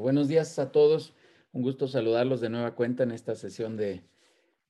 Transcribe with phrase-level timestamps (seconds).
[0.00, 1.12] Buenos días a todos.
[1.50, 4.04] Un gusto saludarlos de nueva cuenta en esta sesión de,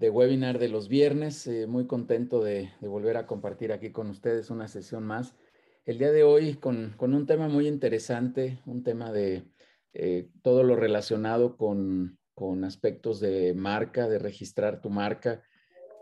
[0.01, 1.47] webinar de los viernes.
[1.47, 5.37] Eh, muy contento de, volver a compartir aquí con ustedes una sesión más.
[5.85, 9.45] El día de hoy con, un tema muy interesante, un tema de
[9.93, 12.19] eh, todo lo relacionado con,
[12.65, 15.43] aspectos de marca, de registrar tu marca.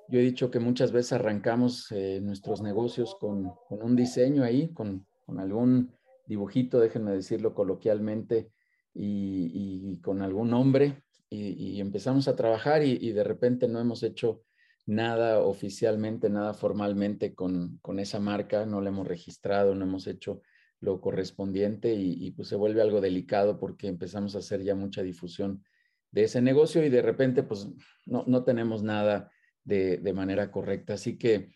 [0.08, 5.04] Yo he dicho que muchas veces arrancamos eh, nuestros negocios con, un diseño ahí, con,
[5.24, 5.90] con algún
[6.28, 8.52] dibujito, déjenme decirlo coloquialmente,
[8.98, 14.42] y, con algún nombre y, empezamos a trabajar y, de repente no hemos hecho
[14.86, 20.42] nada oficialmente, nada formalmente con, con, esa marca, no la hemos registrado, no hemos hecho
[20.80, 25.64] lo correspondiente y, pues se vuelve algo delicado porque empezamos a hacer ya mucha difusión
[26.12, 27.68] de ese negocio y de repente pues
[28.06, 29.30] no, no tenemos nada
[29.64, 30.94] de, de, manera correcta.
[30.94, 31.50] Así que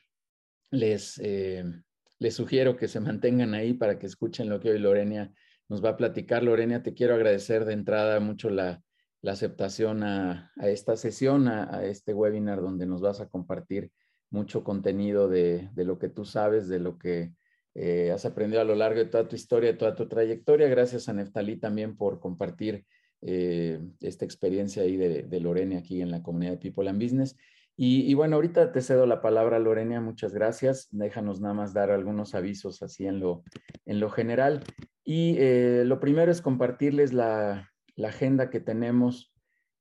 [0.70, 1.64] les, eh,
[2.18, 5.32] les sugiero que se mantengan ahí para que escuchen lo que hoy Lorena
[5.70, 6.42] nos va a platicar.
[6.42, 8.82] Lorena, te quiero agradecer de entrada mucho la,
[9.24, 13.90] aceptación a, esta sesión, a, este webinar donde nos vas a compartir
[14.30, 17.32] mucho contenido de, lo que tú sabes, de lo que
[17.74, 20.68] eh, has aprendido a lo largo de toda tu historia, de toda tu trayectoria.
[20.68, 22.84] Gracias a Neftalí también por compartir
[23.22, 27.36] eh, esta experiencia ahí de, de Lorena aquí en la comunidad de People and Business.
[27.82, 30.88] Y, bueno, ahorita te cedo la palabra, Lorena, muchas gracias.
[30.90, 33.42] Déjanos nada más dar algunos avisos así en lo,
[33.86, 34.62] en lo general.
[35.02, 37.70] Y eh, lo primero es compartirles la,
[38.04, 39.32] agenda que tenemos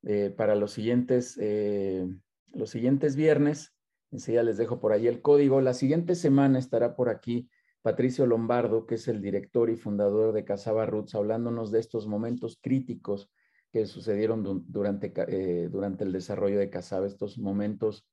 [0.04, 2.08] eh, para los siguientes, eh,
[2.54, 3.76] los siguientes viernes.
[4.12, 5.60] Enseguida les dejo por ahí el código.
[5.60, 7.50] La siguiente semana estará por aquí
[7.82, 12.60] Patricio Lombardo, que es el director y fundador de Casaba Roots, hablándonos de estos momentos
[12.62, 13.30] críticos
[13.72, 18.08] que sucedieron durante, eh, durante el desarrollo de Casaba, estos momentos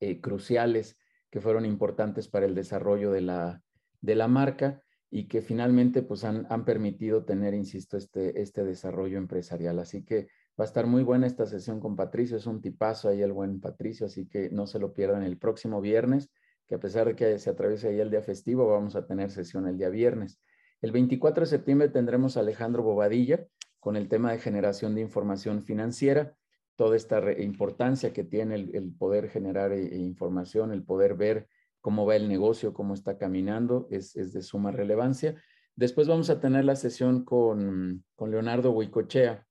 [0.00, 0.96] eh, cruciales
[1.30, 3.62] que fueron importantes para el desarrollo de la,
[4.00, 9.18] de la marca y que finalmente pues han, han, permitido tener, insisto, este, este desarrollo
[9.18, 9.78] empresarial.
[9.78, 10.28] Así que
[10.58, 13.60] va a estar muy buena esta sesión con Patricio, es un tipazo ahí el buen
[13.60, 16.30] Patricio, así que no se lo pierdan el próximo viernes,
[16.66, 19.66] que a pesar de que se atraviese ahí el día festivo, vamos a tener sesión
[19.66, 20.40] el día viernes.
[20.82, 23.46] El 24 de septiembre tendremos a Alejandro Bobadilla,
[23.86, 26.36] con el tema de generación de información financiera,
[26.74, 31.48] toda esta importancia que tiene el, poder generar eh, información, el poder ver
[31.80, 35.40] cómo va el negocio, cómo está caminando, es, de suma relevancia.
[35.76, 39.46] Después vamos a tener la sesión con, Leonardo Huicochea,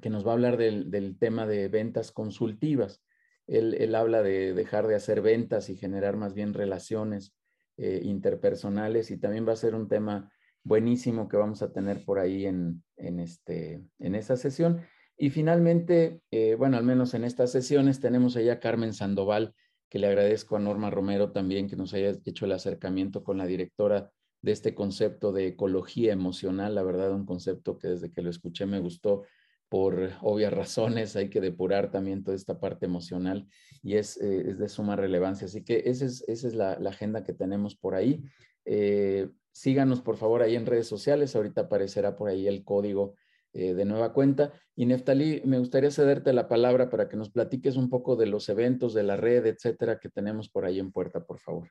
[0.00, 3.04] que nos va a hablar del, tema de ventas consultivas.
[3.46, 7.36] Él, habla de dejar de hacer ventas y generar más bien relaciones
[7.76, 10.32] eh, interpersonales y también va a ser un tema
[10.66, 14.82] buenísimo que vamos a tener por ahí en, en, este, en esa sesión.
[15.16, 19.54] Y finalmente, eh, bueno, al menos en estas sesiones tenemos allá a Carmen Sandoval,
[19.88, 23.46] que le agradezco a Norma Romero también que nos haya hecho el acercamiento con la
[23.46, 24.10] directora
[24.42, 28.66] de este concepto de ecología emocional, la verdad, un concepto que desde que lo escuché
[28.66, 29.22] me gustó
[29.68, 33.46] por obvias razones, hay que depurar también toda esta parte emocional
[33.82, 35.46] y es, eh, es de suma relevancia.
[35.46, 38.24] Así que esa es, es la, la, agenda que tenemos por ahí.
[38.64, 43.14] Eh, síganos por favor ahí en redes sociales, ahorita aparecerá por ahí el código
[43.54, 44.52] eh, de nueva cuenta.
[44.74, 48.50] Y Neftalí, me gustaría cederte la palabra para que nos platiques un poco de los
[48.50, 51.68] eventos, de la red, etcétera, que tenemos por ahí en puerta, por favor.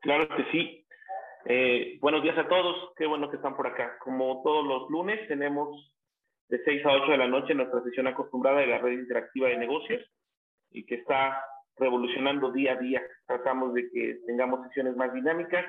[0.00, 0.84] Claro que sí.
[1.44, 3.96] Eh, buenos días a todos, qué bueno que están por acá.
[4.02, 5.94] Como todos los lunes, tenemos
[6.48, 9.56] de 6 a 8 de la noche nuestra sesión acostumbrada de la red interactiva de
[9.56, 10.02] negocios
[10.72, 11.44] y que está
[11.76, 13.02] revolucionando día a día.
[13.24, 15.64] Tratamos de que tengamos sesiones más dinámicas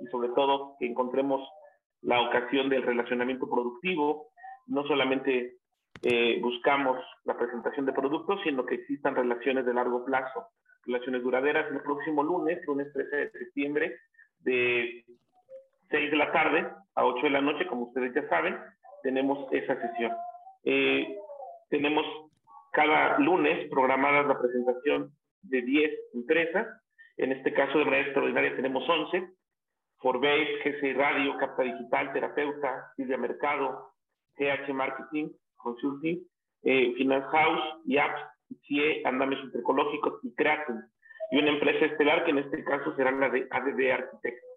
[0.00, 1.40] y sobre todo que encontremos
[2.02, 4.28] la ocasión del relacionamiento productivo.
[4.66, 5.58] No solamente
[6.02, 10.46] eh, buscamos la presentación de productos, sino que existan relaciones de largo plazo,
[10.84, 11.70] relaciones duraderas.
[11.72, 13.96] El próximo lunes, lunes 13 de septiembre,
[14.40, 15.04] de
[15.90, 18.56] 6 de la tarde a 8 de la noche, como ustedes ya saben,
[19.02, 20.12] tenemos esa sesión.
[20.64, 21.16] Eh,
[21.70, 22.04] tenemos
[22.72, 25.10] cada lunes programadas la presentación
[25.42, 26.66] de 10 empresas.
[27.16, 29.37] En este caso, de manera extraordinaria, tenemos 11.
[29.98, 33.90] Forbase, GC Radio, Capta Digital, Terapeuta, Silvia Mercado,
[34.38, 36.22] GH Marketing, Consulting,
[36.62, 37.60] eh, Finance House,
[37.98, 38.22] Apps,
[38.66, 40.80] CIE, Andames Ecológicos y Creatum.
[41.30, 44.48] Y una empresa estelar que en este caso será la de ADD Arquitectos.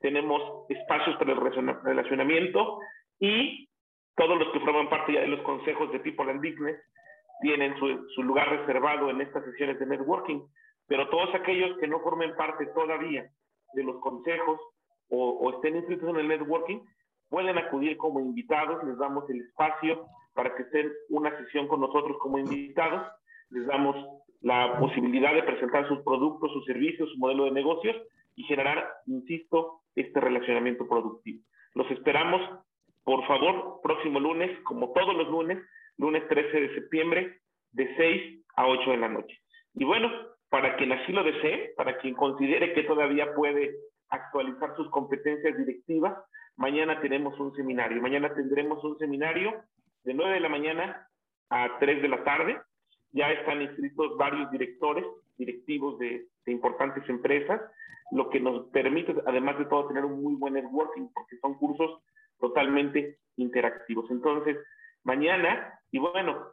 [0.00, 1.40] Tenemos espacios para el
[1.84, 2.80] relacionamiento
[3.18, 3.68] y
[4.16, 6.80] todos los que forman parte ya de los consejos de People and Business
[7.42, 10.40] tienen su lugar reservado en estas sesiones de networking,
[10.86, 13.30] pero todos aquellos que no formen parte todavía
[13.74, 14.60] de los consejos
[15.08, 16.80] o, estén inscritos en el networking,
[17.28, 22.16] pueden acudir como invitados, les damos el espacio para que estén una sesión con nosotros
[22.20, 23.06] como invitados,
[23.50, 23.96] les damos
[24.40, 27.96] la posibilidad de presentar sus productos, sus servicios, su modelo de negocios
[28.36, 31.42] y generar, insisto, este relacionamiento productivo.
[31.74, 32.40] Los esperamos
[33.04, 35.58] por favor, próximo lunes, como todos los lunes,
[35.96, 37.40] lunes 13 de septiembre,
[37.72, 39.36] de 6 a 8 de la noche.
[39.74, 40.08] Y bueno,
[40.50, 43.76] para quien así lo desee, para quien considere que todavía puede
[44.10, 46.18] actualizar sus competencias directivas,
[46.56, 48.02] mañana tenemos un seminario.
[48.02, 49.62] Mañana tendremos un seminario
[50.04, 51.08] de 9 de la mañana
[51.48, 52.60] a 3 de la tarde.
[53.12, 55.04] Ya están inscritos varios directores,
[55.38, 57.60] directivos de, importantes empresas,
[58.10, 62.02] lo que nos permite, además de todo, tener un muy buen networking, porque son cursos
[62.40, 64.10] totalmente interactivos.
[64.10, 64.56] Entonces,
[65.04, 66.44] mañana, y bueno,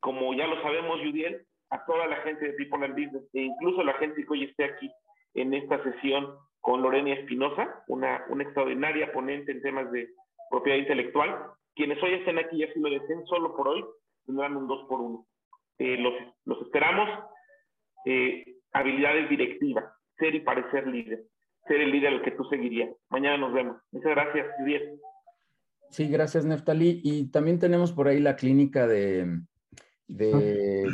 [0.00, 3.82] como ya lo sabemos, Judiel, a toda la gente de People and Business e incluso
[3.82, 4.90] la gente que hoy esté aquí
[5.34, 10.08] en esta sesión con Lorena Espinosa, una, una extraordinaria ponente en temas de
[10.50, 11.52] propiedad intelectual.
[11.74, 13.84] Quienes hoy estén aquí y así lo deseen, solo por hoy
[14.24, 15.26] tendrán un 2 por 1
[15.78, 16.14] eh, los,
[16.44, 17.08] los, esperamos.
[18.04, 19.84] Eh, habilidades directivas,
[20.18, 21.24] ser y parecer líder,
[21.66, 22.90] ser el líder al que tú seguirías.
[23.10, 23.76] Mañana nos vemos.
[23.90, 25.00] Muchas gracias, Judiel.
[25.90, 27.00] Sí, gracias, Neftali.
[27.02, 29.40] Y también tenemos por ahí la clínica de,
[30.08, 30.88] de,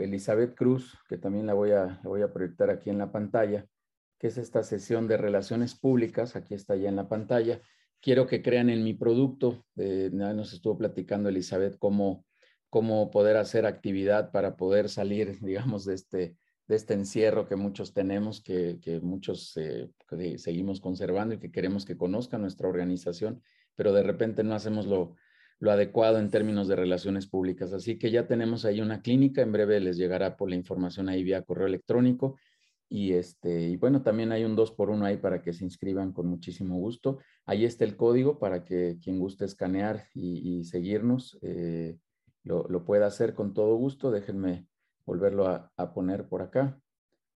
[0.00, 3.66] Elizabeth Cruz, que también la voy, a, voy a proyectar aquí en la pantalla,
[4.18, 7.60] que es esta sesión de relaciones públicas, aquí está ya en la pantalla.
[8.00, 12.24] Quiero que crean en mi producto, eh, nos estuvo platicando Elizabeth cómo,
[12.68, 16.36] cómo poder hacer actividad para poder salir, digamos, de este,
[16.68, 19.90] de este encierro que muchos tenemos, que, que muchos eh,
[20.36, 23.42] seguimos conservando y que queremos que conozcan nuestra organización,
[23.74, 25.16] pero de repente no hacemos lo,
[25.60, 27.72] lo adecuado en términos de relaciones públicas.
[27.74, 31.22] Así que ya tenemos ahí una clínica, en breve les llegará por la información ahí
[31.22, 32.38] vía correo electrónico.
[32.88, 36.12] Y, este, y bueno, también hay un 2 por 1 ahí para que se inscriban
[36.12, 37.18] con muchísimo gusto.
[37.44, 41.98] Ahí está el código para que quien guste escanear y, seguirnos eh,
[42.42, 44.10] lo, pueda hacer con todo gusto.
[44.10, 44.66] Déjenme
[45.04, 46.80] volverlo a, a, poner por acá.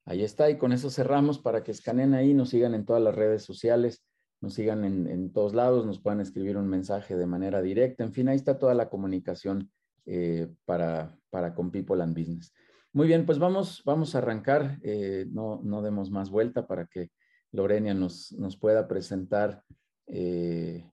[0.05, 3.15] Ahí está y con eso cerramos para que escaneen ahí, nos sigan en todas las
[3.15, 4.05] redes sociales
[4.41, 8.03] nos sigan en, todos lados, nos puedan escribir un mensaje de manera directa.
[8.03, 9.71] En fin, ahí está toda la comunicación
[10.07, 12.51] eh, para, para con People and Business.
[12.91, 14.79] Muy bien, pues vamos, vamos a arrancar.
[14.81, 17.11] Eh, no, no demos más vuelta para que
[17.51, 19.63] Lorena nos, nos pueda presentar
[20.07, 20.89] eh,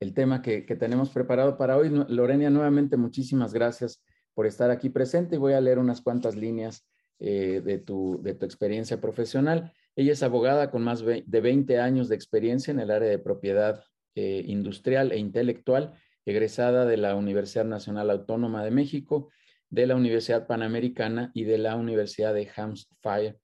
[0.00, 1.90] el tema que, que, tenemos preparado para hoy.
[2.08, 4.02] Lorena, nuevamente muchísimas gracias
[4.32, 5.36] por estar aquí presente.
[5.36, 6.88] Voy a leer unas cuantas líneas
[7.18, 9.72] de, tu, de tu experiencia profesional.
[9.98, 13.82] Ella es abogada con más de 20 años de experiencia en el área de propiedad
[14.14, 15.92] eh, industrial e intelectual,
[16.24, 19.28] egresada de la Universidad Nacional Autónoma de México,
[19.70, 23.40] de la Universidad Panamericana y de la Universidad de Hampshire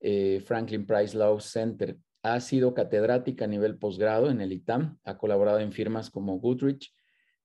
[0.00, 1.96] eh, Franklin Price Law Center.
[2.24, 6.92] Ha sido catedrática a nivel posgrado en el ITAM, ha colaborado en firmas como Goodrich,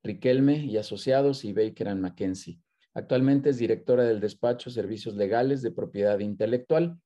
[0.01, 2.59] Riquelme y Asociados y Baker McKenzie.
[2.95, 6.99] Actualmente es directora del despacho Servicios Legales de Propiedad Intelectual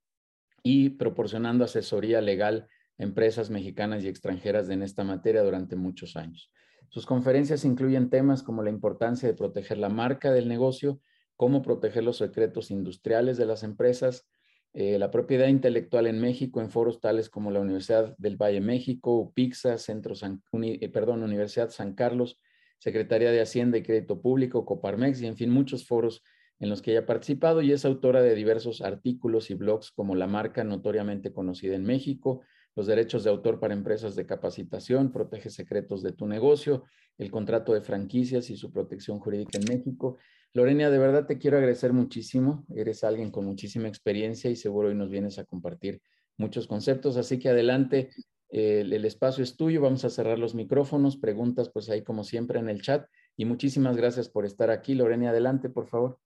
[0.63, 2.67] y proporcionando asesoría legal
[2.97, 6.51] a empresas mexicanas y extranjeras en esta materia durante muchos años.
[6.89, 10.99] Sus conferencias incluyen temas como la importancia de proteger la marca del negocio,
[11.37, 14.27] cómo proteger los secretos industriales de las empresas,
[14.73, 19.17] eh, la propiedad intelectual en México en foros tales como la Universidad del Valle México,
[19.17, 22.39] UPIXA, Centro San, eh, perdón, Universidad San Carlos,
[22.77, 26.23] Secretaría de Hacienda y Crédito Público, Coparmex y en fin muchos foros
[26.61, 30.15] en los que ella ha participado y es autora de diversos artículos y blogs como
[30.15, 32.41] La marca notoriamente conocida en México,
[32.75, 36.85] Los derechos de autor para empresas de capacitación, Protege secretos de tu negocio,
[37.17, 40.17] El contrato de franquicias y su protección jurídica en México.
[40.53, 42.63] Lorena, de verdad te quiero agradecer muchísimo.
[42.75, 45.99] Eres alguien con muchísima experiencia y seguro hoy nos vienes a compartir
[46.37, 47.17] muchos conceptos.
[47.17, 48.11] Así que adelante,
[48.49, 49.81] el, el espacio es tuyo.
[49.81, 53.07] Vamos a cerrar los micrófonos, preguntas pues ahí como siempre en el chat.
[53.35, 54.93] Y muchísimas gracias por estar aquí.
[54.93, 56.19] Lorena, adelante, por favor.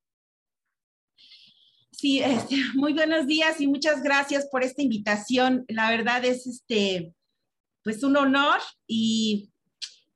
[1.97, 5.65] Sí, este, muy buenos días y muchas gracias por esta invitación.
[5.69, 7.13] La verdad es este,
[7.83, 9.49] pues un honor y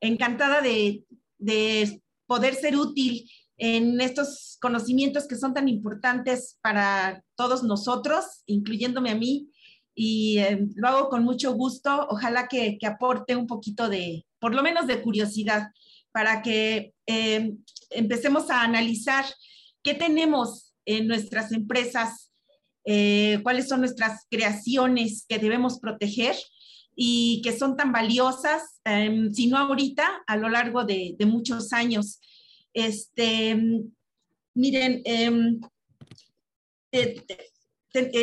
[0.02, 1.06] encantada de,
[1.38, 9.12] de poder ser útil en estos conocimientos que son tan importantes para todos nosotros, incluyéndome
[9.12, 9.50] a mí,
[9.96, 12.08] y eh, lo hago con mucho gusto.
[12.10, 15.72] Ojalá que, que, aporte un poquito de, por lo menos de curiosidad,
[16.12, 17.54] para que eh,
[17.90, 19.26] empecemos a analizar
[19.84, 22.32] qué tenemos en nuestras empresas,
[22.84, 26.36] eh, cuáles son nuestras creaciones que debemos proteger
[26.96, 32.20] y que son tan valiosas, eh, si no ahorita, a lo largo de, muchos años.
[32.74, 33.56] Este,
[34.56, 35.60] miren, em,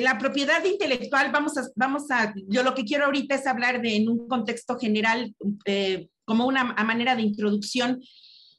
[0.02, 3.94] la propiedad intelectual, vamos a, vamos a, yo lo que quiero ahorita es hablar de
[3.94, 5.35] en un contexto general,
[5.66, 8.02] eh, como una manera de introducción,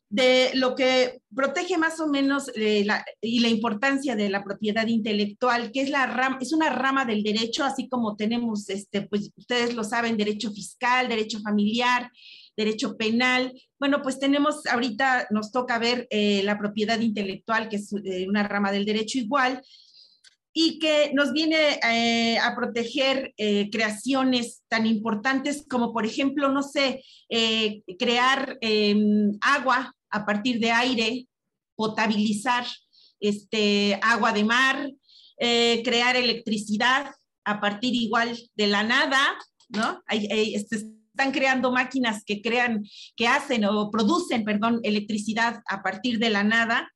[0.10, 2.88] de lo que protege más o menos eh,
[3.22, 7.24] y la importancia de la propiedad intelectual, que es, la ram, es una rama del
[7.24, 12.10] derecho, así como tenemos, este, pues ustedes lo saben, derecho fiscal, derecho familiar,
[12.56, 13.54] derecho penal.
[13.80, 18.48] Bueno, pues tenemos, ahorita nos toca ver eh, la propiedad intelectual, que es eh, una
[18.48, 19.62] rama del derecho igual,
[20.54, 21.80] y que nos viene
[22.42, 23.32] a proteger
[23.72, 27.04] creaciones tan importantes como, por ejemplo, no sé,
[28.00, 31.28] crear em, agua a partir de aire,
[31.76, 32.66] potabilizar
[33.20, 34.92] este, agua de mar,
[35.38, 37.12] crear electricidad
[37.46, 39.38] a partir igual de la nada,
[39.70, 40.02] ¿no?
[40.10, 40.76] Este,
[41.18, 42.86] están creando máquinas que crean,
[43.16, 46.94] que hacen o producen, perdón, electricidad a partir de la nada.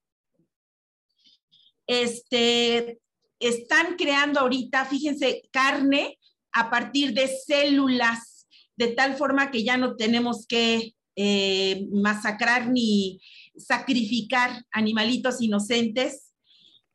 [1.88, 3.00] Este,
[3.39, 6.20] están creando ahorita, fíjense, carne
[6.51, 13.22] a partir de células, de tal forma que ya no tenemos que eh, masacrar ni
[13.56, 16.34] sacrificar animalitos inocentes.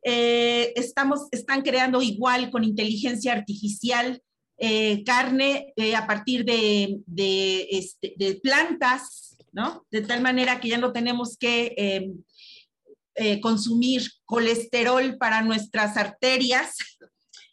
[0.02, 4.20] Eh, estamos, están creando igual con inteligencia artificial
[4.58, 9.86] eh, carne a partir este, de, plantas, ¿no?
[9.92, 11.74] De tal manera que ya no tenemos que
[13.14, 16.74] em, consumir colesterol para nuestras arterias.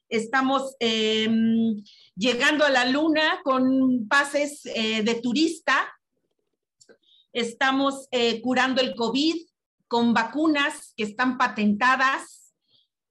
[0.10, 1.84] Estamos em,
[2.16, 5.88] llegando a la luna con pases de turista.
[7.34, 8.08] Estamos
[8.42, 9.36] curando el COVID
[9.88, 12.54] con vacunas que están patentadas.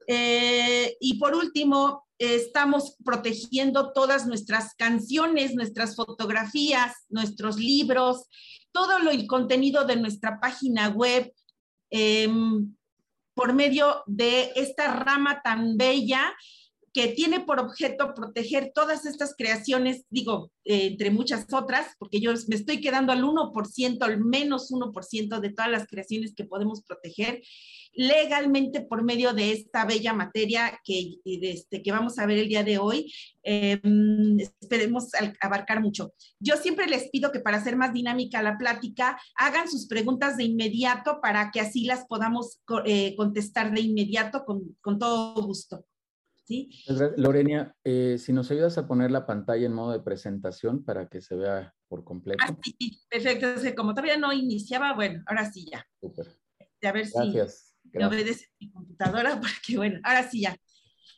[0.09, 8.29] y por último, estamos protegiendo todas nuestras canciones, nuestras fotografías, nuestros libros,
[8.71, 11.33] todo lo, el contenido de nuestra página web
[11.91, 12.75] em,
[13.35, 16.33] por medio de esta rama tan bella
[16.93, 22.33] que tiene por objeto proteger todas estas creaciones, digo, eh, entre muchas otras, porque yo
[22.49, 27.43] me estoy quedando al 1%, al menos 1% de todas las creaciones que podemos proteger
[27.95, 32.65] legalmente por medio de esta bella materia que, este, que vamos a ver el día
[32.65, 33.13] de hoy.
[33.43, 36.13] Em, esperemos abarcar mucho.
[36.39, 40.45] Yo siempre les pido que para hacer más dinámica la plática, hagan sus preguntas de
[40.45, 45.85] inmediato para que así las podamos eh, contestar de inmediato con, con todo gusto.
[46.45, 46.71] ¿Sí?
[47.17, 51.21] Lorenia, eh, si nos ayudas a poner la pantalla en modo de presentación para que
[51.21, 52.43] se vea por completo.
[52.47, 53.47] Ah, sí, perfecto.
[53.77, 55.87] como todavía no iniciaba, bueno, ahora sí ya.
[56.01, 56.27] Súper.
[56.83, 60.57] A ver Gracias me obedece mi computadora porque, bueno, ahora sí ya.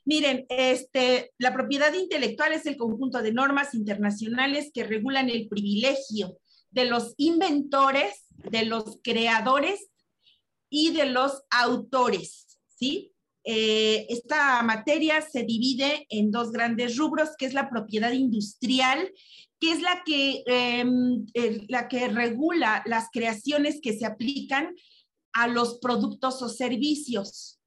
[0.04, 6.38] Miren, este, la propiedad intelectual es el conjunto de normas internacionales que regulan el privilegio
[6.70, 9.88] de los inventores, de los creadores
[10.68, 13.13] y de los autores, ¿sí?
[13.44, 19.12] Eh, esta materia se divide en dos grandes rubros, que es la propiedad industrial,
[19.60, 21.26] que es la que, em,
[21.68, 24.74] la que regula las creaciones que se aplican
[25.32, 27.60] a los productos o servicios.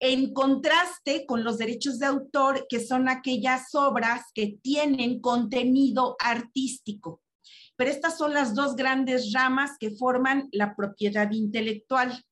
[0.00, 7.22] En contraste con los derechos de autor, que son aquellas obras que tienen contenido artístico.
[7.76, 12.24] Pero estas son las dos grandes ramas que forman la propiedad intelectual.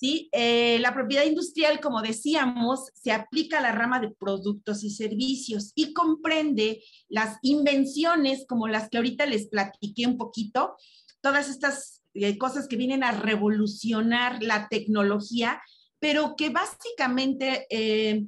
[0.00, 0.28] ¿Sí?
[0.30, 5.72] Eh, la propiedad industrial, como decíamos, se aplica a la rama de productos y servicios
[5.74, 10.76] y comprende las invenciones como las que ahorita les platiqué un poquito,
[11.20, 15.60] todas estas hay cosas que vienen a revolucionar la tecnología,
[15.98, 18.24] pero que básicamente eh,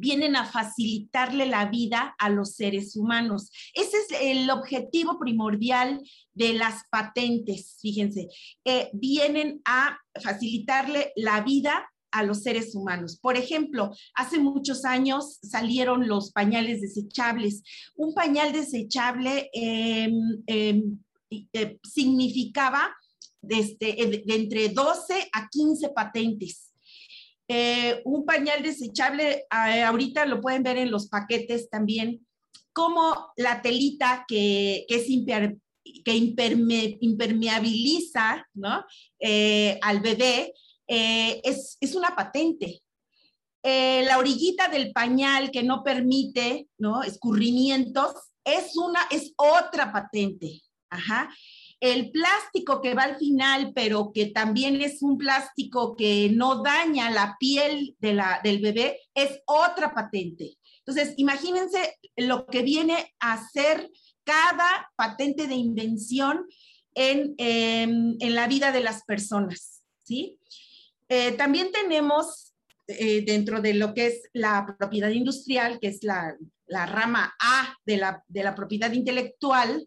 [0.00, 3.50] vienen a facilitarle la vida a los seres humanos.
[3.74, 6.02] Ese es el objetivo primordial
[6.32, 8.28] de las patentes, fíjense,
[8.64, 13.18] eh, vienen a facilitarle la vida a los seres humanos.
[13.20, 17.62] Por ejemplo, hace muchos años salieron los pañales desechables.
[17.94, 20.98] Un pañal desechable em, em,
[21.30, 22.90] eh, significaba
[23.40, 23.76] de,
[24.26, 26.69] entre 12 a 15 patentes.
[27.52, 32.24] Eh, un pañal desechable, eh, ahorita lo pueden ver en los paquetes también,
[32.72, 36.14] como la telita que, que
[37.00, 38.84] impermeabiliza ¿no?
[39.18, 40.54] Eh, al bebé,
[40.86, 42.82] es, es, una patente.
[43.64, 47.02] la orillita del pañal que no permite ¿no?
[47.02, 48.14] escurrimientos
[48.44, 50.62] es, una, es otra patente.
[50.88, 51.28] Ajá.
[51.80, 57.10] El plástico que va al final, pero que también es un plástico que no daña
[57.10, 60.58] la piel de la, del bebé, es otra patente.
[60.84, 63.90] Entonces, imagínense lo que viene a ser
[64.24, 66.46] cada patente de invención
[66.94, 70.38] en, em, la vida de las personas, ¿sí?
[71.08, 72.54] Eh, también tenemos
[72.86, 76.36] eh, dentro de lo que es la propiedad industrial, que es la,
[76.68, 79.86] rama A de la, de la propiedad intelectual,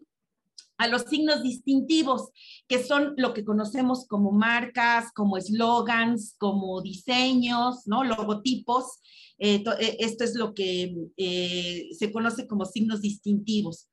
[0.76, 2.30] a los signos distintivos,
[2.66, 8.04] que son lo que conocemos como marcas, como eslogans, como diseños, ¿no?
[8.04, 9.00] Logotipos.
[9.38, 13.88] Eh, eh, esto es lo que eh, se conoce como signos distintivos.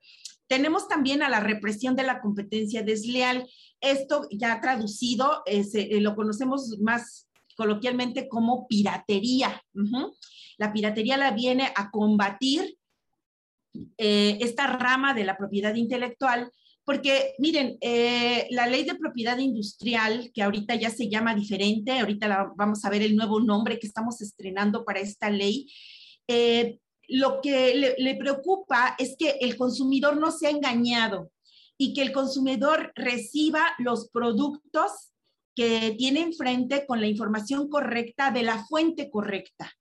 [0.48, 3.48] Tenemos también a la represión de la competencia desleal.
[3.80, 5.44] Esto ya traducido,
[6.02, 9.64] lo conocemos más coloquialmente como piratería.
[10.58, 12.78] La piratería la viene a combatir
[13.98, 16.52] esta rama de la propiedad intelectual,
[16.84, 22.54] porque miren, eh, la ley de propiedad industrial, que ahorita ya se llama diferente, ahorita
[22.56, 25.72] vamos a ver el nuevo nombre que estamos estrenando para esta ley,
[26.28, 31.32] eh, lo que le, le preocupa es que el consumidor no sea engañado
[31.78, 35.12] y que el consumidor reciba los productos
[35.56, 39.72] que tiene enfrente con la información correcta de la fuente correcta.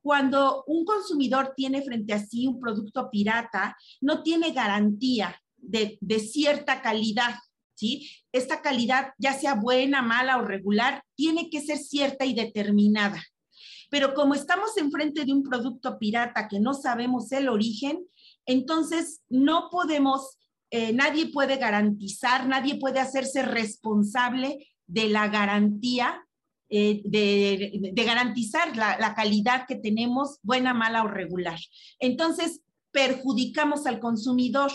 [0.00, 5.36] Cuando un consumidor tiene frente a sí un producto pirata, no tiene garantía
[5.66, 7.34] de, cierta calidad,
[7.74, 8.10] ¿sí?
[8.32, 13.22] Esta calidad, ya sea buena, mala o regular, tiene que ser cierta y determinada.
[13.90, 18.04] Pero como estamos enfrente de un producto pirata que no sabemos el origen,
[18.44, 20.38] entonces no podemos,
[20.70, 26.26] eh, nadie puede garantizar, nadie puede hacerse responsable de la garantía
[26.68, 31.58] eh, de, garantizar la, calidad que tenemos, buena, mala o regular.
[32.00, 34.72] Entonces, perjudicamos al consumidor.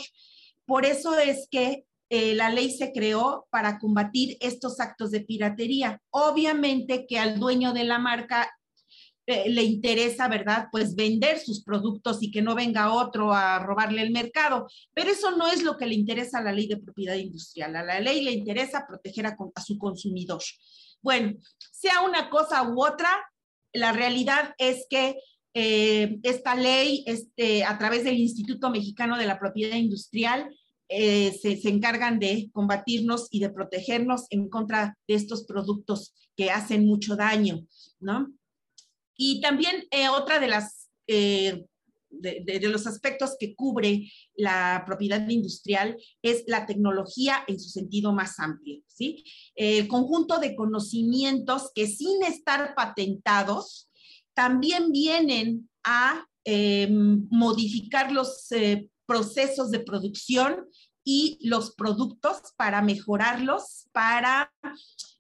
[0.72, 6.02] Por eso es que eh, la ley se creó para combatir estos actos de piratería.
[6.12, 8.50] Obviamente que al dueño de la marca
[9.26, 10.70] eh, le interesa, ¿verdad?
[10.72, 14.66] Pues vender sus productos y que no venga otro a robarle el mercado.
[14.94, 17.76] Pero eso no es lo que le interesa a la ley de propiedad industrial.
[17.76, 20.42] A la ley le interesa proteger a su consumidor.
[21.02, 21.34] Bueno,
[21.74, 23.10] sea una cosa u otra,
[23.74, 25.18] la realidad es que
[25.54, 30.50] eh, esta ley, este, a través del Instituto Mexicano de la Propiedad Industrial,
[30.92, 36.86] eh, se, encargan de combatirnos y de protegernos en contra de estos productos que hacen
[36.86, 37.66] mucho daño,
[38.00, 38.32] ¿no?
[39.16, 40.90] Y también eh, otra de las
[42.12, 48.40] de, los aspectos que cubre la propiedad industrial es la tecnología en su sentido más
[48.40, 49.24] amplio, ¿sí?
[49.56, 53.90] El conjunto de conocimientos que sin estar patentados
[54.34, 60.70] también vienen a em, modificar los eh, procesos de producción
[61.04, 64.54] y los productos para mejorarlos, para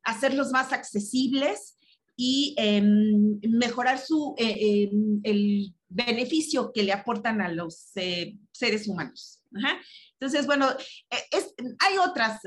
[0.03, 1.77] hacerlos más accesibles
[2.15, 8.87] y em, mejorar su, eh, em, el beneficio que le aportan a los eh, seres
[8.87, 9.43] humanos.
[10.13, 12.39] Entonces, bueno, eh, hay otras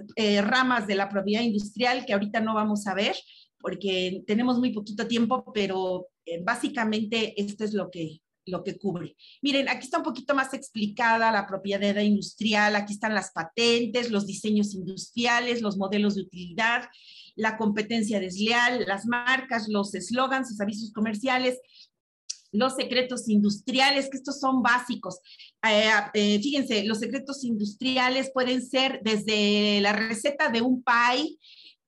[0.44, 3.14] ramas de la propiedad industrial que ahorita no vamos a ver
[3.58, 6.08] porque tenemos muy poquito tiempo, pero
[6.42, 9.16] básicamente esto es lo que, lo que cubre.
[9.42, 14.26] Miren, aquí está un poquito más explicada la propiedad industrial, aquí están las patentes, los
[14.26, 16.88] diseños industriales, los modelos de utilidad,
[17.36, 21.58] la competencia desleal, las marcas, los eslogans, los avisos comerciales,
[22.52, 25.18] los secretos industriales, que estos son básicos.
[25.68, 31.36] Eh, eh, fíjense, los secretos industriales pueden ser desde la receta de un pie,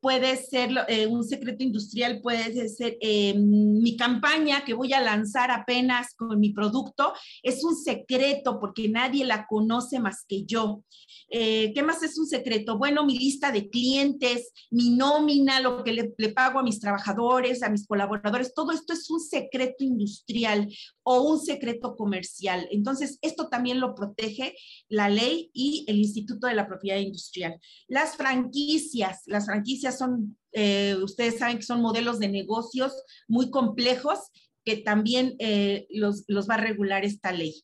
[0.06, 5.50] puede ser eh, un secreto industrial, puede ser eh, mi campaña que voy a lanzar
[5.50, 10.84] apenas con mi producto, es un secreto porque nadie la conoce más que yo.
[11.28, 12.78] Eh, ¿Qué más es un secreto?
[12.78, 17.64] Bueno, mi lista de clientes, mi nómina, lo que le, le pago a mis trabajadores,
[17.64, 20.68] a mis colaboradores, todo esto es un secreto industrial
[21.02, 22.68] o un secreto comercial.
[22.70, 24.54] Entonces, esto también lo protege
[24.88, 27.58] la ley y el Instituto de la Propiedad Industrial.
[27.88, 32.92] Las franquicias, las franquicias son, eh, ustedes saben que son modelos de negocios
[33.28, 34.18] muy complejos
[34.64, 37.62] que también eh, los, va a regular esta ley.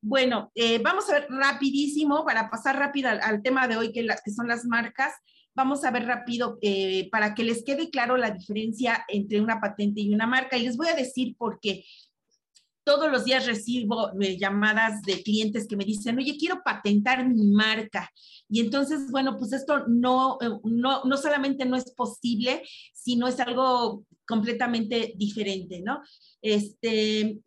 [0.00, 4.30] Bueno, eh, vamos a ver rapidísimo, para pasar rápido al, tema de hoy, que, que,
[4.32, 5.12] son las marcas,
[5.54, 6.58] vamos a ver rápido
[7.10, 10.56] para que les quede claro la diferencia entre una patente y una marca.
[10.56, 11.84] Y les voy a decir por qué
[12.84, 17.48] todos los días recibo eh, llamadas de clientes que me dicen, oye, quiero patentar mi
[17.48, 18.10] marca.
[18.48, 23.38] Y entonces, bueno, pues esto no, eh, no, no solamente no es posible, sino es
[23.40, 26.00] algo completamente diferente, ¿no?
[26.40, 27.38] Este,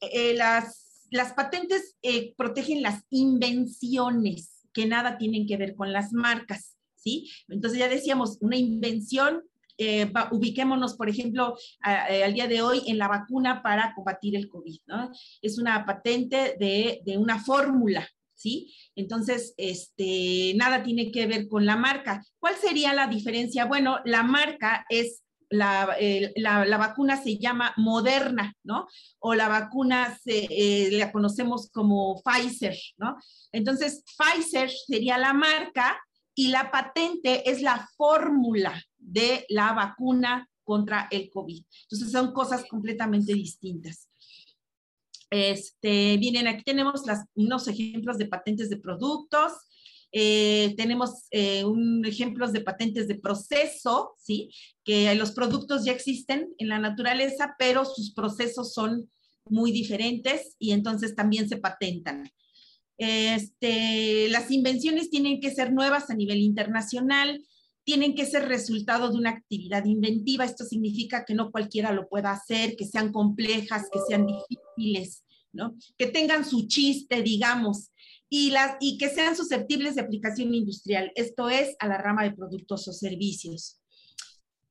[0.00, 1.96] eh, las, las patentes
[2.36, 7.30] protegen las invenciones que nada tienen que ver con las marcas, ¿sí?
[7.48, 9.42] Entonces ya decíamos, una invención
[9.78, 14.48] eh, ubiquémonos, por ejemplo, eh, al día de hoy en la vacuna para combatir el
[14.48, 15.10] COVID, ¿no?
[15.42, 18.74] Es una patente de, de una fórmula, ¿sí?
[18.94, 22.24] Entonces, este, nada tiene que ver con la marca.
[22.38, 23.64] ¿Cuál sería la diferencia?
[23.64, 25.96] Bueno, la marca es la,
[26.36, 28.88] la, la, vacuna se llama Moderna, ¿no?
[29.20, 33.16] O la vacuna se, eh, la conocemos como Pfizer, ¿no?
[33.52, 36.00] Entonces, Pfizer sería la marca
[36.34, 41.62] y la patente es la fórmula de la vacuna contra el COVID.
[41.82, 44.08] Entonces son cosas completamente distintas.
[45.30, 47.02] Este, miren, aquí tenemos
[47.34, 49.52] unos ejemplos de patentes de productos.
[50.12, 51.64] Eh, tenemos eh,
[52.04, 54.50] ejemplos de patentes de proceso, ¿sí?
[54.84, 59.10] Que los productos ya existen en la naturaleza, pero sus procesos son
[59.46, 62.30] muy diferentes y entonces también se patentan.
[62.96, 67.44] Este, las invenciones tienen que ser nuevas a nivel internacional,
[67.84, 70.44] tienen que ser resultado de una actividad inventiva.
[70.44, 75.76] Esto significa que no cualquiera lo pueda hacer, que sean complejas, que sean difíciles, ¿no?
[75.96, 77.90] Que tengan su chiste, digamos,
[78.28, 81.12] y, las, y que sean susceptibles de aplicación industrial.
[81.14, 83.80] Esto es a la rama de productos o servicios.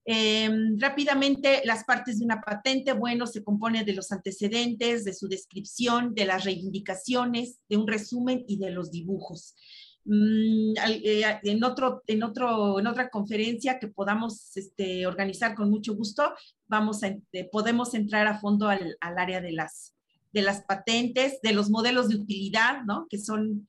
[0.05, 5.29] Em, rápidamente, las partes de una patente, bueno, se compone de los antecedentes, de su
[5.29, 9.55] descripción, de las reivindicaciones, de un resumen y de los dibujos.
[10.05, 15.95] Mm, eh, en, otro, en, otro, en otra conferencia que podamos este, organizar con mucho
[15.95, 16.33] gusto,
[16.67, 19.95] vamos a, eh, podemos entrar a fondo al, al, área de las,
[20.31, 23.07] de las patentes, de los modelos de utilidad, ¿no?
[23.09, 23.67] que, son,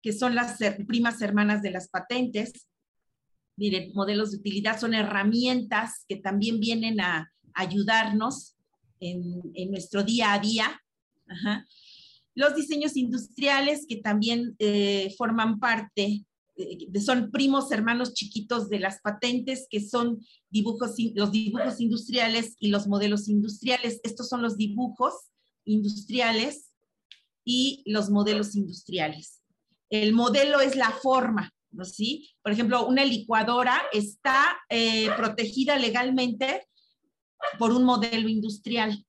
[0.00, 2.68] que son las primas hermanas de las patentes
[3.56, 8.56] Miren, modelos de utilidad son herramientas que también vienen a ayudarnos
[8.98, 10.80] en, nuestro día a día.
[12.34, 16.24] Los diseños industriales que también eh, forman parte,
[16.56, 20.20] eh, son primos hermanos chiquitos de las patentes, que son
[20.50, 24.00] dibujos, los dibujos industriales y los modelos industriales.
[24.02, 25.14] Estos son los dibujos
[25.64, 26.72] industriales
[27.44, 29.42] y los modelos industriales.
[29.90, 32.30] El modelo es la forma, ¿sí?
[32.42, 36.66] Por ejemplo, una licuadora está eh, protegida legalmente
[37.58, 39.04] por un modelo industrial,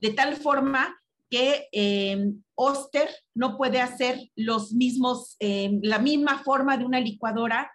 [0.00, 0.99] de tal forma
[1.30, 7.72] que eh, Oster no puede hacer los mismos, eh, la misma forma de una licuadora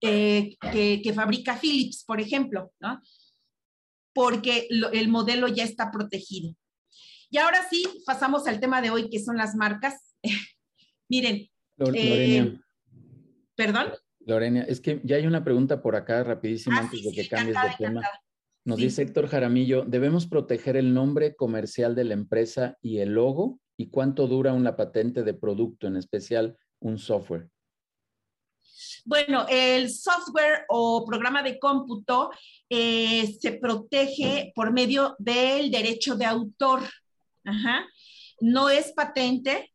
[0.00, 3.02] que, que, fabrica Philips, por ejemplo, ¿no?
[4.14, 6.54] porque el modelo ya está protegido.
[7.28, 10.14] Y ahora sí, pasamos al tema de hoy, que son las marcas.
[11.08, 11.48] Miren,
[13.54, 13.92] ¿Perdón?
[14.20, 17.56] Lorena, es que ya hay una pregunta por acá rapidísimo ah, antes de que cambies
[17.56, 18.02] de tema.
[18.64, 23.58] Nos dice Héctor Jaramillo, ¿debemos proteger el nombre comercial de la empresa y el logo?
[23.76, 27.48] ¿Y cuánto dura una patente de producto, en especial un software?
[29.04, 32.30] Bueno, el software o programa de cómputo
[32.68, 36.82] eh, se protege por medio del derecho de autor.
[38.40, 39.72] No es patente,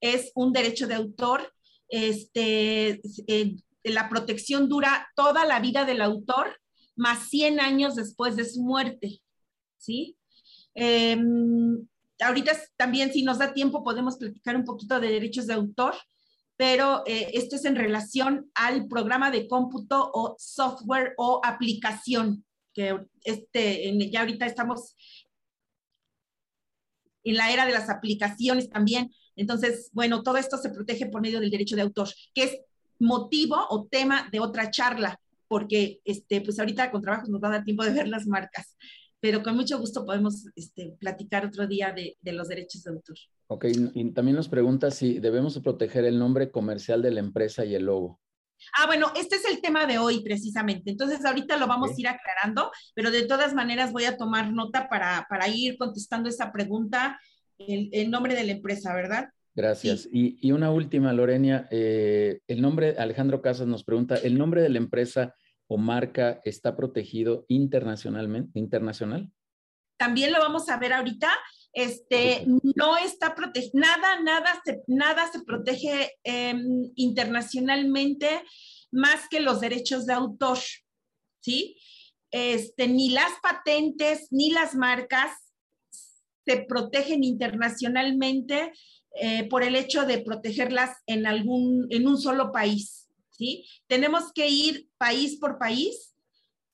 [0.00, 1.52] es un derecho de autor
[1.88, 6.60] este, eh, la protección dura toda la vida del autor,
[6.98, 9.22] más 100 años después de su muerte,
[9.78, 10.16] ¿sí?
[10.74, 11.86] Em,
[12.20, 15.94] ahorita también, si nos da tiempo, podemos platicar un poquito de derechos de autor,
[16.56, 22.98] pero eh, esto es en relación al programa de cómputo o software o aplicación, que
[23.22, 24.96] este, ya ahorita estamos
[27.22, 31.38] en la era de las aplicaciones también, entonces, bueno, todo esto se protege por medio
[31.38, 32.58] del derecho de autor, que es
[32.98, 37.52] motivo o tema de otra charla, porque este, pues ahorita con trabajo nos va a
[37.52, 38.76] dar tiempo de ver las marcas,
[39.20, 43.16] pero con mucho gusto podemos este, platicar otro día de, los derechos de autor.
[43.48, 47.74] Ok, y también nos pregunta si debemos proteger el nombre comercial de la empresa y
[47.74, 48.20] el logo.
[48.76, 50.90] Ah, bueno, este es el tema de hoy precisamente.
[50.90, 54.88] Entonces, ahorita lo vamos a ir aclarando, pero de todas maneras voy a tomar nota
[54.88, 57.18] para, para ir contestando esa pregunta
[57.58, 59.30] el, nombre de la empresa, ¿verdad?
[59.58, 60.08] Gracias.
[60.12, 64.78] Y, una última, Lorenia, eh, el nombre, Alejandro Casas nos pregunta, ¿el nombre de la
[64.78, 65.34] empresa
[65.66, 69.32] o marca está protegido internacionalmente, internacional?
[69.96, 71.28] También lo vamos a ver ahorita.
[71.72, 78.44] Este, no está protegido, nada, nada se, nada se protege em, internacionalmente
[78.92, 80.58] más que los derechos de autor,
[81.40, 81.76] ¿sí?
[82.30, 85.32] Este, ni las patentes, ni las marcas
[86.46, 88.72] se protegen internacionalmente
[89.14, 93.08] eh, por el hecho de protegerlas en, algún, en un solo país.
[93.30, 93.64] ¿sí?
[93.86, 96.14] Tenemos que ir país por país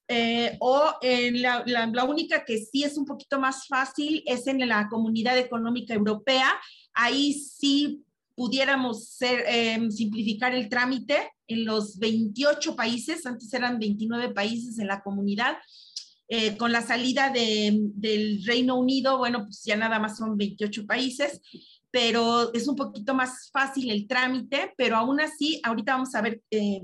[0.09, 4.67] eh, o en la, la, única que sí es un poquito más fácil es en
[4.69, 6.53] la Comunidad Económica Europea.
[6.93, 14.35] Ahí sí pudiéramos ser, em, simplificar el trámite en los 28 países, antes eran 29
[14.35, 15.57] países en la comunidad,
[16.29, 21.41] eh, con la salida del Reino Unido, bueno, pues ya nada más son 28 países,
[21.95, 26.43] pero es un poquito más fácil el trámite, pero aún así, ahorita vamos a ver
[26.51, 26.83] eh,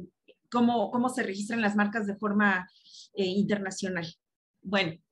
[0.49, 2.71] cómo, cómo se registran las marcas de forma
[3.15, 4.07] eh, internacional.
[4.63, 5.03] Bueno,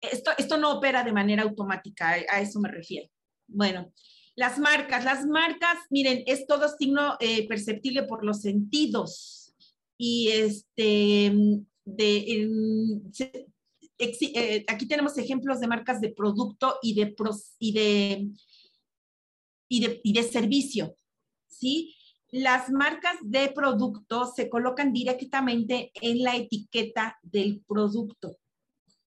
[0.00, 3.08] esto, esto no opera de manera automática, a eso me refiero.
[3.46, 3.92] Bueno,
[4.34, 7.16] las marcas, las marcas, miren, es todo signo
[7.48, 9.54] perceptible por los sentidos.
[9.96, 11.32] Y este,
[11.84, 12.48] de,
[13.98, 17.14] eh, aquí tenemos ejemplos de marcas de producto y de,
[17.58, 18.28] y de,
[19.68, 20.96] y de, servicio,
[21.46, 21.94] ¿sí?
[22.30, 28.36] Las marcas de producto se colocan directamente en la etiqueta del producto.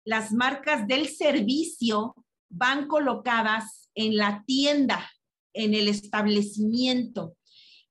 [0.05, 2.15] Las marcas del servicio
[2.49, 5.11] van colocadas en la tienda,
[5.53, 7.37] en el establecimiento,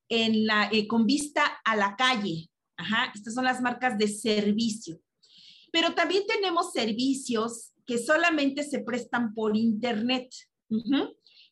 [0.10, 2.50] en la, eh, con vista a la calle.
[2.78, 5.00] Ajá, estas son las marcas de servicio.
[5.72, 10.30] Pero también tenemos servicios que solamente se prestan por internet.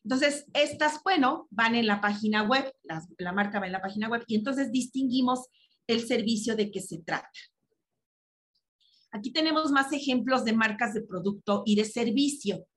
[0.06, 2.72] Entonces, estas, bueno, van en la página web,
[3.18, 5.48] la marca va en la página web y entonces distinguimos
[5.88, 7.28] el servicio de qué se trata.
[9.10, 12.68] Aquí tenemos más ejemplos de marcas de producto y de servicio.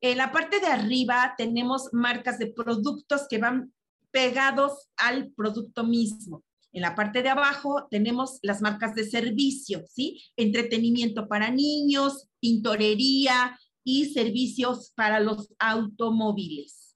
[0.00, 3.72] En la parte de arriba tenemos marcas de productos que van
[4.10, 6.42] pegados al producto mismo.
[6.72, 10.24] En la parte de abajo tenemos las marcas de servicio, ¿sí?
[10.36, 16.94] Entretenimiento para niños, pintorería y servicios para los automóviles.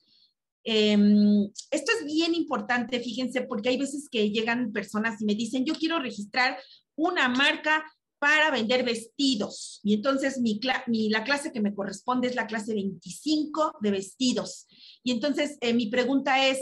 [0.65, 5.65] Em, esto es bien importante, fíjense, porque hay veces que llegan personas y me dicen,
[5.65, 6.59] yo quiero registrar
[6.97, 7.85] una marca
[8.19, 9.81] para vender vestidos.
[9.83, 10.61] Y entonces mi,
[11.09, 14.67] la clase que me corresponde es la clase 25 de vestidos.
[15.03, 16.59] Y entonces eh, mi pregunta es,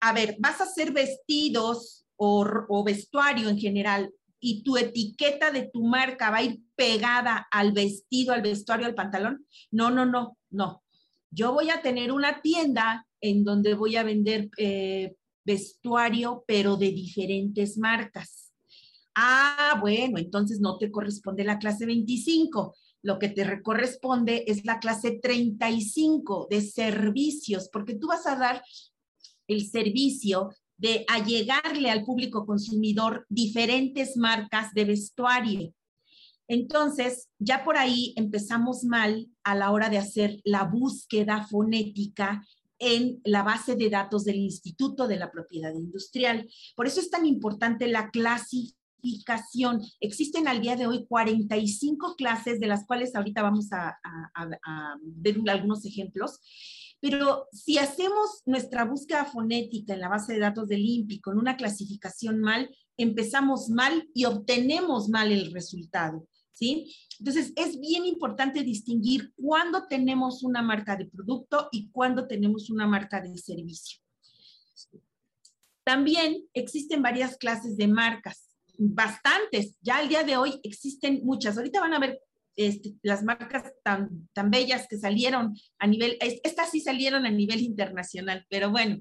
[0.00, 5.84] a ver, ¿vas a hacer vestidos o, vestuario en general y tu etiqueta de tu
[5.84, 9.46] marca va a ir pegada al vestido, al vestuario, al pantalón.
[9.70, 10.82] No, no, no, no.
[11.30, 16.90] Yo voy a tener una tienda en donde voy a vender eh, vestuario, pero de
[16.90, 18.52] diferentes marcas.
[19.14, 22.74] Ah, bueno, entonces no te corresponde la clase 25.
[23.02, 28.62] Lo que te corresponde es la clase 35 de servicios, porque tú vas a dar
[29.46, 30.50] el servicio
[30.80, 35.74] de allegarle al público consumidor diferentes marcas de vestuario.
[36.48, 42.44] Entonces, ya por ahí empezamos mal a la hora de hacer la búsqueda fonética
[42.78, 46.48] en la base de datos del Instituto de la Propiedad Industrial.
[46.74, 49.82] Por eso es tan importante la clasificación.
[50.00, 53.98] Existen al día de hoy 45 clases, de las cuales ahorita vamos a,
[55.02, 56.40] ver algunos ejemplos,
[57.00, 61.56] pero si hacemos nuestra búsqueda fonética en la base de datos del INPI con una
[61.56, 66.26] clasificación mal, empezamos mal y obtenemos mal el resultado.
[66.52, 66.94] ¿Sí?
[67.18, 72.86] Entonces, es bien importante distinguir cuándo tenemos una marca de producto y cuándo tenemos una
[72.86, 73.98] marca de servicio.
[75.82, 79.78] También existen varias clases de marcas, bastantes.
[79.80, 81.56] Ya al día de hoy existen muchas.
[81.56, 82.20] Ahorita van a ver
[82.60, 87.60] este, las marcas tan, tan bellas que salieron a nivel, estas sí salieron a nivel
[87.60, 88.98] internacional, pero bueno,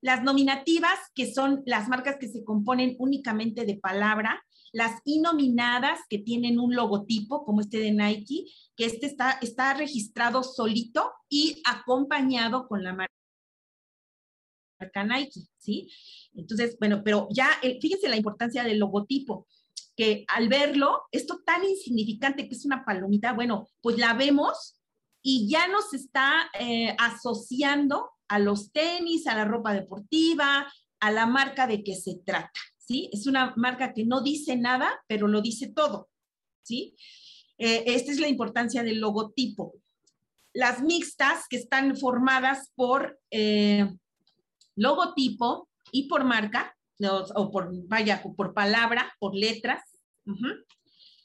[0.00, 6.18] las nominativas, que son las marcas que se componen únicamente de palabra, las inominadas, que
[6.18, 12.66] tienen un logotipo, como este de Nike, que este está, está registrado solito y acompañado
[12.66, 13.12] con la marca
[15.04, 15.90] Nike, ¿sí?
[16.34, 17.48] Entonces, bueno, pero ya,
[17.80, 19.46] fíjense la importancia del logotipo
[19.96, 24.78] que al verlo, esto tan insignificante que es una palomita, bueno, pues la vemos
[25.22, 31.26] y ya nos está eh, asociando a los tenis, a la ropa deportiva, a la
[31.26, 33.08] marca de que se trata, ¿sí?
[33.12, 36.08] Es una marca que no dice nada, pero lo dice todo,
[36.62, 36.94] ¿sí?
[37.58, 39.74] Eh, esta es la importancia del logotipo.
[40.52, 43.88] Las mixtas que están formadas por eh,
[44.74, 46.75] logotipo y por marca,
[47.34, 49.82] o por, vaya, por palabra, por letras.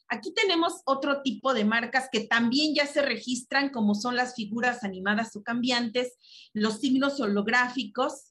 [0.07, 4.83] Aquí tenemos otro tipo de marcas que también ya se registran, como son las figuras
[4.83, 6.17] animadas o cambiantes,
[6.53, 8.29] los signos holográficos,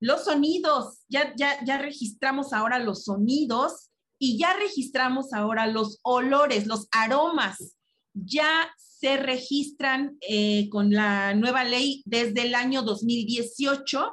[0.00, 6.66] los sonidos, ya, ya, ya registramos ahora los sonidos y ya registramos ahora los olores,
[6.66, 7.76] los aromas.
[8.12, 14.12] Ya se registran eh, con la nueva ley desde el año 2018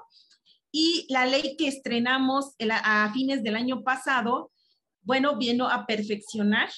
[0.71, 4.51] y la ley que estrenamos a fines del año pasado,
[5.01, 6.69] bueno, vino a perfeccionar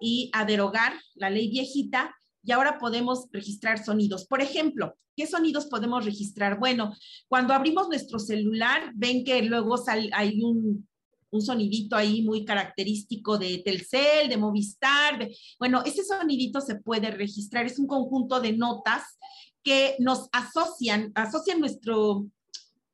[0.00, 4.26] y a derogar la ley viejita y ahora podemos registrar sonidos.
[4.26, 6.58] Por ejemplo, ¿qué sonidos podemos registrar?
[6.58, 6.94] Bueno,
[7.28, 9.76] cuando abrimos nuestro celular, ven que luego
[10.12, 10.88] hay un,
[11.30, 15.28] un, sonidito ahí muy característico de Telcel, de Movistar.
[15.58, 17.66] bueno, ese sonidito se puede registrar.
[17.66, 19.18] Es un conjunto de notas
[19.62, 22.26] que nos asocian, asocian nuestro,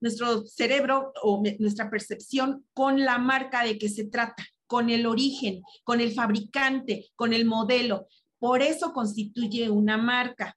[0.07, 5.62] nuestro cerebro o nuestra percepción con la marca de que se trata, con el origen,
[5.83, 8.07] con el fabricante, con el modelo.
[8.38, 10.57] Por eso constituye una marca.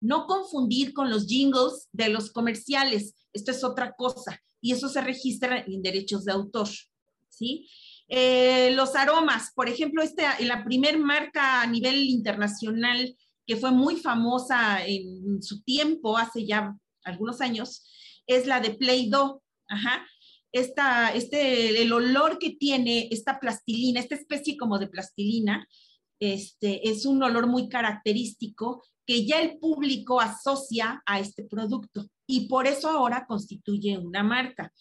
[0.00, 3.14] No confundir con los jingles de los comerciales.
[3.32, 6.68] Esto es otra cosa y eso se registra en derechos de autor.
[7.28, 7.68] ¿sí?
[8.08, 13.14] Eh, los aromas, por ejemplo, este, la primer marca a nivel internacional
[13.46, 16.74] que fue muy famosa en su tiempo, hace ya
[17.04, 17.84] algunos años,
[18.26, 19.42] es la de Play-Doh.
[19.68, 20.06] Ajá.
[20.52, 25.66] Esta, este, el olor que tiene esta plastilina, esta especie como de plastilina,
[26.20, 32.48] este, es un olor muy característico que ya el público asocia a este producto y
[32.48, 34.72] por eso ahora constituye una marca.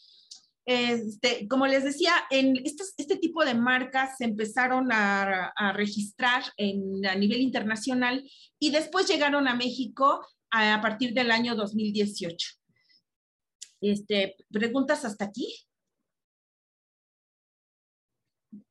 [0.66, 7.42] Este, como les decía, en este tipo de marcas se empezaron a, registrar a nivel
[7.42, 8.24] internacional
[8.60, 12.63] y después llegaron a México a, partir del año 2018.
[13.84, 15.54] Este, ¿Preguntas hasta aquí?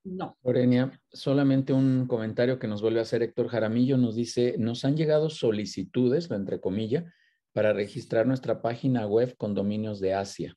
[0.05, 0.37] No.
[0.43, 3.99] Lorenia, solamente un comentario que nos vuelve a hacer Héctor Jaramillo.
[3.99, 7.05] Nos dice, nos han llegado solicitudes, lo entre comillas,
[7.53, 10.57] para registrar nuestra página web con dominios de Asia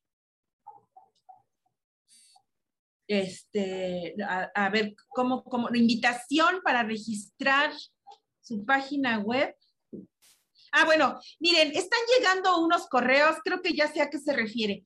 [3.08, 7.72] este, a, ver, como, como invitación para registrar
[8.42, 9.56] su página web.
[10.78, 14.84] Ah, bueno, miren, están llegando unos correos, creo que ya sé a qué se refiere.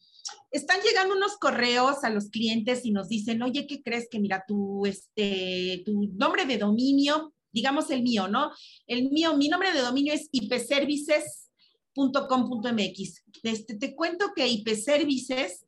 [0.52, 4.44] Están llegando unos correos a los clientes y nos dicen, oye, ¿qué crees que mira,
[4.48, 8.52] tu, este, tu nombre de dominio, digamos el mío, ¿no?
[8.86, 13.24] El mío, mi nombre de dominio es ipservices.com.mx.
[13.42, 15.66] Este, te cuento que ipservices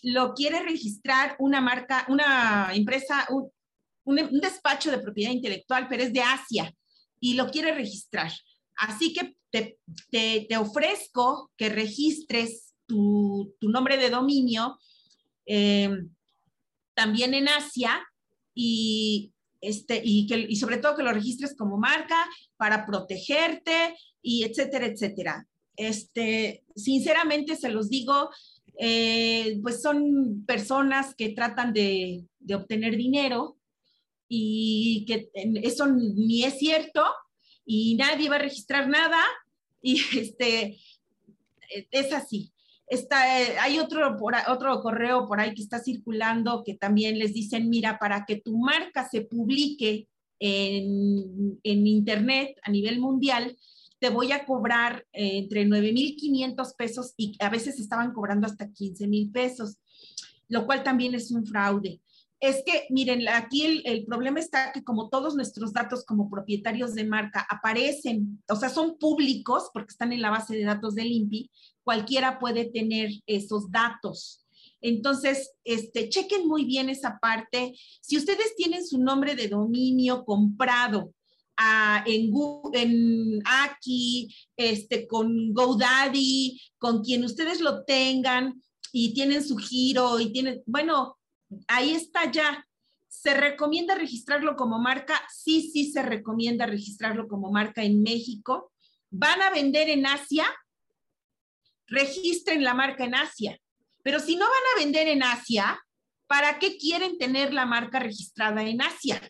[0.00, 3.52] lo quiere registrar una marca, una empresa, un,
[4.40, 6.74] despacho de propiedad intelectual, pero es de Asia
[7.20, 8.32] y lo quiere registrar.
[8.76, 14.78] Así que te, ofrezco que registres tu, nombre de dominio
[15.46, 15.90] eh,
[16.94, 18.02] también en Asia
[18.54, 24.44] y, este, y, que, y sobre todo que lo registres como marca para protegerte y
[24.44, 25.46] etcétera, etcétera.
[25.76, 28.30] Este, sinceramente se los digo,
[28.78, 33.56] eh, pues son personas que tratan de, obtener dinero
[34.28, 35.30] y que
[35.62, 37.04] eso ni es cierto
[37.64, 39.20] y nadie va a registrar nada
[39.82, 40.78] y este,
[41.90, 42.52] es así.
[42.86, 44.16] Está, eh, hay otro,
[44.48, 48.58] otro correo por ahí que está circulando que también les dicen, mira, para que tu
[48.58, 53.56] marca se publique en, en Internet a nivel mundial,
[54.02, 59.06] te voy a cobrar eh, entre 9.500 pesos y a veces estaban cobrando hasta 15
[59.06, 59.76] mil pesos,
[60.48, 62.00] lo cual también es un fraude.
[62.42, 66.92] Es que, miren, aquí el, el, problema está que como todos nuestros datos como propietarios
[66.92, 71.12] de marca aparecen, o sea, son públicos porque están en la base de datos del
[71.12, 71.48] INPI,
[71.84, 74.44] cualquiera puede tener esos datos.
[74.80, 77.74] Entonces, este, chequen muy bien esa parte.
[78.00, 81.14] Si ustedes tienen su nombre de dominio comprado
[82.06, 82.32] en,
[82.72, 90.32] en Aki, este, con GoDaddy, con quien ustedes lo tengan y tienen su giro y
[90.32, 91.18] tienen, bueno,
[91.68, 92.66] ahí está ya.
[93.08, 95.20] ¿Se recomienda registrarlo como marca?
[95.32, 98.72] Sí, sí se recomienda registrarlo como marca en México.
[99.10, 100.46] ¿Van a vender en Asia?
[101.86, 103.58] Registren la marca en Asia.
[104.02, 105.78] Pero si no van a vender en Asia,
[106.26, 109.20] ¿para qué quieren tener la marca registrada en Asia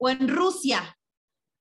[0.00, 0.98] o en Rusia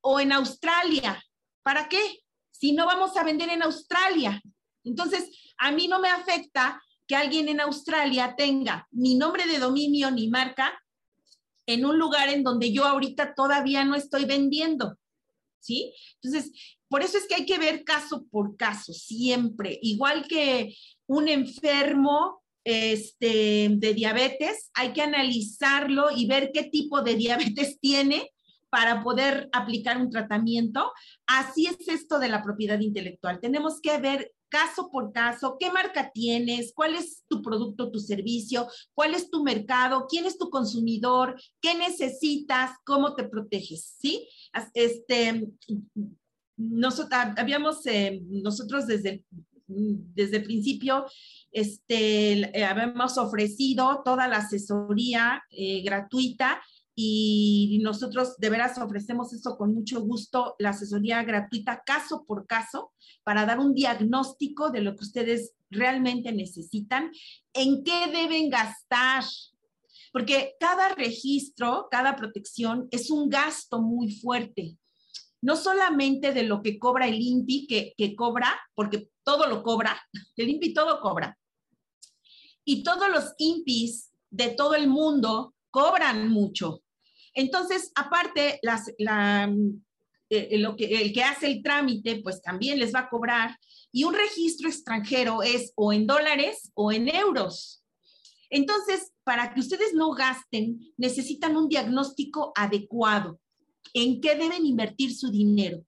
[0.02, 1.22] o en Australia.
[1.62, 2.24] ¿Para qué?
[2.52, 4.42] Si no vamos a vender en Australia.
[4.84, 10.12] Entonces, a mí no me afecta que alguien en Australia tenga mi nombre de dominio
[10.12, 10.80] ni marca
[11.66, 14.96] en un lugar en donde yo ahorita todavía no estoy vendiendo.
[15.60, 15.92] ¿Sí?
[16.22, 16.52] Entonces,
[16.88, 19.80] por eso es que hay que ver caso por caso, siempre.
[19.82, 20.76] Igual que
[21.08, 28.32] un enfermo este, de diabetes, hay que analizarlo y ver qué tipo de diabetes tiene
[28.70, 30.92] para poder aplicar un tratamiento.
[31.26, 33.40] Así es esto de la propiedad intelectual.
[33.40, 38.68] Tenemos que ver caso por caso, qué marca tienes, cuál es tu producto, tu servicio,
[38.94, 44.28] cuál es tu mercado, quién es tu consumidor, qué necesitas, cómo te proteges, ¿sí?
[44.74, 45.48] Este,
[46.58, 49.24] nosotros habíamos, eh, nosotros desde
[49.70, 51.06] desde el principio,
[51.52, 56.62] este, eh, habíamos ofrecido toda la asesoría eh, gratuita
[57.02, 62.92] y nosotros de veras ofrecemos eso con mucho gusto, la asesoría gratuita caso por caso
[63.24, 67.10] para dar un diagnóstico de lo que ustedes realmente necesitan,
[67.54, 69.24] en qué deben gastar,
[70.12, 74.76] porque cada registro, cada protección es un gasto muy fuerte.
[75.42, 79.98] No solamente de lo que cobra el INPI, que, que cobra, porque todo lo cobra,
[80.36, 81.40] el INPI todo cobra.
[82.66, 86.84] Y todos los INPIs de todo el mundo cobran mucho.
[87.34, 88.60] Entonces, aparte,
[90.30, 93.58] eh, lo que, el que hace el trámite, pues también les va a cobrar.
[93.92, 97.84] Y un registro extranjero es o en dólares o en euros.
[98.50, 103.40] Entonces, para que ustedes no gasten, necesitan un diagnóstico adecuado.
[103.94, 105.84] ¿En qué deben invertir su dinero?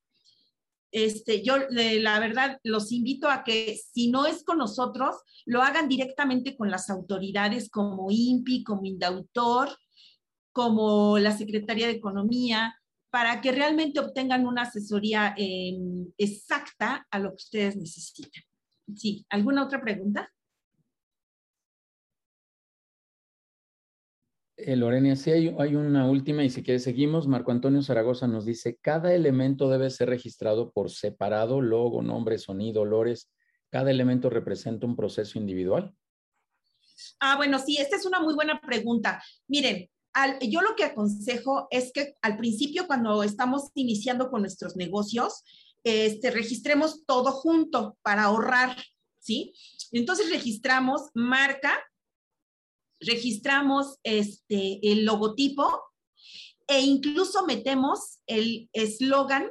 [0.91, 5.15] Este, yo la verdad los invito a que si no es con nosotros,
[5.45, 9.69] lo hagan directamente con las autoridades como INPI, como Indautor,
[10.51, 12.75] como la Secretaría de Economía,
[13.09, 18.41] para que realmente obtengan una asesoría em, exacta a lo que ustedes necesitan.
[18.95, 20.31] Sí, ¿alguna otra pregunta?
[24.55, 27.27] Eh, Lorena, sí hay, hay, una última y si quieres seguimos.
[27.27, 32.81] Marco Antonio Zaragoza nos dice, cada elemento debe ser registrado por separado, logo, nombre, sonido,
[32.81, 33.29] olores.
[33.71, 35.95] ¿Cada elemento representa un proceso individual?
[37.19, 39.23] Ah, bueno, sí, esta es una muy buena pregunta.
[39.47, 39.89] Miren,
[40.41, 45.43] yo lo que aconsejo es que al principio, cuando estamos iniciando con nuestros negocios,
[45.83, 48.75] este, registremos todo junto para ahorrar,
[49.19, 49.53] ¿sí?
[49.91, 51.79] Entonces registramos marca,
[52.99, 55.81] registramos este, el logotipo
[56.67, 59.49] e incluso metemos el eslogan,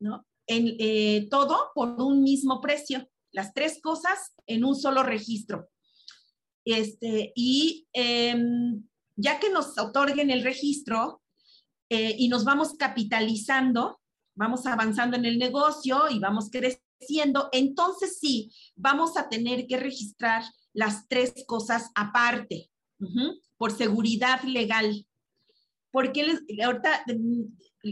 [0.00, 0.26] ¿no?
[0.48, 5.68] En eh, todo por un mismo precio, las tres cosas en un solo registro.
[6.64, 8.82] Este, y em,
[9.16, 11.22] ya que nos otorguen el registro
[11.88, 14.00] eh, y nos vamos capitalizando,
[14.34, 20.42] vamos avanzando en el negocio y vamos creciendo, entonces sí, vamos a tener que registrar
[20.72, 22.70] las tres cosas aparte,
[23.56, 25.06] por seguridad legal.
[25.90, 27.42] Porque les, ahorita mm,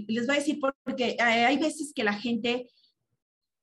[0.09, 2.69] les voy a decir, porque hay veces que la gente,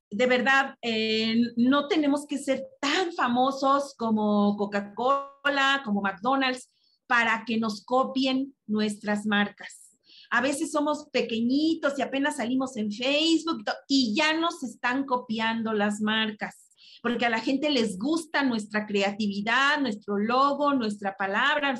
[0.10, 6.72] de verdad, eh, no tenemos que ser tan famosos como Coca-Cola, como McDonald's,
[7.12, 10.00] para que nos copien nuestras marcas.
[10.30, 16.00] A veces somos pequeñitos y apenas salimos en Facebook y ya nos están copiando las
[16.00, 16.72] marcas,
[17.04, 21.78] porque a la gente les gusta nuestra creatividad, nuestro logo, nuestra palabra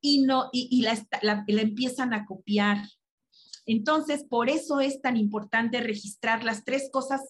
[0.00, 2.78] y, no, y, la, empiezan a copiar.
[3.64, 7.20] Entonces, por eso es tan importante registrar las tres cosas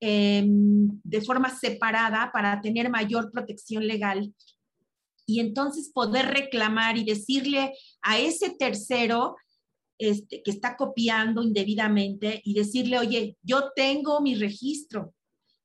[0.00, 4.34] em, de forma separada para tener mayor protección legal
[5.26, 9.36] y entonces poder reclamar y decirle a ese tercero
[9.98, 15.14] este, que está copiando indebidamente y decirle, oye, yo tengo mi registro,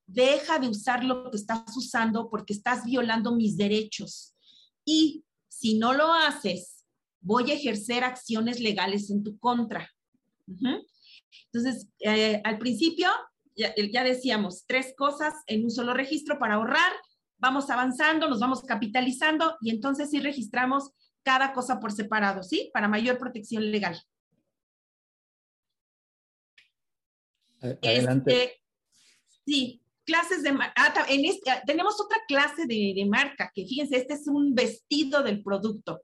[0.05, 4.35] deja de usar lo que estás usando porque estás violando mis derechos.
[4.83, 6.83] Y si no lo haces,
[7.21, 9.89] voy a ejercer acciones legales en tu contra.
[11.45, 13.09] Entonces, eh, al principio,
[13.55, 16.91] ya decíamos, tres cosas en un solo registro para ahorrar
[17.45, 20.89] vamos avanzando, nos vamos capitalizando y entonces sí registramos
[21.21, 22.71] cada cosa por separado, ¿sí?
[22.73, 24.01] Para mayor protección legal.
[27.61, 28.31] Adelante.
[28.31, 28.61] Este,
[29.45, 34.15] sí, clases de ah, en este, tenemos otra clase de, de, marca que fíjense, este
[34.15, 36.01] es un vestido del producto.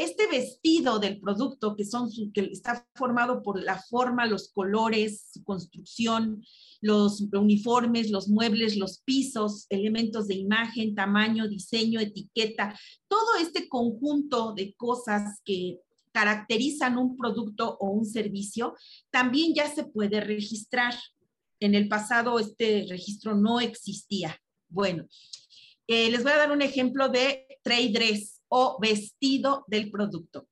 [0.00, 5.44] Este vestido del producto que son que está formado por la forma, los colores, su
[5.44, 6.42] construcción,
[6.80, 12.74] los uniformes, los muebles, los pisos, elementos de imagen, tamaño, diseño, etiqueta,
[13.08, 15.80] todo este conjunto de cosas que
[16.12, 18.74] caracterizan un producto o un servicio,
[19.10, 20.94] también ya se puede registrar.
[21.60, 24.40] En el pasado este registro no existía.
[24.70, 25.06] Bueno,
[25.86, 30.48] eh, les voy a dar un ejemplo de trade dress o vestido del producto.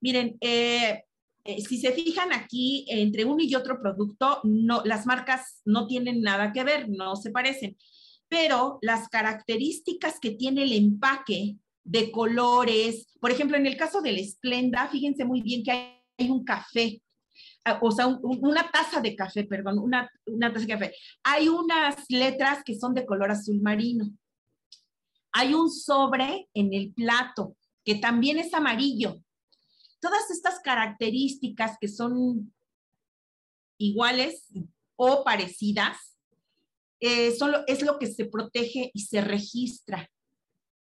[0.00, 1.02] Miren, eh,
[1.44, 6.20] eh, si se fijan aquí, entre uno y otro producto, no, las marcas no tienen
[6.20, 7.76] nada que ver, no se parecen,
[8.28, 14.22] pero las características que tiene el empaque de colores, por ejemplo, en el caso del
[14.26, 17.00] Splenda, fíjense muy bien que hay, un café,
[17.64, 20.94] ah, o sea, una taza de café, perdón, una, una taza de café.
[21.22, 24.10] Hay unas letras que son de color azul marino.
[25.32, 29.20] Hay un sobre en el plato que también es amarillo
[30.00, 32.52] todas estas características que son
[33.78, 34.48] iguales
[34.96, 36.18] o parecidas,
[37.00, 40.10] eh, solo es lo que se protege y se registra.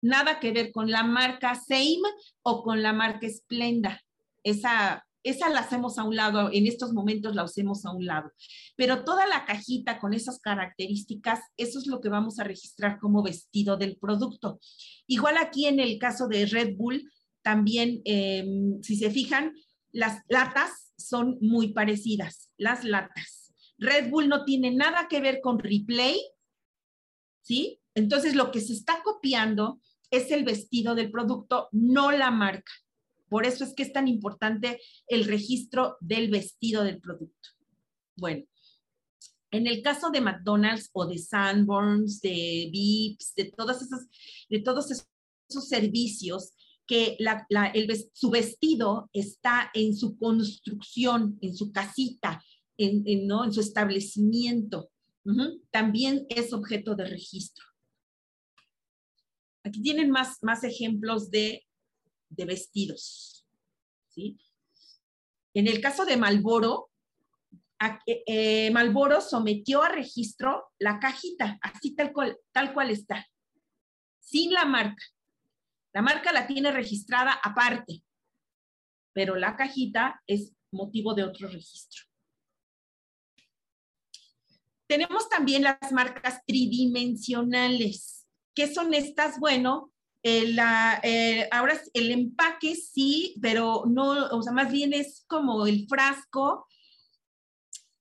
[0.00, 2.08] Nada que ver con la marca Same
[2.42, 4.00] o con la marca Splenda.
[4.44, 8.32] Esa, esa la hacemos a un lado, en estos momentos la hacemos a un lado.
[8.76, 13.22] Pero toda la cajita con esas características, eso es lo que vamos a registrar como
[13.22, 14.60] vestido del producto.
[15.06, 17.10] Igual aquí en el caso de Red Bull,
[17.42, 19.54] también, em, si se fijan,
[19.92, 23.54] las latas son muy parecidas, las latas.
[23.78, 26.20] Red Bull no tiene nada que ver con replay,
[27.42, 27.80] ¿sí?
[27.94, 32.72] Entonces, lo que se está copiando es el vestido del producto, no la marca.
[33.28, 37.50] Por eso es que es tan importante el registro del vestido del producto.
[38.16, 38.44] Bueno,
[39.50, 44.06] en el caso de McDonald's o de Sanborns, de Vips, de todas esas,
[44.48, 46.52] de todos esos servicios
[46.86, 47.18] que
[48.14, 52.42] su vestido está en su construcción, en su casita,
[52.78, 53.44] en, ¿no?
[53.44, 54.90] en su establecimiento.
[55.70, 57.66] También es objeto de registro.
[59.62, 61.67] Aquí tienen más, más ejemplos de,
[62.30, 63.46] vestidos.
[64.08, 64.38] ¿sí?
[65.54, 66.90] En el caso de Malboro,
[68.06, 73.26] eh, Malboro sometió a registro la cajita, así tal cual, tal cual está,
[74.20, 75.04] sin la marca.
[75.92, 78.04] La marca la tiene registrada aparte,
[79.12, 82.04] pero la cajita es motivo de otro registro.
[84.86, 88.26] Tenemos también las marcas tridimensionales.
[88.54, 89.38] ¿Qué son estas?
[89.38, 89.92] Bueno,
[90.22, 90.56] eh,
[91.02, 96.66] eh, ahora el empaque sí, pero no, o sea, más bien es como el frasco,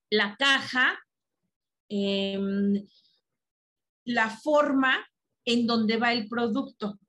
[0.09, 0.97] la caja,
[1.89, 2.85] em,
[4.05, 5.05] la forma
[5.45, 6.99] en donde va el producto.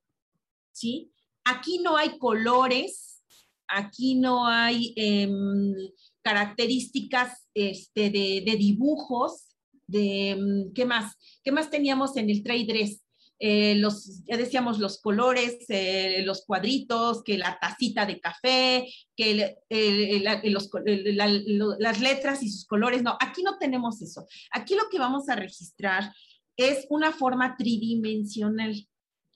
[0.72, 1.12] ¿sí?
[1.44, 3.24] Aquí no hay colores,
[3.66, 5.74] aquí no hay em,
[6.22, 9.56] características este, de, dibujos,
[9.86, 11.14] de, em, ¿qué más?
[11.42, 13.02] ¿Qué más teníamos en el trade dress?
[13.40, 19.56] Eh, los, ya decíamos, los colores, eh, los cuadritos, que la tacita de café, que
[19.70, 23.02] las letras y sus colores.
[23.02, 24.26] No, aquí no tenemos eso.
[24.50, 26.12] Aquí lo que vamos a registrar
[26.56, 28.88] es una forma tridimensional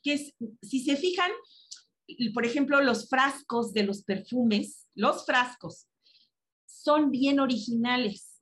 [0.03, 1.31] que es, si se fijan,
[2.35, 5.87] por ejemplo, los frascos de los perfumes, los frascos,
[6.67, 8.41] son bien originales.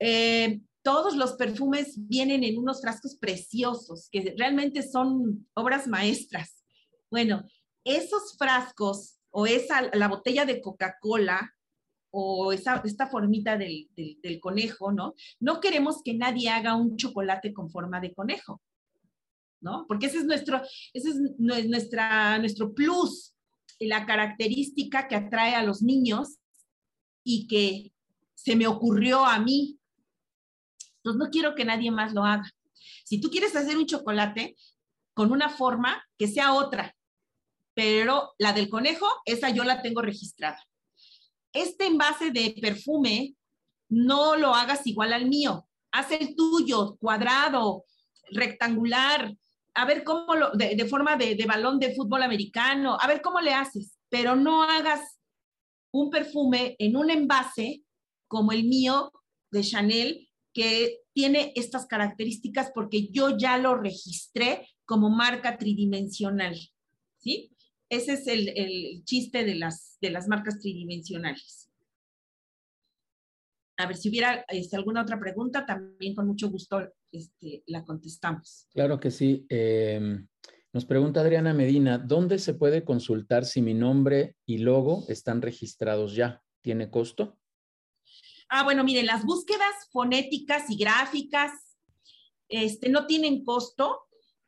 [0.00, 6.64] Eh, todos los perfumes vienen en unos frascos preciosos, que realmente son obras maestras.
[7.10, 7.44] Bueno,
[7.84, 11.54] esos frascos o esa, la botella de Coca-Cola
[12.10, 15.14] o esa, esta formita del, del, conejo, ¿no?
[15.40, 18.60] No queremos que nadie haga un chocolate con forma de conejo.
[19.62, 19.86] ¿no?
[19.86, 20.60] Porque ese es nuestro,
[20.92, 23.32] ese es nuestra, nuestro plus,
[23.78, 26.38] la característica que atrae a los niños
[27.24, 27.92] y que
[28.34, 29.78] se me ocurrió a mí.
[31.02, 32.48] Entonces no quiero que nadie más lo haga.
[33.04, 34.56] Si tú quieres hacer un chocolate
[35.14, 36.94] con una forma que sea otra,
[37.74, 40.62] pero la del conejo, esa yo la tengo registrada.
[41.52, 43.34] Este envase de perfume,
[43.88, 45.66] no lo hagas igual al mío.
[45.90, 47.84] Haz el tuyo, cuadrado,
[48.30, 49.34] rectangular,
[49.74, 53.40] a ver cómo lo, de, forma de, de, balón de fútbol americano, a ver cómo
[53.40, 55.18] le haces, pero no hagas
[55.90, 57.82] un perfume en un envase
[58.28, 59.12] como el mío
[59.50, 66.56] de Chanel, que tiene estas características porque yo ya lo registré como marca tridimensional,
[67.18, 67.52] ¿sí?
[67.88, 71.70] Ese es el, el chiste de las, de las marcas tridimensionales.
[73.76, 78.66] A ver si hubiera este, alguna otra pregunta, también con mucho gusto este, la contestamos.
[78.72, 79.46] Claro que sí.
[79.48, 80.26] Em,
[80.72, 86.14] nos pregunta Adriana Medina, ¿dónde se puede consultar si mi nombre y logo están registrados
[86.14, 86.42] ya?
[86.62, 87.38] ¿Tiene costo?
[88.54, 91.52] Ah, bueno, miren, las búsquedas fonéticas y gráficas
[92.48, 94.00] este, no tienen costo.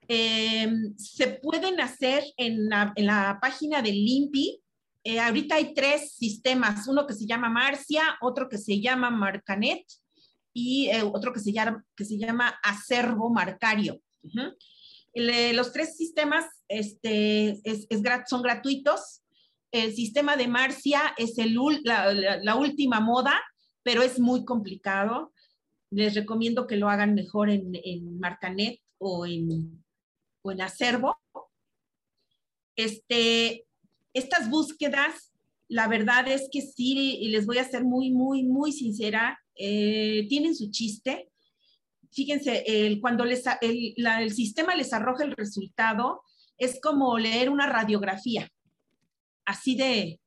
[0.09, 4.61] Em, se pueden hacer en la, página del LIMPI.
[5.05, 9.86] Eh, ahorita hay tres sistemas, uno que se llama Marcia, otro que se llama Marcanet
[10.52, 14.02] y eh, otro que se, llama, que se llama acervo marcario.
[15.14, 17.88] los tres sistemas este, es,
[18.26, 19.22] son gratuitos.
[19.72, 23.40] El sistema de Marcia es el, la, última moda,
[23.85, 25.32] pero es muy complicado.
[25.91, 29.85] Les recomiendo que lo hagan mejor en, en Marcanet o en,
[30.43, 31.16] o en Acervo.
[32.74, 33.66] Este,
[34.12, 35.32] estas búsquedas,
[35.68, 40.26] la verdad es que sí, y les voy a ser muy, muy, muy sincera, eh,
[40.28, 41.30] tienen su chiste.
[42.11, 42.64] Fíjense,
[43.01, 46.22] cuando les, el, sistema les arroja el resultado,
[46.57, 48.49] es como leer una radiografía.
[49.45, 50.20] Así de,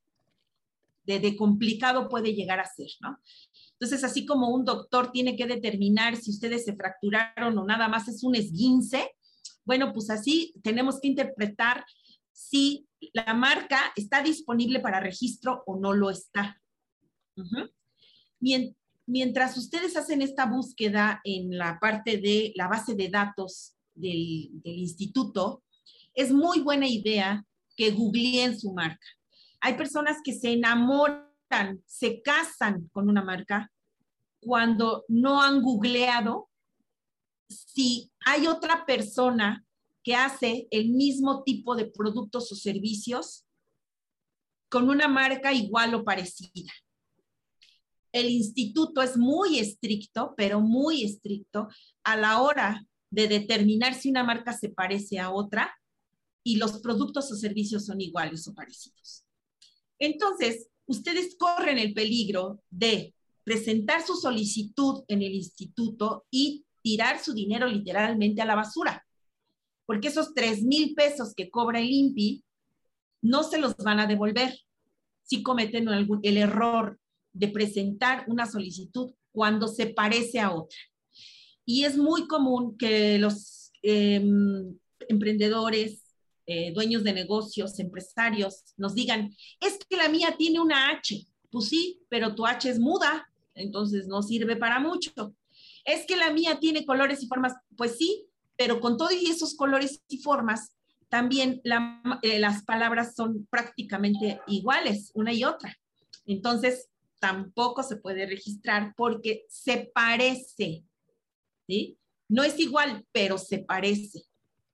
[1.05, 3.17] de, complicado puede llegar a ser, ¿no?
[3.79, 8.07] Entonces, así como un doctor tiene que determinar si ustedes se fracturaron o nada más
[8.07, 9.11] es un esguince,
[9.65, 11.85] bueno, pues así tenemos que interpretar
[12.31, 16.59] si la marca está disponible para registro o no lo está.
[19.05, 25.63] Mientras ustedes hacen esta búsqueda en la parte de la base de datos del, instituto,
[26.13, 29.05] es muy buena idea que googleen su marca.
[29.59, 31.26] Hay personas que se enamoran,
[31.85, 33.71] se casan con una marca
[34.39, 36.49] cuando no han googleado
[37.47, 39.65] si hay otra persona
[40.03, 43.45] que hace el mismo tipo de productos o servicios
[44.69, 46.71] con una marca igual o parecida
[48.11, 51.67] el instituto es muy estricto, pero muy estricto
[52.03, 55.73] a la hora de determinar si una marca se parece a otra
[56.43, 59.25] y los productos o servicios son iguales o parecidos.
[59.99, 63.13] Entonces, ustedes corren el peligro de
[63.43, 69.05] presentar su solicitud en el instituto y tirar su dinero literalmente a la basura,
[69.85, 72.43] porque esos 3 mil pesos que cobra el INPI
[73.21, 74.53] no se los van a devolver
[75.23, 76.99] si cometen el error
[77.33, 80.77] de presentar una solicitud cuando se parece a otra.
[81.65, 84.77] Y es muy común que los em,
[85.07, 86.06] emprendedores,
[86.49, 91.27] eh, dueños de negocios, empresarios, nos digan, es que la mía tiene una H.
[91.51, 95.11] Pues sí, pero tu H es muda, entonces no sirve para mucho.
[95.83, 97.53] Es que la mía tiene colores y formas.
[97.75, 100.71] Pues sí, pero con todos esos colores y formas,
[101.09, 101.61] también
[102.21, 105.77] eh, las palabras son prácticamente iguales, una y otra.
[106.25, 106.87] Entonces,
[107.19, 110.85] tampoco se puede registrar porque se parece,
[111.67, 111.97] ¿sí?
[112.29, 114.23] No es igual, pero se parece,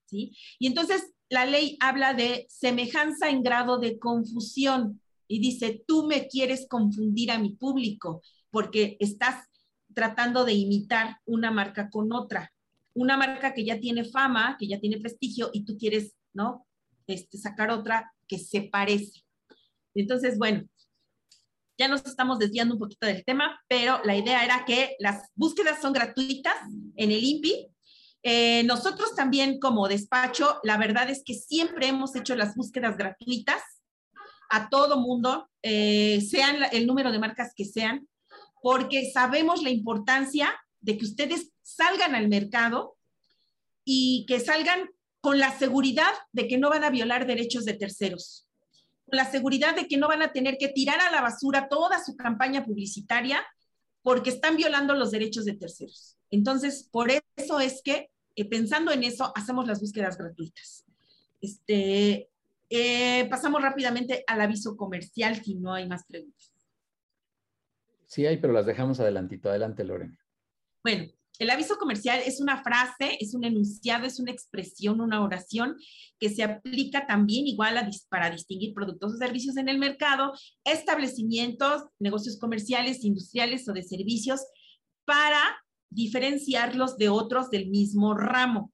[0.05, 0.35] ¿sí?
[0.59, 6.27] Y entonces la ley habla de semejanza en grado de confusión y dice, tú me
[6.27, 8.21] quieres confundir a mi público
[8.51, 9.47] porque estás
[9.95, 12.53] tratando de imitar una marca con otra,
[12.93, 16.67] una marca que ya tiene fama, que ya tiene prestigio y tú quieres, ¿no?
[17.07, 19.23] Este, sacar otra que se parece.
[19.95, 20.69] Entonces, bueno,
[21.79, 25.81] ya nos estamos desviando un poquito del tema, pero la idea era que las búsquedas
[25.81, 26.53] son gratuitas
[26.95, 27.72] en el INPI.
[28.23, 33.61] Eh, nosotros también como despacho, la verdad es que siempre hemos hecho las búsquedas gratuitas
[34.49, 38.07] a todo mundo, eh, sean el número de marcas que sean,
[38.61, 42.95] porque sabemos la importancia de que ustedes salgan al mercado
[43.83, 44.89] y que salgan
[45.21, 48.47] con la seguridad de que no van a violar derechos de terceros
[49.13, 52.15] la seguridad de que no van a tener que tirar a la basura toda su
[52.15, 53.45] campaña publicitaria
[54.01, 56.17] porque están violando los derechos de terceros.
[56.29, 60.85] Entonces, por eso es que, eh, pensando en eso, hacemos las búsquedas gratuitas.
[61.41, 62.29] Este,
[62.69, 66.51] eh, pasamos rápidamente al aviso comercial si no hay más preguntas.
[68.07, 69.49] Sí hay, pero las dejamos adelantito.
[69.49, 70.17] Adelante, Lorena.
[70.83, 75.77] Bueno, el aviso comercial es una frase, es un enunciado, es una expresión, una oración
[76.19, 81.85] que se aplica también igual a, para distinguir productos o servicios en el mercado, establecimientos,
[81.97, 84.41] negocios comerciales, industriales o de servicios
[85.05, 85.62] para
[85.93, 88.71] diferenciarlos de otros del mismo ramo.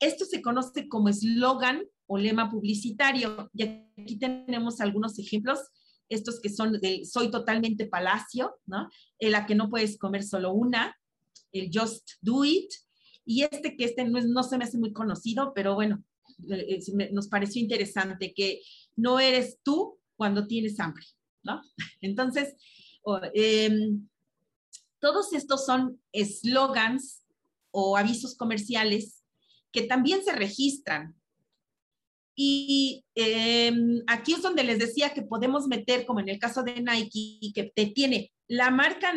[0.00, 3.50] Esto se conoce como eslogan o lema publicitario.
[3.54, 5.58] Y aquí tenemos algunos ejemplos
[6.08, 8.88] estos que son de soy totalmente palacio, ¿no?
[9.18, 10.96] En la que no puedes comer solo una,
[11.52, 12.70] el Just Do It,
[13.24, 16.04] y este que este no, no se me hace muy conocido, pero bueno,
[16.50, 16.80] eh,
[17.12, 18.60] nos pareció interesante que
[18.96, 21.04] no eres tú cuando tienes hambre,
[21.42, 21.62] ¿no?
[22.00, 22.54] Entonces,
[23.34, 24.08] em,
[25.04, 27.22] todos estos son eslogans
[27.70, 29.22] o avisos comerciales
[29.70, 31.14] que también se registran.
[32.34, 36.80] Y em, aquí es donde les decía que podemos meter, como en el caso de
[36.80, 39.12] Nike, que te tiene la marca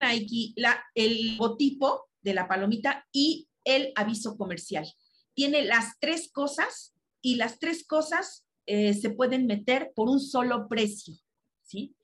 [0.00, 4.90] Nike la, el logotipo de la palomita y el aviso comercial.
[5.34, 10.68] Tiene las tres cosas y las tres cosas eh, se pueden meter por un solo
[10.68, 11.14] precio,
[11.60, 11.94] ¿sí?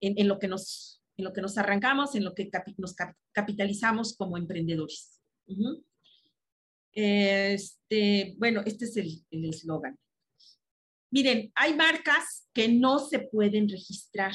[0.00, 2.94] En, lo, que nos, en lo que nos arrancamos, en lo que nos
[3.32, 5.20] capitalizamos como emprendedores.
[6.92, 9.98] Este, bueno, este es el eslogan.
[11.10, 14.32] Miren, hay marcas que no se pueden registrar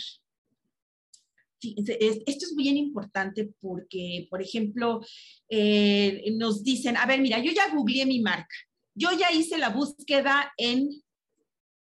[1.71, 5.01] esto es bien importante porque, por ejemplo,
[5.49, 8.55] eh, nos dicen, a ver, mira, yo ya googleé mi marca,
[8.93, 10.89] yo ya hice la búsqueda en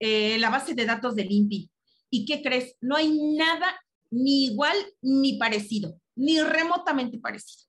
[0.01, 1.71] eh, la base de datos del INPI.
[2.11, 2.77] ¿Y qué crees?
[2.81, 3.81] No hay nada
[4.15, 7.65] ni igual ni parecido, ni remotamente parecido.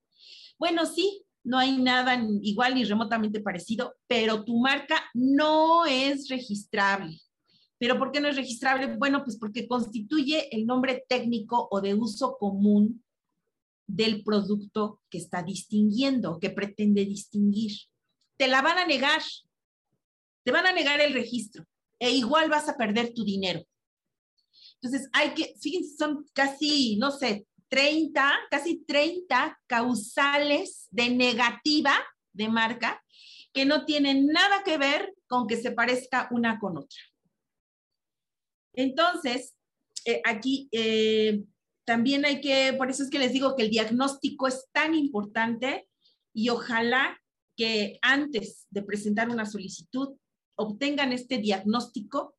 [0.60, 7.20] Bueno, sí, no hay nada igual ni remotamente parecido, pero tu marca no es registrable.
[7.78, 8.96] ¿Pero por qué no es registrable?
[8.96, 13.04] Bueno, pues porque constituye el nombre técnico o de uso común
[13.88, 17.74] del producto que está distinguiendo, que pretende distinguir.
[18.38, 19.22] Te la van a negar,
[20.44, 21.66] te van a negar el registro
[22.00, 23.64] e igual vas a perder tu dinero.
[24.86, 31.96] Entonces, hay que, fíjense, son casi, no sé, 30, casi 30 causales de negativa
[32.34, 33.04] de marca
[33.52, 37.00] que no tienen nada que ver con que se parezca una con otra.
[38.74, 39.56] Entonces,
[40.06, 41.44] eh, aquí eh,
[41.84, 45.88] también hay que, por eso es que les digo que el diagnóstico es tan importante
[46.32, 47.20] y ojalá
[47.58, 50.10] que antes de presentar una solicitud
[50.56, 52.36] obtengan este diagnóstico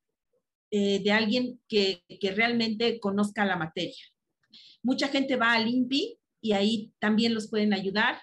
[0.71, 4.05] eh, de alguien que, que, realmente conozca la materia.
[4.83, 8.21] Mucha gente va al INPI y ahí también los pueden ayudar,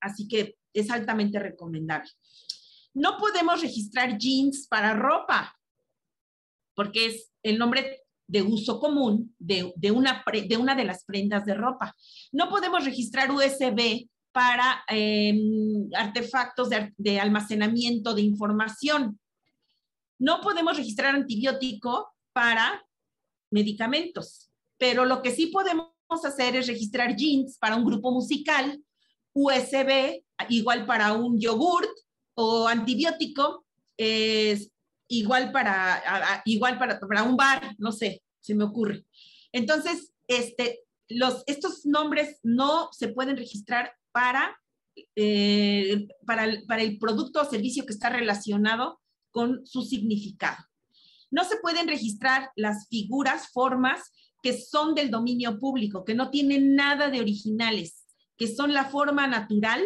[0.00, 2.10] así que es altamente recomendable.
[2.92, 5.58] No podemos registrar jeans para ropa,
[6.74, 11.54] porque es el nombre de uso común de, una, de una de las prendas de
[11.54, 11.94] ropa.
[12.32, 19.20] No podemos registrar USB para em, artefactos de, almacenamiento de información.
[20.18, 22.84] No podemos registrar antibiótico para
[23.50, 25.90] medicamentos, pero lo que sí podemos
[26.24, 28.82] hacer es registrar jeans para un grupo musical,
[29.32, 31.90] USB igual para un yogurt
[32.34, 33.64] o antibiótico,
[33.96, 34.70] es
[35.08, 39.04] igual para, igual para, un bar, no sé, se me ocurre.
[39.52, 44.60] Entonces, este, los, estos nombres no se pueden registrar para,
[45.16, 49.00] eh, para el producto o servicio que está relacionado
[49.34, 50.58] con su significado.
[51.28, 56.76] No se pueden registrar las figuras, formas que son del dominio público, que no tienen
[56.76, 58.06] nada de originales,
[58.36, 59.82] que son la forma natural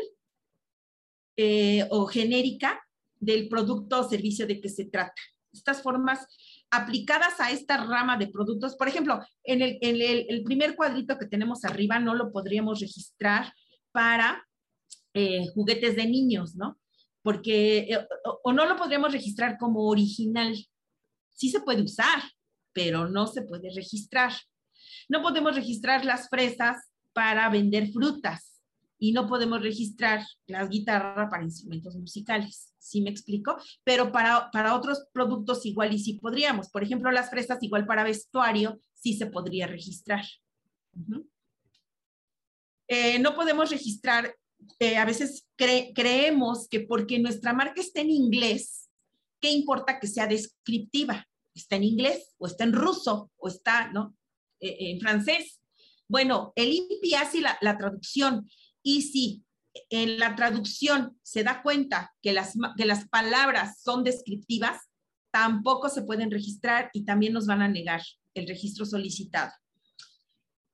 [1.39, 2.79] eh, o genérica
[3.19, 5.15] del producto o servicio de que se trata.
[5.51, 6.27] Estas formas
[6.71, 11.99] aplicadas a esta rama de productos, por ejemplo, en el, primer cuadrito que tenemos arriba
[11.99, 13.55] no lo podríamos registrar
[13.93, 14.47] para
[15.15, 16.79] eh, juguetes de niños, ¿no?
[17.23, 18.07] Porque, eh,
[18.43, 20.57] o, no lo podríamos registrar como original.
[21.35, 22.23] Sí se puede usar,
[22.73, 24.33] pero no se puede registrar.
[25.09, 28.61] No podemos registrar las fresas para vender frutas
[28.99, 32.75] y no podemos registrar la guitarra para instrumentos musicales.
[32.79, 33.57] ¿Sí me explico?
[33.85, 36.71] Pero para, para otros productos igual y sí podríamos.
[36.71, 40.25] Por ejemplo, las fresas igual para vestuario sí se podría registrar.
[42.89, 44.35] Eh, no podemos registrar,
[44.97, 48.89] a veces creemos que porque nuestra marca está en inglés,
[49.41, 51.27] ¿qué importa que sea descriptiva?
[51.55, 54.17] Está en inglés o está en ruso o está ¿no?
[54.61, 55.61] Eh, en francés.
[56.09, 58.49] Bueno, el INPI hace la, la traducción
[58.83, 59.45] y si
[59.91, 64.81] en la traducción se da cuenta que las, que las palabras son descriptivas,
[65.31, 68.03] tampoco se pueden registrar y también nos van a negar
[68.35, 69.53] el registro solicitado.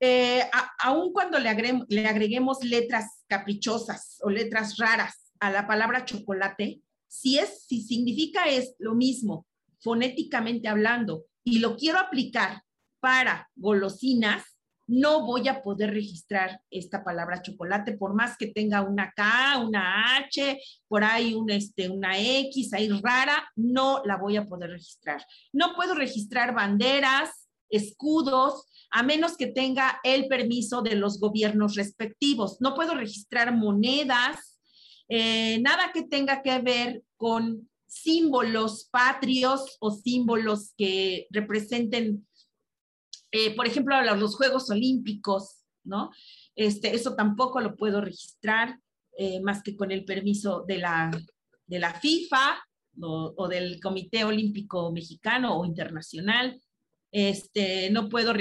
[0.00, 0.42] Eh,
[0.82, 7.64] aun cuando le, agreguemos letras caprichosas o letras raras a la palabra chocolate, si, es,
[7.66, 9.46] si significa es lo mismo
[9.80, 12.62] fonéticamente hablando y lo quiero aplicar
[13.00, 14.42] para golosinas,
[14.86, 20.16] no voy a poder registrar esta palabra chocolate, por más que tenga una K, una
[20.16, 25.24] H, por ahí un, este, una X ahí rara, no la voy a poder registrar.
[25.52, 27.43] No puedo registrar banderas,
[27.76, 32.58] escudos, a menos que tenga el permiso de los gobiernos respectivos.
[32.60, 34.60] No puedo registrar monedas,
[35.08, 42.26] eh, nada que tenga que ver con símbolos patrios o símbolos que representen
[43.36, 46.12] eh, por ejemplo, los Juegos Olímpicos, ¿no?
[46.54, 48.78] Este, eso tampoco lo puedo registrar
[49.18, 51.10] eh, más que con el permiso de la,
[51.66, 52.64] de la FIFA
[53.00, 56.62] o, del Comité Olímpico Mexicano o Internacional.
[57.14, 58.34] Este, no puedo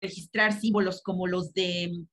[0.00, 2.04] registrar símbolos como los de,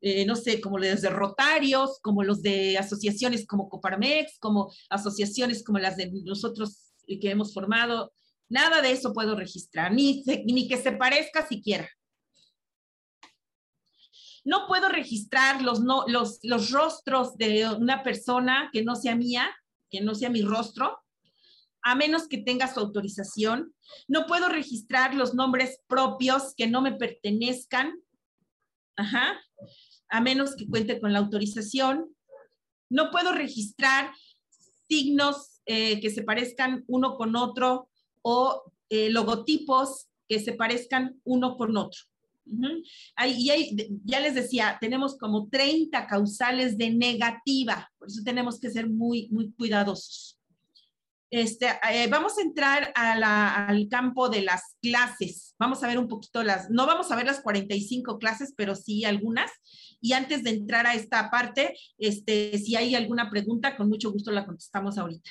[0.00, 5.64] eh, no sé, como los de Rotarios, como los de asociaciones como Coparmex, como asociaciones
[5.64, 8.12] como las de nosotros que hemos formado,
[8.48, 11.88] Nada de eso puedo registrar, ni, ni que se parezca siquiera.
[14.44, 19.50] No puedo registrar los, no, los, los rostros de una persona que no sea mía,
[19.90, 21.00] que no sea mi rostro,
[21.86, 23.72] a menos que tenga su autorización.
[24.08, 27.94] No puedo registrar los nombres propios que no me pertenezcan,
[28.96, 29.40] Ajá.
[30.08, 32.12] a menos que cuente con la autorización.
[32.90, 34.10] No puedo registrar
[34.88, 37.88] signos eh, que se parezcan uno con otro
[38.20, 42.00] o eh, logotipos que se parezcan uno con otro.
[42.46, 48.88] y ya les decía, tenemos como 30 causales de negativa, por eso tenemos que ser
[48.88, 50.35] muy, muy cuidadosos.
[51.30, 55.54] Este, eh, vamos a entrar al campo de las clases.
[55.58, 59.04] Vamos a ver un poquito las, no vamos a ver las 45 clases, pero sí
[59.04, 59.50] algunas.
[60.00, 64.30] Y antes de entrar a esta parte, este, si hay alguna pregunta, con mucho gusto
[64.30, 65.30] la contestamos ahorita.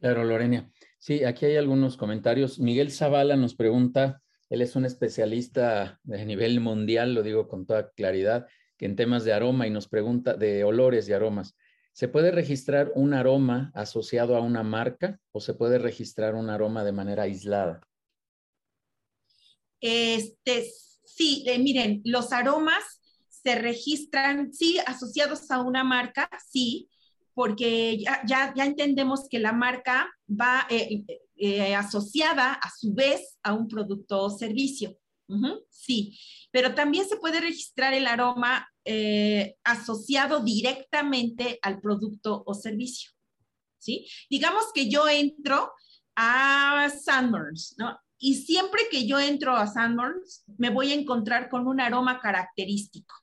[0.00, 0.70] Claro, Lorena.
[0.98, 2.58] Sí, aquí hay algunos comentarios.
[2.58, 4.20] Miguel Zavala nos pregunta,
[4.50, 9.24] él es un especialista de nivel mundial, lo digo con toda claridad, que en temas
[9.24, 11.56] de aroma y nos pregunta de olores y aromas.
[11.98, 16.84] ¿Se puede registrar un aroma asociado a una marca o se puede registrar un aroma
[16.84, 17.80] de manera aislada?
[19.80, 20.70] Este,
[21.02, 26.88] sí, eh, miren, los aromas se registran, sí, asociados a una marca, sí,
[27.34, 28.22] porque ya,
[28.54, 34.22] ya, entendemos que la marca va eh, eh, asociada a su vez a un producto
[34.22, 34.96] o servicio.
[35.70, 36.18] Sí,
[36.50, 43.10] pero también se puede registrar el aroma eh, asociado directamente al producto o servicio.
[43.78, 44.06] ¿Sí?
[44.28, 45.72] Digamos que yo entro
[46.16, 47.96] a Sandburns, ¿no?
[48.18, 53.14] Y siempre que yo entro a Sandburns, me voy a encontrar con un aroma característico.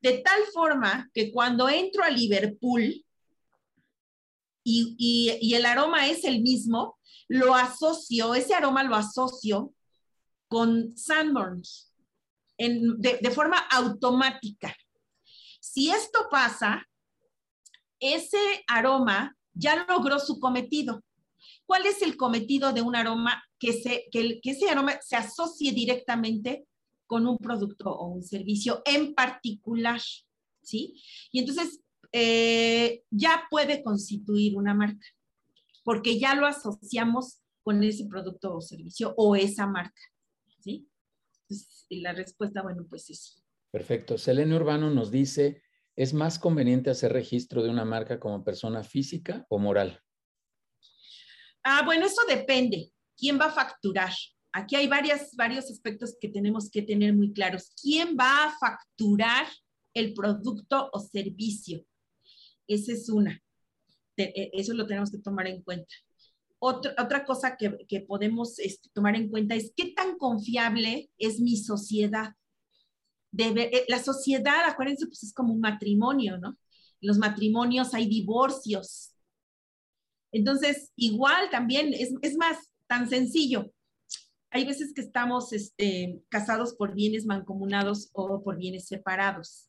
[0.00, 3.04] De tal forma que cuando entro a Liverpool
[4.64, 9.72] y, el aroma es el mismo, lo asocio, ese aroma lo asocio
[10.52, 11.90] con Sanborns
[12.58, 14.76] de, de forma automática.
[15.58, 16.86] Si esto pasa,
[17.98, 18.36] ese
[18.66, 21.02] aroma ya logró su cometido.
[21.64, 23.42] ¿Cuál es el cometido de un aroma?
[23.58, 26.66] Que, se, que, que, ese aroma se asocie directamente
[27.06, 30.02] con un producto o un servicio en particular,
[30.60, 31.00] ¿sí?
[31.30, 31.80] Y entonces
[32.12, 35.06] eh, ya puede constituir una marca,
[35.82, 40.11] porque ya lo asociamos con ese producto o servicio o esa marca,
[40.62, 40.88] ¿sí?
[41.42, 43.42] Entonces, la respuesta, bueno, pues es.
[43.70, 44.18] Perfecto.
[44.18, 45.62] Selene Urbano nos dice,
[45.96, 50.00] ¿es más conveniente hacer registro de una marca como persona física o moral?
[51.64, 52.92] Ah, bueno, eso depende.
[53.16, 54.12] ¿Quién va a facturar?
[54.52, 57.72] Aquí hay varias, varios aspectos que tenemos que tener muy claros.
[57.80, 59.46] ¿Quién va a facturar
[59.94, 61.86] el producto o servicio?
[62.66, 63.40] Esa es una.
[64.16, 65.94] E, eso lo tenemos que tomar en cuenta.
[66.64, 72.36] Otra, cosa que, podemos este, tomar en cuenta es qué tan confiable es mi sociedad.
[73.36, 76.56] Eh, la sociedad, acuérdense, pues es como un matrimonio, ¿no?
[77.00, 79.12] Los matrimonios hay divorcios.
[80.30, 83.72] Entonces, igual también, es, es más, tan sencillo.
[84.50, 89.68] Hay veces que estamos este, casados por bienes mancomunados o por bienes separados.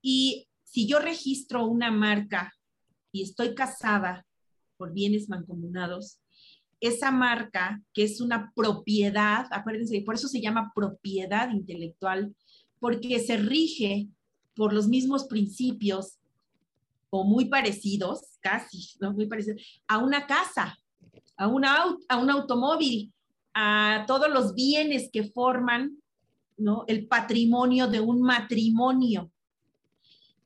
[0.00, 2.54] Y si yo registro una marca
[3.10, 4.24] y estoy casada
[4.82, 6.18] por bienes mancomunados,
[6.80, 12.34] esa marca, que es una propiedad, acuérdense, por eso se llama propiedad intelectual,
[12.80, 14.08] porque se rige
[14.56, 16.18] por los mismos principios
[17.10, 19.12] o muy parecidos, casi, ¿no?
[19.12, 20.76] Muy parecidos, a una casa,
[21.36, 23.12] a, una, a un automóvil,
[23.54, 25.96] a todos los bienes que forman
[26.56, 26.82] ¿no?
[26.88, 29.30] el patrimonio de un matrimonio.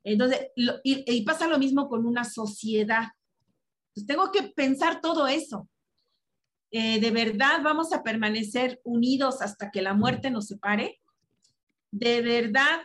[0.03, 0.51] Entonces,
[0.83, 3.07] y, pasa lo mismo con una sociedad.
[4.05, 5.67] Tengo que pensar todo eso.
[6.71, 10.99] Eh, ¿De verdad vamos a permanecer unidos hasta que la muerte nos separe?
[11.91, 12.81] ¿De verdad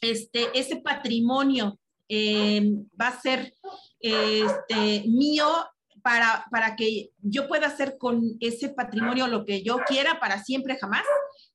[0.00, 2.62] este, ese patrimonio eh,
[3.00, 3.54] va a ser
[4.00, 5.48] este, mío
[6.02, 10.76] para, para que yo pueda hacer con ese patrimonio lo que yo quiera para siempre
[10.78, 11.04] jamás?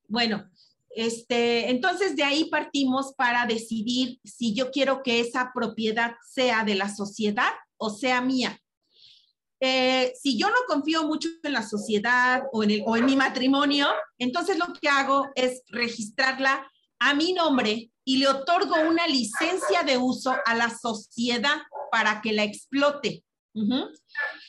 [0.08, 0.50] Bueno,
[0.90, 6.74] este, entonces de ahí partimos para decidir si yo quiero que esa propiedad sea de
[6.74, 8.60] la sociedad o sea mía.
[9.60, 13.16] Eh, si yo no confío mucho en la sociedad o en, el, o en mi
[13.16, 16.70] matrimonio, entonces lo que hago es registrarla
[17.00, 21.58] a mi nombre y le otorgo una licencia de uso a la sociedad
[21.90, 23.24] para que la explote.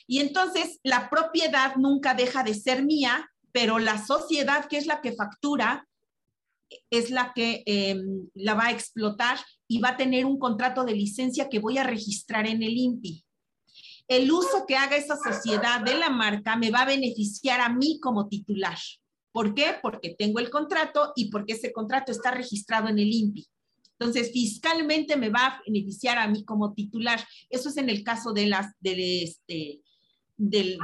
[0.05, 5.01] Y entonces la propiedad nunca deja de ser mía, pero la sociedad, que es la
[5.01, 5.87] que factura,
[6.91, 9.39] es la que em, la va a explotar
[9.71, 13.23] y va a tener un contrato de licencia que voy a registrar en el INPI.
[14.07, 17.99] El uso que haga esa sociedad de la marca me va a beneficiar a mí
[18.01, 18.77] como titular.
[19.31, 19.75] ¿Por qué?
[19.79, 23.47] Porque tengo el contrato y porque ese contrato está registrado en el INPI.
[23.99, 27.23] Entonces, fiscalmente me va a beneficiar a mí como titular.
[27.51, 29.81] Eso es en el caso de las, de este,
[30.35, 30.79] del,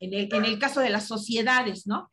[0.00, 2.10] en, el, en el caso de las sociedades, ¿no?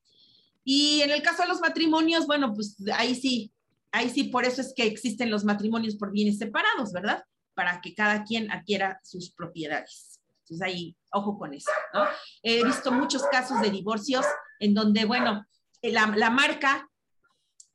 [0.65, 3.53] Y en el caso de los matrimonios, bueno, pues ahí sí,
[3.91, 7.23] ahí sí, por eso es que existen los matrimonios por bienes separados, ¿verdad?
[7.53, 10.19] Para que cada quien adquiera sus propiedades.
[10.43, 12.05] Entonces ahí, ojo con eso, ¿no?
[12.43, 14.25] He visto muchos casos de divorcios
[14.59, 15.45] en donde, bueno,
[15.81, 16.89] la, la marca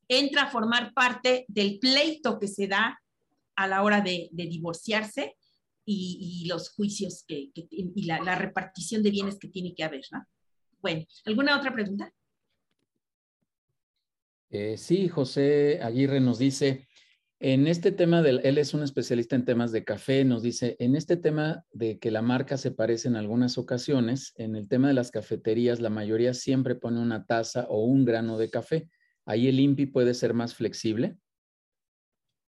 [0.09, 3.01] entra a formar parte del pleito que se da
[3.57, 5.37] a la hora de, divorciarse
[5.85, 10.05] y, los juicios que, que y la, la, repartición de bienes que tiene que haber,
[10.13, 10.25] ¿no?
[10.81, 12.13] Bueno, ¿alguna otra pregunta?
[14.51, 16.87] Eh, sí, José Aguirre nos dice,
[17.39, 20.97] en este tema, del, él es un especialista en temas de café, nos dice, en
[20.97, 24.95] este tema de que la marca se parece en algunas ocasiones, en el tema de
[24.95, 28.89] las cafeterías, la mayoría siempre pone una taza o un grano de café.
[29.27, 31.19] Ahí el INPI puede ser más flexible.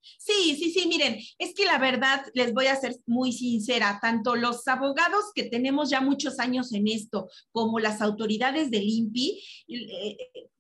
[0.02, 4.36] Sí, sí, sí, miren, es que la verdad, les voy a ser muy sincera, tanto
[4.36, 10.18] los abogados que tenemos ya muchos años en esto, como las autoridades del INPI, eh,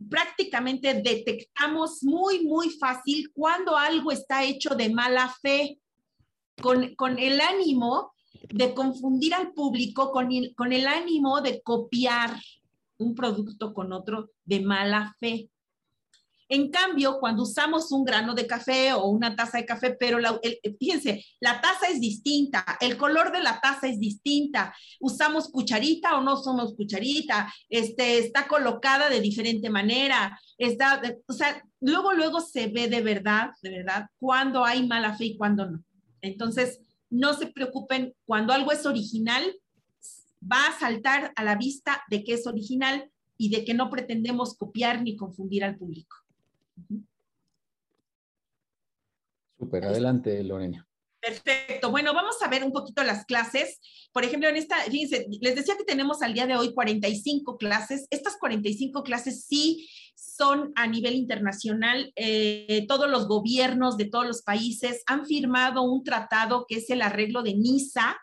[0.10, 5.80] prácticamente detectamos muy, muy fácil cuando algo está hecho de mala fe,
[6.62, 8.14] con, con el ánimo
[8.50, 12.39] de confundir al público, con con el ánimo de copiar
[13.02, 15.50] un producto con otro de mala fe.
[16.54, 20.20] En cambio, cuando usamos un grano de café o una taza de café, pero
[20.78, 26.22] fíjense, la taza es distinta, el color de la taza es distinta, usamos cucharita o
[26.22, 32.68] no usamos cucharita, este, está colocada de diferente manera, está, o sea, luego, luego se
[32.68, 35.82] ve de verdad, de verdad, cuando hay mala fe y cuando no.
[36.20, 39.56] Entonces, no se preocupen, cuando algo es original,
[40.43, 44.58] va a saltar a la vista de que es original y de que no pretendemos
[44.58, 46.21] copiar ni confundir al público.
[49.58, 50.88] Súper, adelante, Lorena.
[51.22, 51.92] Perfecto.
[51.92, 53.80] Bueno, vamos a ver un poquito las clases.
[54.12, 58.08] Por ejemplo, en esta, fíjense, les decía que tenemos al día de hoy 45 clases.
[58.10, 62.12] Estas 45 clases sí son a nivel internacional.
[62.16, 67.04] Eh, todos los gobiernos de todos los países han firmado un tratado que es el
[67.04, 68.18] arreglo de Niza.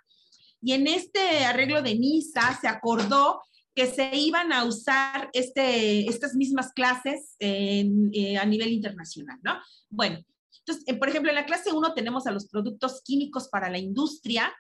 [0.61, 3.41] Y en este arreglo de Niza se acordó
[3.79, 9.57] que se iban a usar este, estas mismas clases eh, a nivel internacional, ¿no?
[9.89, 10.19] Bueno,
[10.59, 14.53] entonces, por ejemplo, en la clase 1 tenemos a los productos químicos para la industria,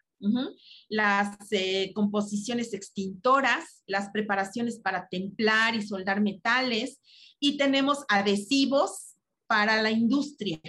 [0.88, 7.00] las eh, composiciones extintoras, las preparaciones para templar y soldar metales,
[7.40, 9.16] y tenemos adhesivos
[9.48, 10.60] para la industria.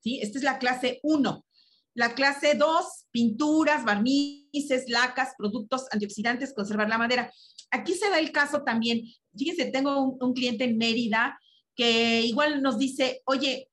[0.00, 0.20] ¿sí?
[0.20, 1.42] Esta es la clase 1.
[1.94, 7.32] La clase 2, pinturas, barnices, lacas, productos antioxidantes, conservar la madera.
[7.70, 9.02] Aquí se da el caso también,
[9.36, 11.38] fíjense, tengo un, cliente en Mérida
[11.74, 13.70] que igual nos dice, oye,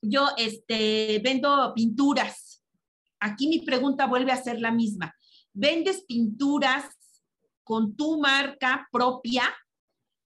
[0.00, 2.62] yo este, vendo pinturas.
[3.20, 5.14] Aquí mi pregunta vuelve a ser la misma.
[5.52, 6.84] ¿Vendes pinturas
[7.62, 9.54] con tu marca propia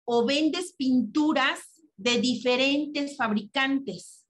[0.06, 1.60] o vendes pinturas
[1.95, 4.26] de diferentes fabricantes?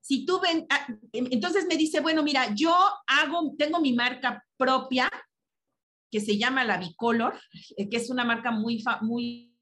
[0.00, 5.08] Si tú ah, entonces me dice, bueno, mira, yo hago, tengo mi marca propia,
[6.14, 7.34] que se llama la Bicolor,
[7.76, 9.52] eh, que es una marca muy, muy,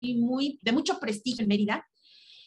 [0.00, 1.86] muy, de mucho prestigio en Mérida.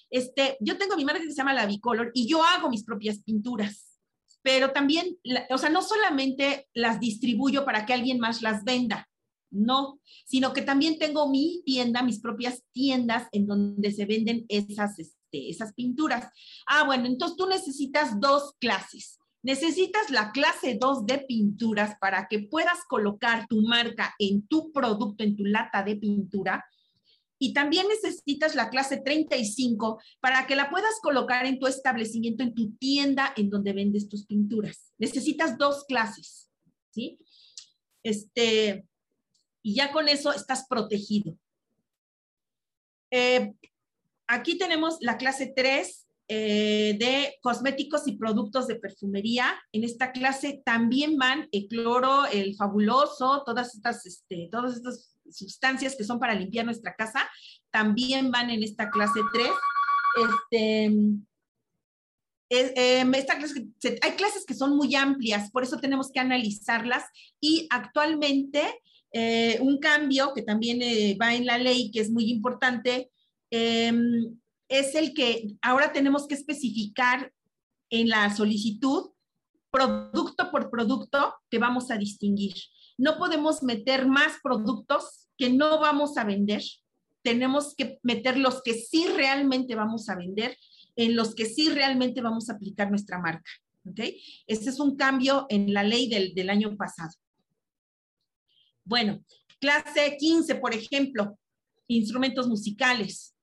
[0.09, 3.19] Este, yo tengo mi marca que se llama la Bicolor y yo hago mis propias
[3.19, 3.99] pinturas,
[4.41, 5.19] pero también,
[5.51, 9.07] o sea, no solamente las distribuyo para que alguien más las venda,
[9.51, 14.97] no, sino que también tengo mi tienda, mis propias tiendas en donde se venden esas,
[14.97, 16.27] este, esas pinturas.
[16.65, 19.19] Ah, bueno, entonces tú necesitas dos clases.
[19.43, 25.23] Necesitas la clase 2 de pinturas para que puedas colocar tu marca en tu producto,
[25.23, 26.65] en tu lata de pintura.
[27.39, 32.55] Y también necesitas la clase 35 para que la puedas colocar en tu establecimiento, en
[32.55, 34.91] tu tienda en donde vendes tus pinturas.
[34.97, 36.49] Necesitas dos clases,
[36.89, 37.19] ¿sí?
[38.03, 38.87] Este,
[39.61, 41.37] y ya con eso estás protegido.
[43.11, 43.53] Eh,
[44.27, 49.57] aquí tenemos la clase 3, eh, de cosméticos y productos de perfumería.
[49.71, 54.81] En esta clase también van el cloro, el fabuloso, todas estas, este, todas
[55.31, 57.29] sustancias que son para limpiar nuestra casa,
[57.71, 59.47] también van en esta clase 3.
[60.17, 60.83] Este,
[62.49, 63.67] em, esta clase,
[64.01, 67.03] hay clases que son muy amplias, por eso tenemos que analizarlas
[67.39, 68.63] y actualmente
[69.13, 73.11] eh, un cambio que también eh, va en la ley, que es muy importante,
[73.49, 74.37] em,
[74.69, 77.31] es el que ahora tenemos que especificar
[77.89, 79.11] en la solicitud
[79.71, 82.55] producto por producto que vamos a distinguir.
[82.97, 86.63] No podemos meter más productos que no vamos a vender.
[87.21, 90.57] Tenemos que meter los que sí realmente vamos a vender,
[90.95, 93.49] en los que sí realmente vamos a aplicar nuestra marca.
[93.85, 93.99] ¿ok?
[94.47, 97.11] Este es un cambio en la ley del, del año pasado.
[98.83, 99.23] Bueno,
[99.59, 101.37] clase 15, por ejemplo,
[101.87, 103.36] instrumentos musicales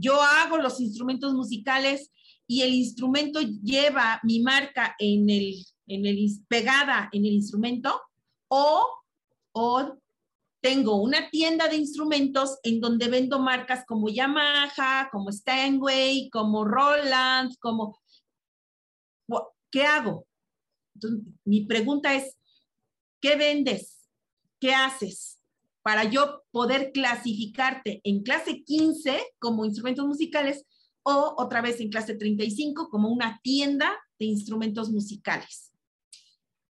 [0.00, 2.10] yo hago los instrumentos musicales
[2.46, 8.00] y el instrumento lleva mi marca en el, en el, pegada en el instrumento
[8.48, 8.88] o,
[9.52, 9.98] o
[10.60, 17.54] tengo una tienda de instrumentos en donde vendo marcas como Yamaha, como Steinway, como Roland,
[17.58, 17.98] como...
[19.70, 20.26] ¿Qué hago?
[21.44, 22.36] mi pregunta es,
[23.20, 24.08] ¿qué vendes?
[24.58, 25.39] ¿Qué haces?
[25.82, 30.64] Para yo poder clasificarte en clase 15 como instrumentos musicales
[31.02, 35.72] o otra vez en clase 35 como una tienda de instrumentos musicales.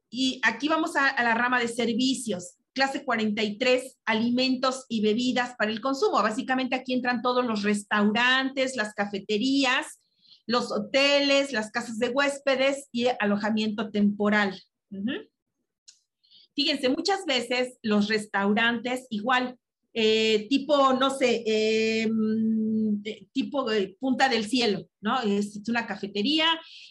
[0.10, 2.58] Y aquí vamos a, la rama de servicios.
[2.74, 6.22] Clase 43, alimentos y bebidas para el consumo.
[6.22, 10.02] Básicamente aquí entran todos los restaurantes, las cafeterías,
[10.46, 14.62] los hoteles, las casas de huéspedes y alojamiento temporal.
[16.56, 19.58] Fíjense, muchas veces los restaurantes igual,
[19.94, 23.66] eh, tipo, no sé, em, tipo
[24.00, 25.22] Punta del Cielo, ¿no?
[25.22, 26.48] Es, una cafetería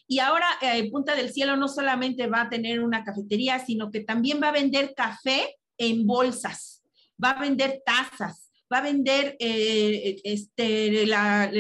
[0.07, 4.01] y ahora eh, Punta del Cielo no solamente va a tener una cafetería, sino que
[4.01, 6.83] también va a vender café en bolsas,
[7.23, 11.51] va a vender tazas, va a vender eh, este, la,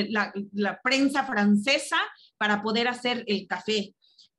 [0.82, 1.96] prensa francesa
[2.36, 3.94] para poder hacer el café,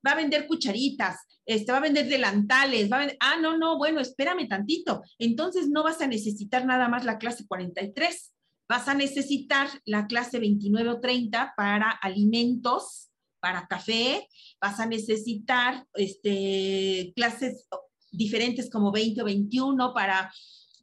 [0.06, 3.78] va a vender cucharitas, este, va a vender delantales, va a vender, ah, no, no,
[3.78, 5.02] bueno, espérame tantito.
[5.18, 8.32] Entonces no vas a necesitar nada más la clase 43,
[8.68, 14.28] vas a necesitar la clase 29 o 30 para alimentos, para café,
[14.60, 17.66] vas a necesitar este, clases
[18.12, 20.32] diferentes como 20 o 21 para,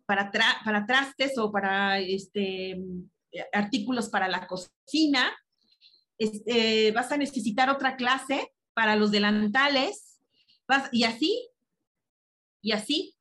[0.06, 2.78] para, para trastes o para este,
[3.54, 5.32] artículos para la cocina.
[6.18, 10.22] Este, vas a necesitar otra clase para los delantales,
[10.94, 11.50] y así,
[12.62, 13.14] y así.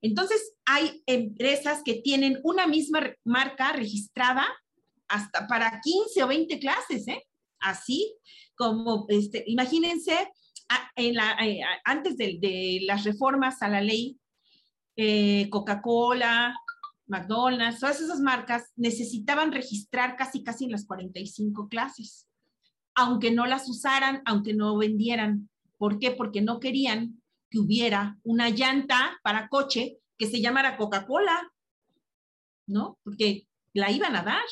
[0.00, 4.46] Entonces, hay empresas que tienen una misma marca registrada
[5.08, 7.22] hasta para 15 o 20 clases, ¿eh?
[7.60, 8.16] Así
[8.56, 10.30] como, este, imagínense,
[10.96, 14.18] en la, eh, antes de, las reformas a la ley,
[14.96, 16.56] eh, Coca-Cola,
[17.06, 22.26] McDonald's, todas esas marcas necesitaban registrar casi, casi en las 45 clases,
[22.94, 25.48] aunque no las usaran, aunque no vendieran.
[25.78, 26.10] ¿Por qué?
[26.10, 31.52] Porque no querían que hubiera una llanta para coche que se llamara Coca-Cola,
[32.66, 32.98] ¿no?
[33.02, 34.44] Porque la iban a dar.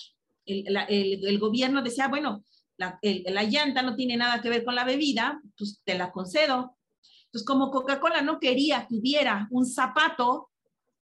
[0.46, 2.44] el, gobierno decía, bueno,
[2.80, 6.76] la, llanta no tiene nada que ver con la bebida, pues te la concedo.
[7.26, 10.50] Entonces, como Coca-Cola no quería que hubiera un zapato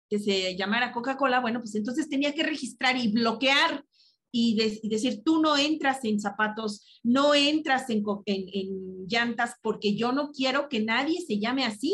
[0.10, 3.86] que se llamara Coca-Cola, bueno, pues entonces tenía que registrar y bloquear
[4.32, 4.56] y,
[4.90, 10.70] decir, tú no entras en zapatos, no entras en, en, llantas porque yo no quiero
[10.70, 11.94] que nadie se llame así.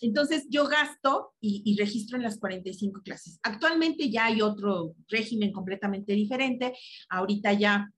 [0.00, 3.40] Entonces yo gasto y, y, registro en las 45 clases.
[3.42, 6.74] Actualmente ya hay otro régimen completamente diferente.
[7.08, 7.90] Ahorita ya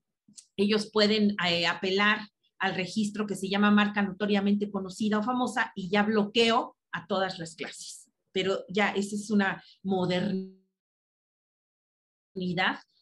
[0.57, 2.19] ellos pueden eh, apelar
[2.59, 7.39] al registro que se llama marca notoriamente conocida o famosa y ya bloqueo a todas
[7.39, 8.09] las clases.
[8.31, 10.61] Pero ya esa es una modernidad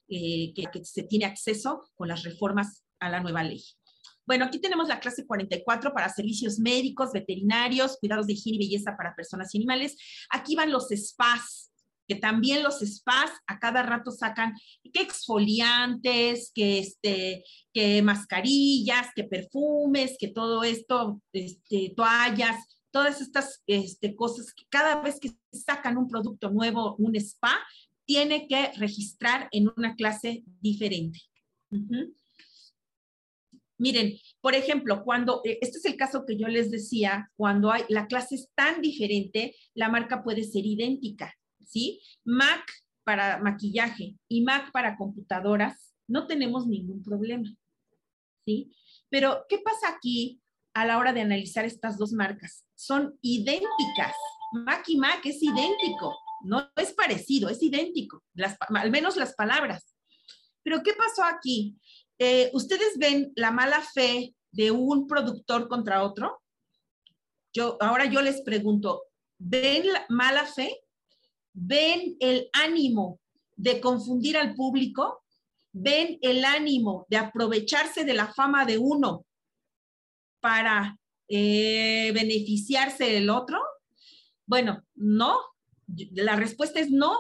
[0.10, 3.64] eh, que, que se tiene acceso con las reformas a la nueva ley.
[4.30, 8.96] Bueno, aquí tenemos la clase 44 para servicios médicos, veterinarios, cuidados de higiene y belleza
[8.96, 9.98] para personas y animales.
[10.30, 11.72] Aquí van los spas,
[12.08, 14.54] que también los spas a cada rato sacan
[14.94, 17.44] que exfoliantes, que, este,
[17.74, 22.58] que mascarillas, que perfumes, que todo esto, este, toallas,
[22.92, 27.58] todas estas este, cosas que cada vez que sacan un producto nuevo, un spa,
[28.10, 31.20] tiene que registrar en una clase diferente.
[33.78, 37.84] Miren, por ejemplo, cuando, eh, este es el caso que yo les decía, cuando hay,
[37.88, 41.36] la clase es tan diferente, la marca puede ser idéntica.
[41.64, 42.02] ¿sí?
[42.26, 42.66] Mac
[43.04, 47.48] para maquillaje y Mac para computadoras, no tenemos ningún problema,
[48.44, 48.72] ¿sí?
[49.10, 50.42] Pero, ¿qué pasa aquí
[50.74, 52.66] a la hora de analizar estas dos marcas?
[52.74, 54.16] Son idénticas.
[54.66, 58.24] Mac y Mac es idéntico, no es parecido, es idéntico,
[58.70, 59.96] al menos las palabras.
[60.64, 61.78] Pero, ¿qué pasó aquí?
[62.18, 66.42] Eh, ¿Ustedes ven la mala fe de un productor contra otro?
[67.54, 69.04] Yo, ahora yo les pregunto,
[69.38, 70.82] ¿ven la mala fe?
[71.54, 73.20] ven el ánimo
[73.56, 75.24] de confundir al público,
[75.72, 79.26] ven el ánimo de aprovecharse de la fama de uno
[80.40, 83.60] para eh, beneficiarse del otro?
[84.46, 85.38] Bueno, no.
[86.12, 87.18] La respuesta es no.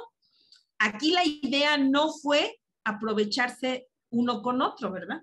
[0.78, 5.22] Aquí la idea no fue aprovecharse uno con otro, ¿verdad?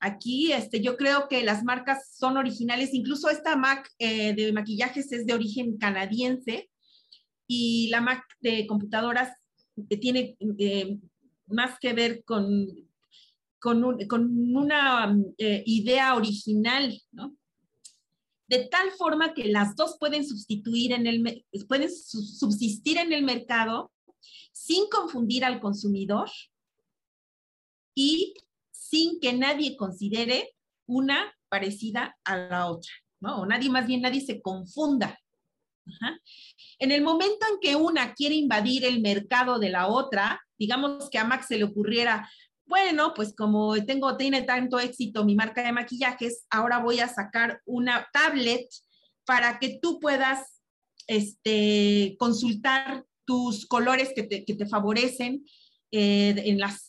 [0.00, 5.10] Aquí este, yo creo que las marcas son originales, incluso esta Mac eh, de maquillajes
[5.12, 6.68] es de origen canadiense,
[7.46, 9.32] y la Mac de computadoras
[9.88, 10.98] eh, tiene eh,
[11.46, 12.66] más que ver con,
[13.58, 13.84] con,
[14.56, 17.36] una eh, idea original, ¿no?
[18.48, 23.92] De tal forma que las dos pueden sustituir en el, pueden subsistir en el mercado
[24.52, 26.30] sin confundir al consumidor
[27.94, 28.34] y
[28.70, 30.54] sin que nadie considere
[30.86, 33.40] una parecida a la otra, ¿no?
[33.40, 35.18] O nadie, más bien nadie se confunda
[36.78, 41.18] en el momento en que una quiere invadir el mercado de la otra, digamos que
[41.18, 42.28] a Max se le ocurriera,
[42.66, 47.60] bueno, pues como tengo, tiene tanto éxito mi marca de maquillajes, ahora voy a sacar
[47.64, 48.66] una tablet
[49.24, 50.60] para que tú puedas
[51.06, 55.44] este, consultar tus colores que te, favorecen
[55.92, 56.86] eh, en las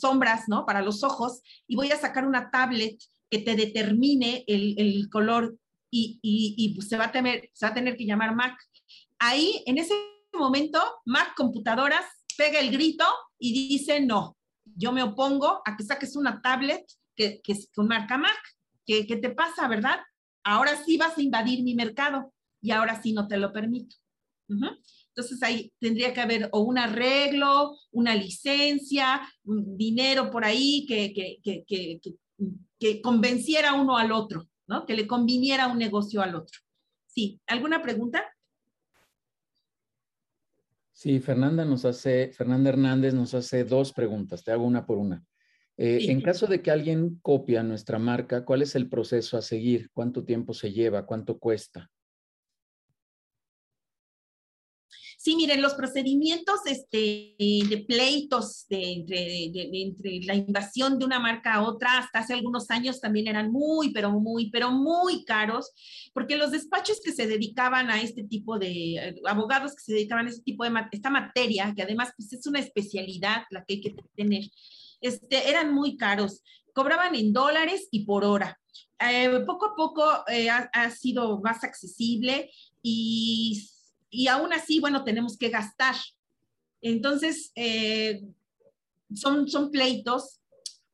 [0.00, 0.64] sombras, ¿no?
[0.66, 2.98] Para los ojos, y voy a sacar una tablet
[3.30, 5.58] que te determine el, el color
[5.90, 8.58] y, pues, se, va a tener, se va a tener que llamar Mac.
[9.18, 9.94] Ahí, en ese
[10.32, 12.04] momento, Mac Computadoras
[12.36, 13.04] pega el grito
[13.38, 14.37] y dice, no,
[14.76, 16.84] yo me opongo a que saques una tablet
[17.14, 18.38] que, que con marca Mac.
[18.86, 19.98] ¿Qué, ¿Qué te pasa, verdad?
[20.44, 23.96] Ahora sí vas a invadir mi mercado y ahora sí no te lo permito.
[24.48, 24.78] Entonces,
[25.08, 31.64] Entonces ahí tendría que haber o un arreglo, una licencia, dinero por ahí que, que,
[31.66, 32.00] que,
[32.78, 34.86] que, convenciera uno al otro, ¿no?
[34.86, 36.58] Que le conviniera un negocio al otro.
[37.06, 38.24] Sí, ¿alguna pregunta?
[40.98, 45.24] Sí, Fernanda nos hace, Fernanda Hernández nos hace dos preguntas, te hago una por una.
[45.76, 49.90] Eh, en caso de que alguien copia nuestra marca, ¿cuál es el proceso a seguir?
[49.92, 51.06] ¿Cuánto tiempo se lleva?
[51.06, 51.88] ¿Cuánto cuesta?
[55.28, 59.04] Sí, miren, los procedimientos este, de pleitos de,
[59.74, 63.92] entre, la invasión de una marca a otra, hasta hace algunos años también eran muy,
[63.92, 65.70] pero muy, pero muy caros,
[66.14, 70.30] porque los despachos que se dedicaban a este tipo de, abogados que se dedicaban a
[70.30, 73.96] este tipo de, esta materia, que además pues, es una especialidad la que hay que
[74.16, 74.44] tener,
[75.02, 76.42] este, eran muy caros,
[76.72, 78.58] cobraban en dólares y por hora.
[78.98, 82.50] Eh, poco a poco eh, ha, sido más accesible
[82.82, 83.68] y,
[84.10, 85.94] y, aún así, bueno, tenemos que gastar.
[86.80, 88.22] Entonces, eh,
[89.14, 90.40] son, son pleitos.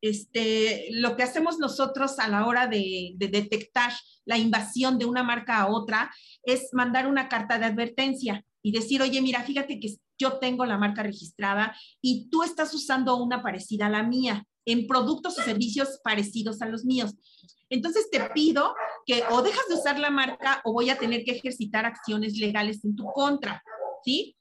[0.00, 3.92] Este, lo que hacemos nosotros a la hora de, de detectar
[4.26, 9.00] la invasión de una marca a otra es mandar una carta de advertencia y decir,
[9.00, 13.86] oye, mira, fíjate que yo tengo la marca registrada y tú estás usando una parecida
[13.86, 17.12] a la mía en productos o servicios parecidos a los míos.
[17.70, 18.74] Entonces te pido
[19.06, 22.84] que o dejas de usar la marca o voy a tener que ejercitar acciones legales
[22.84, 23.62] en tu contra.
[24.04, 24.36] ¿Sí?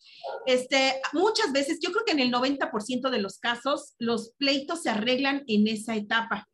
[0.45, 4.89] Este, muchas veces, yo creo que en el 90% de los casos, los pleitos se
[4.89, 6.49] arreglan en esa etapa.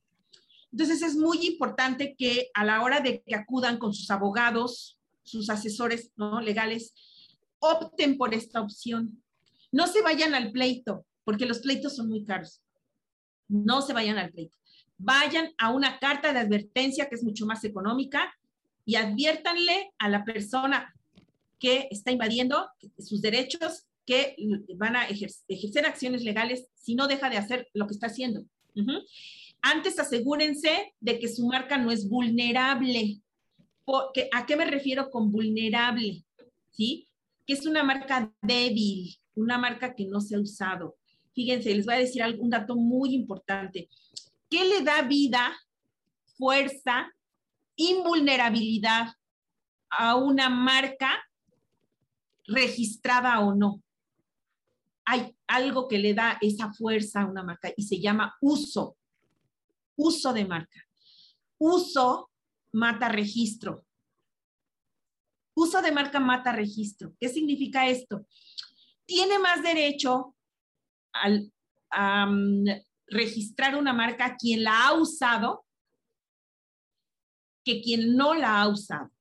[0.72, 5.50] Entonces es muy importante que a la hora de que acudan con sus abogados, sus
[5.50, 6.40] asesores ¿no?
[6.40, 6.94] legales,
[7.60, 9.24] opten por esta opción.
[9.72, 12.62] No se vayan al pleito, porque los pleitos son muy caros.
[13.50, 14.56] No se vayan al pleito.
[14.98, 18.34] Vayan a una carta de advertencia que es mucho más económica
[18.86, 20.94] y adviértanle a la persona
[21.60, 24.36] que está invadiendo sus derechos que
[24.78, 28.46] van a ejercer, acciones legales si no deja de hacer lo que está haciendo.
[29.62, 33.22] Antes asegúrense de que su marca no es vulnerable.
[34.32, 36.24] ¿A qué me refiero con vulnerable?
[36.72, 37.10] ¿Sí?
[37.50, 40.99] que es una marca débil, una marca que no se ha usado.
[41.40, 43.88] Fíjense, les voy a decir un dato muy importante.
[44.50, 45.58] ¿Qué le da vida,
[46.38, 47.16] fuerza,
[47.78, 49.14] invulnerabilidad
[49.90, 51.18] a una marca
[52.46, 53.82] registrada o no?
[55.06, 58.98] Hay algo que le da esa fuerza a una marca y se llama uso.
[59.96, 60.86] Uso de marca.
[61.58, 62.32] Uso
[62.74, 63.86] mata registro.
[65.54, 67.16] Uso de marca mata registro.
[67.18, 68.26] ¿Qué significa esto?
[69.06, 70.36] Tiene más derecho
[71.12, 71.52] al
[73.08, 75.66] registrar una marca quien la ha usado
[77.66, 79.12] que quien no la ha usado.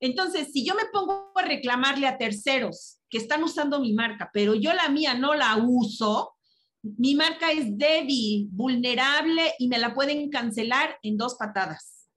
[0.00, 4.54] Entonces, si yo me pongo a reclamarle a terceros que están usando mi marca, pero
[4.54, 6.34] yo la mía no la uso,
[6.82, 12.08] mi marca es débil, vulnerable y me la pueden cancelar en dos patadas.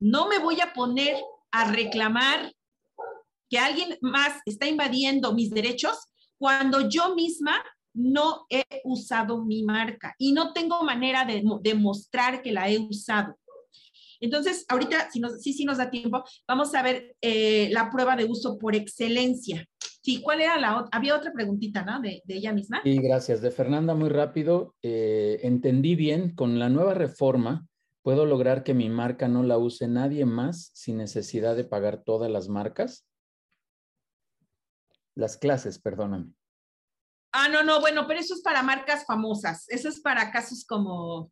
[0.00, 1.16] No me voy a poner
[1.50, 2.54] a reclamar
[3.50, 5.98] que alguien más está invadiendo mis derechos
[6.38, 7.62] cuando yo misma
[7.96, 13.36] no he usado mi marca y no tengo manera de demostrar que la he usado.
[14.20, 18.16] Entonces, ahorita, si nos, sí, sí nos da tiempo, vamos a ver eh, la prueba
[18.16, 19.66] de uso por excelencia.
[20.02, 20.88] Sí, ¿cuál era la otra?
[20.92, 22.00] Había otra preguntita, ¿no?
[22.00, 22.80] De, ella misma.
[22.84, 23.42] Sí, gracias.
[23.42, 24.74] De Fernanda, muy rápido.
[24.82, 27.66] Eh, entendí bien, con la nueva reforma,
[28.06, 32.30] ¿Puedo lograr que mi marca no la use nadie más sin necesidad de pagar todas
[32.30, 33.04] las marcas?
[35.16, 36.35] Las clases, perdóname.
[37.38, 39.68] Ah, no, no, bueno, pero eso es para marcas famosas.
[39.68, 41.30] Eso es para casos como,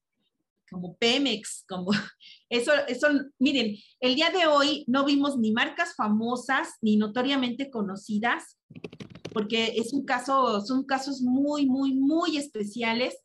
[0.71, 1.93] como Pemex, como
[2.51, 3.09] eso, eso,
[3.39, 8.59] miren, el día de hoy no vimos ni marcas famosas ni notoriamente conocidas,
[9.33, 13.17] porque es un caso, son casos muy, muy, muy especiales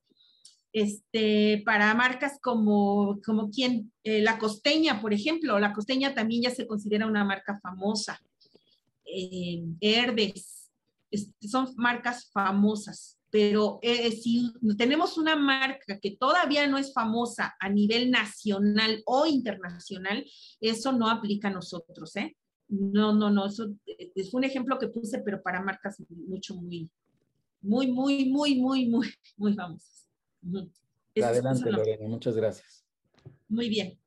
[0.71, 6.51] este, para marcas como, como quien, eh, La Costeña, por ejemplo, La Costeña también ya
[6.51, 8.21] se considera una marca famosa.
[9.03, 10.58] Eh, Herdes,
[11.41, 17.69] son marcas famosas, pero eh, si tenemos una marca que todavía no es famosa a
[17.69, 20.25] nivel nacional o internacional,
[20.59, 22.35] eso no aplica a nosotros, ¿eh?
[22.67, 26.89] No, no, no, eso es un ejemplo que puse, pero para marcas mucho, muy,
[27.61, 30.07] muy, muy, muy, muy, muy, muy famosas.
[31.15, 32.85] Adelante, Lorena, muchas gracias.
[33.47, 33.97] Muy bien.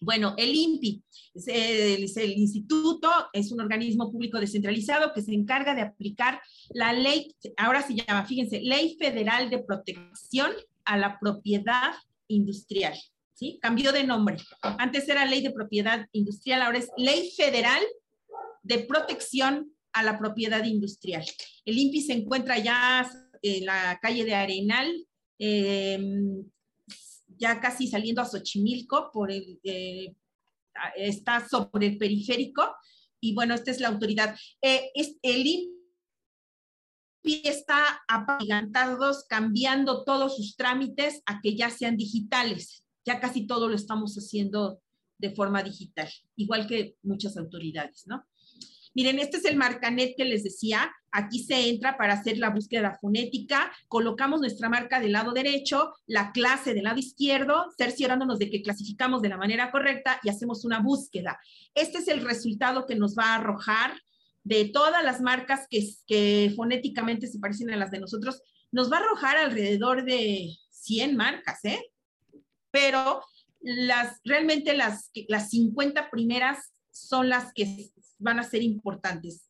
[0.00, 1.02] Bueno, el INPI
[1.34, 6.40] es el, instituto, es un organismo público descentralizado que se encarga de aplicar
[6.70, 10.52] la ley, ahora se llama, fíjense, Ley Federal de Protección
[10.84, 11.92] a la Propiedad
[12.28, 12.94] Industrial.
[13.34, 13.58] ¿Sí?
[13.62, 14.36] Cambió de nombre.
[14.60, 17.80] Antes era Ley de Propiedad Industrial, ahora es Ley Federal
[18.62, 21.24] de Protección a la propiedad industrial.
[21.64, 23.10] El INPI se encuentra ya
[23.42, 25.06] en la calle de Arenal,
[25.38, 26.44] em,
[27.40, 30.14] ya casi saliendo a Xochimilco, por el, eh,
[30.94, 32.76] está sobre el periférico,
[33.20, 34.36] y bueno, esta es la autoridad.
[34.62, 42.84] Eh, es, el INPI está apagantados, cambiando todos sus trámites a que ya sean digitales.
[43.04, 44.80] Ya casi todo lo estamos haciendo
[45.18, 48.24] de forma digital, igual que muchas autoridades, ¿no?
[48.94, 50.90] Miren, este es el marcanet que les decía.
[51.12, 53.70] Aquí se entra para hacer la búsqueda fonética.
[53.88, 59.22] Colocamos nuestra marca del lado derecho, la clase del lado izquierdo, cerciorándonos de que clasificamos
[59.22, 61.38] de la manera correcta y hacemos una búsqueda.
[61.74, 63.92] Este es el resultado que nos va a arrojar
[64.42, 68.42] de todas las marcas que, fonéticamente se parecen a las de nosotros,
[68.72, 71.92] nos va a arrojar alrededor de 100 marcas, ¿eh?
[72.70, 73.22] Pero
[73.60, 77.90] las, realmente las, las 50 primeras son las que
[78.20, 79.48] van a ser importantes.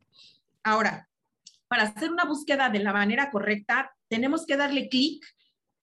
[0.63, 1.09] Ahora,
[1.69, 5.25] para hacer una búsqueda de la manera correcta, tenemos que darle clic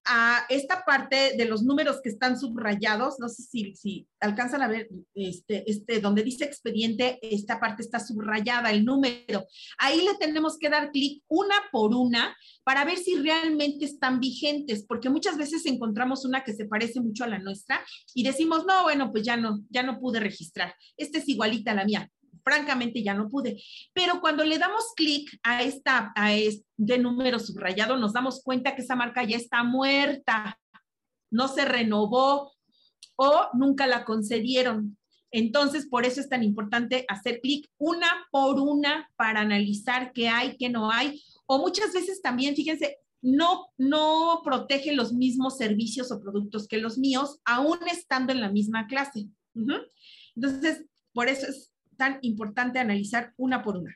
[0.10, 3.44] a esta parte de los números que están subrayados, no sé
[3.74, 9.46] si, alcanzan a ver, este, este, donde dice expediente, esta parte está subrayada, el número.
[9.78, 14.86] Ahí le tenemos que dar clic una por una para ver si realmente están vigentes,
[14.88, 17.82] porque muchas veces encontramos una que se parece mucho a la nuestra
[18.14, 20.74] y decimos, no, bueno, pues ya no, ya no pude registrar.
[20.96, 22.10] Esta es igualita a la mía
[22.48, 23.62] francamente ya no pude.
[23.94, 28.84] Pero cuando le damos clic a esta a este número subrayado, nos damos cuenta que
[28.84, 30.58] esa marca ya está muerta,
[31.30, 32.54] no se renovó
[33.18, 34.98] o nunca la concedieron.
[35.30, 40.56] Entonces, por eso es tan importante hacer clic una por una para analizar qué hay,
[40.56, 41.22] qué no hay.
[41.48, 46.98] O muchas veces también, fíjense, no, no protege los mismos servicios o productos que los
[46.98, 49.28] míos, aún estando en la misma clase.
[50.34, 53.96] Entonces, por eso es tan importante analizar una por una.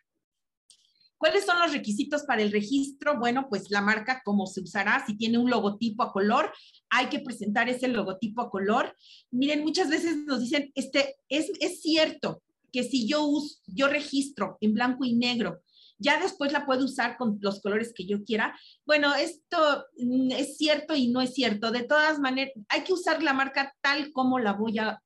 [1.18, 3.19] ¿Cuáles son los requisitos para el registro?
[3.19, 6.52] Bueno, pues la marca, cómo se usará, si tiene un logotipo a color,
[6.90, 8.98] hay que presentar ese logotipo a color.
[9.30, 12.41] Miren, muchas veces nos dicen, este, es, es cierto
[12.72, 15.61] que si yo uso, yo registro en blanco y negro,
[15.99, 18.60] ya después la puedo usar con los colores que yo quiera.
[18.88, 21.72] Bueno, esto mm, es cierto y no es cierto.
[21.72, 24.99] De todas maneras, hay que usar la marca tal como la voy a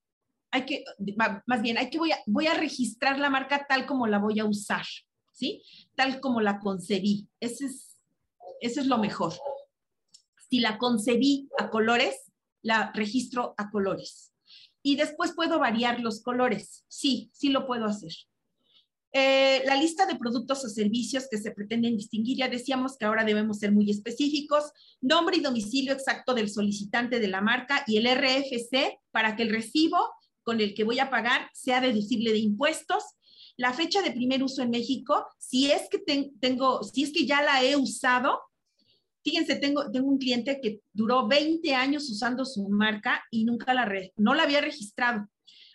[0.56, 0.86] hay que,
[1.46, 4.40] más bien, hay que voy a, voy a registrar la marca tal como la voy
[4.40, 4.86] a usar,
[5.34, 5.62] ¿sí?
[5.96, 7.28] Tal como la concebí.
[7.42, 8.00] Ese es,
[8.62, 9.34] eso es lo mejor.
[10.50, 14.32] Si la concebí a colores, la registro a colores.
[14.82, 16.86] Y después puedo variar los colores.
[16.88, 18.14] Sí, sí lo puedo hacer.
[19.12, 23.26] Eh, la lista de productos o servicios que se pretenden distinguir, ya decíamos que ahora
[23.26, 24.72] debemos ser muy específicos,
[25.02, 29.50] nombre y domicilio exacto del solicitante de la marca y el RFC para que el
[29.50, 29.98] recibo
[30.46, 33.04] con el que voy a pagar sea deducible de impuestos.
[33.58, 35.98] La fecha de primer uso en México, si es que
[36.40, 38.40] tengo, si es que ya la he usado,
[39.24, 43.92] fíjense, tengo, tengo un cliente que duró 20 años usando su marca y nunca la,
[44.18, 45.28] no la había registrado.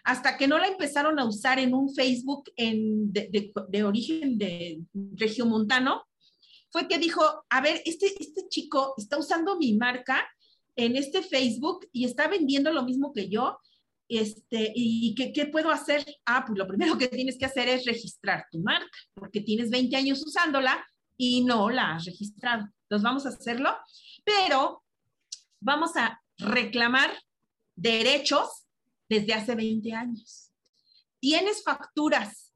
[0.04, 4.82] Hasta que no la empezaron a usar en un Facebook en, de, de, origen de
[4.94, 6.04] regiomontano,
[6.70, 10.26] fue que dijo, a ver, este, este chico está usando mi marca
[10.76, 13.58] en este Facebook y está vendiendo lo mismo que yo
[14.10, 16.04] este, ¿Y qué, puedo hacer?
[16.26, 19.94] Ah, pues lo primero que tienes que hacer es registrar tu marca, porque tienes 20
[19.96, 20.84] años usándola
[21.16, 22.68] y no la has registrado.
[22.82, 23.76] Entonces vamos a hacerlo,
[24.24, 24.82] pero
[25.60, 27.10] vamos a reclamar
[27.76, 28.66] derechos
[29.08, 30.50] desde hace 20 años.
[31.20, 32.52] ¿Tienes facturas?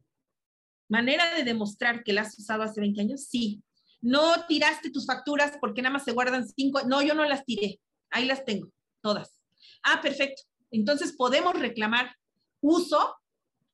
[0.89, 3.26] ¿Manera de demostrar que la has usado hace 20 años?
[3.26, 3.62] Sí.
[4.01, 6.82] ¿No tiraste tus facturas porque nada más se guardan cinco?
[6.86, 7.81] No, yo no las tiré.
[8.10, 8.70] Ahí las tengo,
[9.01, 9.40] todas.
[9.82, 10.43] Ah, perfecto.
[10.74, 12.16] Entonces podemos reclamar
[12.60, 13.16] uso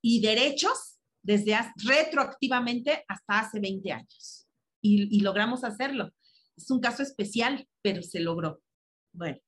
[0.01, 4.47] y derechos desde retroactivamente hasta hace 20 años.
[4.83, 6.11] Y, logramos hacerlo.
[6.55, 8.61] Es un caso especial, pero se logró.
[9.13, 9.39] Bueno,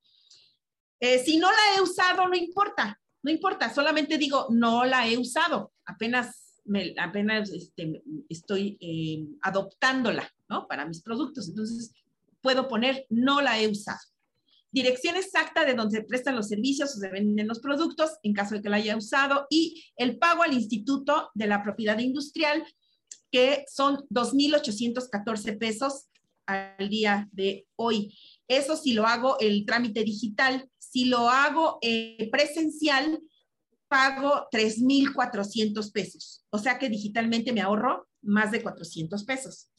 [0.99, 5.17] eh, si no la he usado, no importa, no importa, solamente digo, no la he
[5.17, 6.61] usado, apenas,
[6.99, 10.67] apenas este, estoy eh, adoptándola, ¿no?
[10.67, 11.49] Para mis productos.
[11.49, 11.93] Entonces,
[12.41, 14.12] puedo poner, no la he usado
[14.73, 18.55] dirección exacta de donde se prestan los servicios o se venden los productos en caso
[18.55, 22.65] de que la haya usado y el pago al Instituto de la Propiedad Industrial,
[23.31, 26.07] que son 2.814 pesos
[26.47, 28.17] al día de hoy.
[28.47, 30.67] Eso si lo hago el trámite digital.
[30.77, 33.21] Si lo hago eh, presencial,
[33.87, 36.45] pago 3.400 pesos.
[36.49, 39.69] O sea que digitalmente me ahorro más de 400 pesos.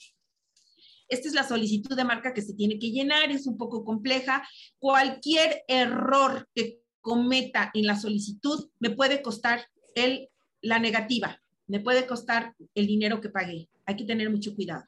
[1.09, 4.47] Esta es la solicitud de marca que se tiene que llenar, es un poco compleja.
[4.79, 10.31] Cualquier error que cometa en la solicitud me puede costar el,
[10.63, 13.69] la negativa, me puede costar el dinero que pagué.
[13.87, 14.85] Hay que tener mucho cuidado.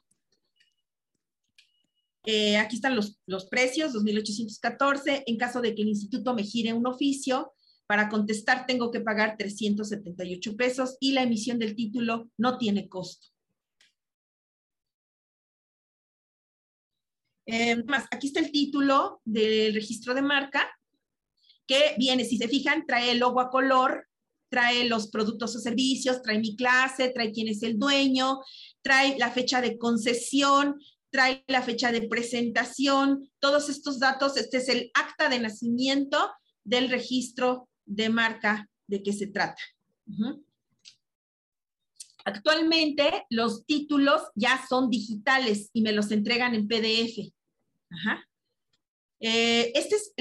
[2.25, 5.23] Eh, aquí están los, los precios, 2.814.
[5.27, 7.53] En caso de que el instituto me gire un oficio,
[7.87, 13.27] para contestar tengo que pagar 378 pesos y la emisión del título no tiene costo.
[17.47, 20.69] Eh, aquí está el título del registro de marca,
[21.65, 24.07] que viene, si se fijan, trae el logo a color,
[24.49, 28.39] trae los productos o servicios, trae mi clase, trae quién es el dueño,
[28.81, 30.75] trae la fecha de concesión,
[31.09, 36.29] trae la fecha de presentación, todos estos datos, este es el acta de nacimiento
[36.63, 39.61] del registro de marca de qué se trata.
[42.25, 47.36] Actualmente los títulos ya son digitales y me los entregan en PDF.
[49.19, 50.13] Eh, esta es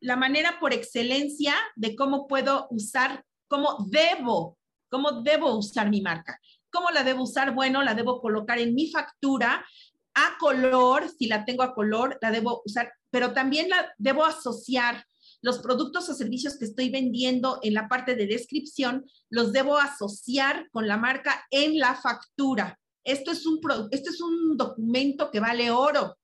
[0.00, 4.58] la, manera por excelencia de cómo puedo usar, cómo debo,
[4.88, 6.40] cómo debo usar mi marca.
[6.70, 7.54] ¿Cómo la debo usar?
[7.54, 9.64] Bueno, la debo colocar en mi factura
[10.14, 15.04] a color, si la tengo a color, la debo usar, pero también la debo asociar
[15.42, 20.68] los productos o servicios que estoy vendiendo en la parte de descripción, los debo asociar
[20.70, 22.78] con la marca en la factura.
[23.04, 23.60] Esto es un,
[23.90, 26.16] esto es un documento que vale oro,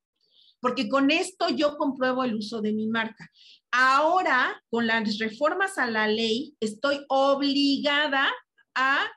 [0.63, 3.29] porque con esto yo compruebo el uso de mi marca.
[3.69, 8.31] Ahora, con las reformas a la ley, estoy obligada
[8.73, 9.11] a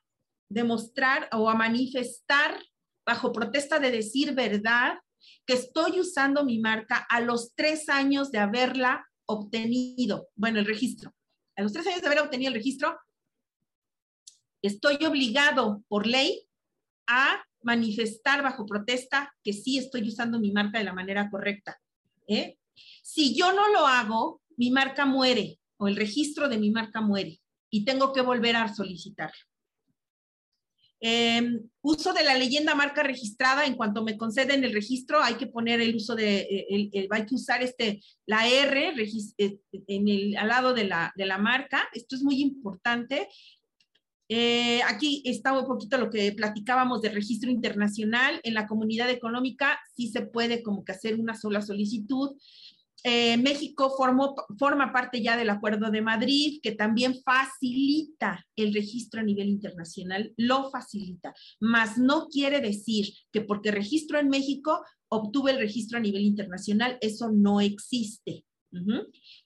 [0.50, 2.60] demostrar o a manifestar
[3.06, 4.98] bajo protesta de decir verdad
[5.46, 11.14] que estoy usando mi marca a los tres años de haberla obtenido, bueno, el registro.
[11.56, 12.98] A los tres años de haber obtenido el registro,
[14.62, 16.48] estoy obligado por ley
[17.06, 21.76] a manifestar bajo protesta que sí estoy usando mi marca de la manera correcta.
[22.28, 22.56] ¿eh?
[23.02, 27.40] Si yo no lo hago, mi marca muere o el registro de mi marca muere
[27.68, 29.44] y tengo que volver a solicitarlo.
[31.00, 35.48] Em, uso de la leyenda marca registrada, en cuanto me conceden el registro, hay que
[35.48, 38.94] poner el uso de, eh, hay que usar este, la R
[39.38, 41.88] eh, en el, al lado de la, de la marca.
[41.92, 43.28] Esto es muy importante.
[44.28, 48.40] Eh, aquí está un poquito lo que platicábamos de registro internacional.
[48.42, 52.36] En la comunidad económica sí se puede como que hacer una sola solicitud.
[53.04, 59.20] Eh, México formó, forma parte ya del Acuerdo de Madrid, que también facilita el registro
[59.20, 65.52] a nivel internacional, lo facilita, mas no quiere decir que porque registro en México, obtuve
[65.52, 68.44] el registro a nivel internacional, eso no existe.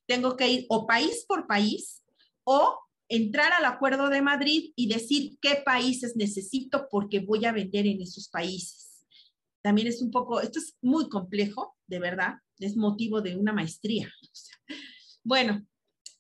[0.07, 2.03] Tengo que ir o país por país
[2.45, 2.79] o
[3.11, 8.01] entrar al Acuerdo de Madrid y decir qué países necesito porque voy a vender en
[8.01, 9.05] esos países.
[9.63, 14.11] También es un poco, esto es muy complejo, de verdad, es motivo de una maestría.
[15.23, 15.67] Bueno,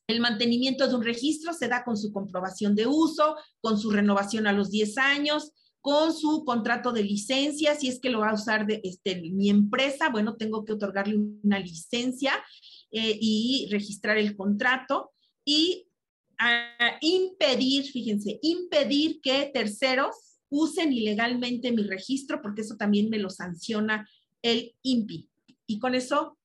[0.08, 4.46] el mantenimiento de un registro se da con su comprobación de uso, con su renovación
[4.46, 8.34] a los 10 años, con su contrato de licencia, si es que lo va a
[8.34, 12.32] usar de, este, mi empresa, bueno, tengo que otorgarle una licencia
[12.90, 15.12] eh, y registrar el contrato
[15.44, 15.86] y
[16.40, 20.16] ah, impedir, fíjense, impedir que terceros
[20.48, 24.08] usen ilegalmente mi registro, porque eso también me lo sanciona
[24.42, 25.30] el INPI.
[25.66, 26.36] Y con eso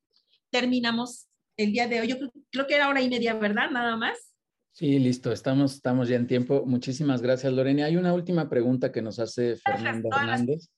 [0.52, 1.28] terminamos
[1.58, 2.08] el día de hoy.
[2.08, 2.18] Yo
[2.52, 3.72] creo, que era hora y media, ¿verdad?
[3.72, 4.34] Nada más.
[4.72, 6.66] Sí, listo, estamos, estamos ya en tiempo.
[6.66, 7.86] Muchísimas gracias, Lorena.
[7.86, 10.70] Hay una última pregunta que nos hace Fernanda Hernández.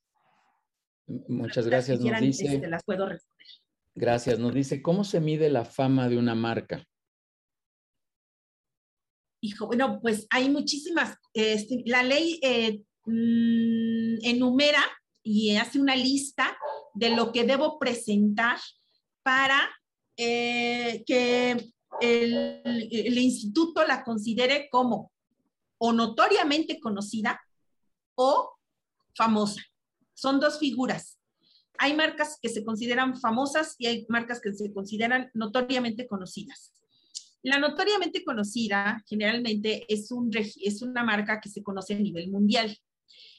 [1.27, 1.99] Muchas gracias.
[1.99, 3.48] Nos dice, este, las puedo responder.
[3.95, 4.39] Gracias.
[4.39, 6.85] Nos dice, ¿cómo se mide la fama de una marca?
[9.48, 11.15] Hijo, bueno, pues hay muchísimas.
[11.34, 14.84] Este, la ley eh, mm, enumera
[15.24, 16.57] y hace una lista
[16.94, 18.57] de lo que debo presentar
[19.24, 19.69] para
[20.18, 21.72] eh, que
[22.02, 25.14] el, el, instituto la considere como
[25.78, 27.40] o notoriamente conocida
[28.15, 28.52] o
[29.15, 29.61] famosa.
[30.14, 31.18] Son dos figuras.
[31.80, 36.74] Hay marcas que se consideran famosas y hay marcas que se consideran notoriamente conocidas.
[37.48, 42.78] La notoriamente conocida generalmente es, un, es una marca que se conoce a nivel mundial.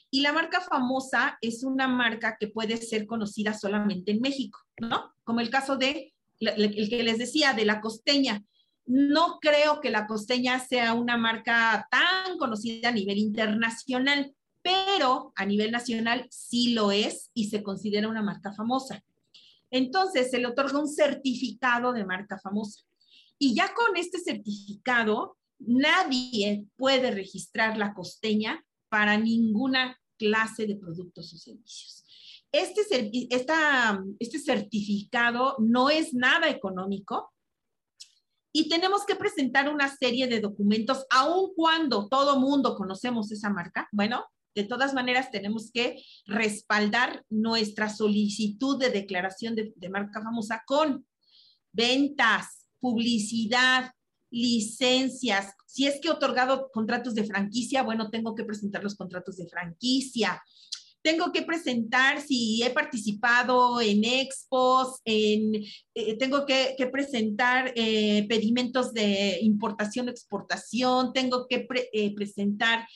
[0.09, 5.13] Y la marca famosa es una marca que puede ser conocida solamente en México, ¿no?
[5.23, 8.43] Como el caso de el que les decía, de la costeña.
[8.87, 14.33] No creo que la costeña sea una marca tan conocida a nivel internacional,
[14.63, 19.03] pero a nivel nacional sí lo es y se considera una marca famosa.
[19.69, 22.88] Entonces se le otorga un certificado de marca famosa.
[23.39, 31.33] Y ya con este certificado, nadie puede registrar la costeña para ninguna clase de productos
[31.33, 32.05] o servicios.
[32.51, 32.81] Este,
[34.19, 37.31] este certificado no es nada económico
[38.51, 43.87] y tenemos que presentar una serie de documentos, aun cuando todo mundo conocemos esa marca.
[43.91, 44.25] Bueno,
[44.55, 51.05] de todas maneras tenemos que respaldar nuestra solicitud de declaración de, de marca famosa con
[51.71, 53.91] ventas, publicidad,
[54.31, 55.53] licencias.
[55.65, 59.47] Si es que he otorgado contratos de franquicia, bueno, tengo que presentar los contratos de
[59.47, 60.41] franquicia
[61.01, 65.63] tengo que presentar si he participado en expos, en,
[65.95, 72.87] eh, tengo que, presentar eh, pedimentos de importación exportación, tengo que eh, presentar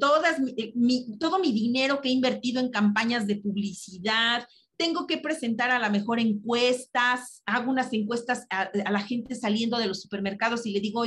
[0.00, 0.38] todas,
[1.18, 4.48] todo mi dinero que he invertido en campañas de publicidad,
[4.80, 9.86] tengo que presentar a la mejor encuestas, hago unas encuestas a, la gente saliendo de
[9.86, 11.04] los supermercados y le digo,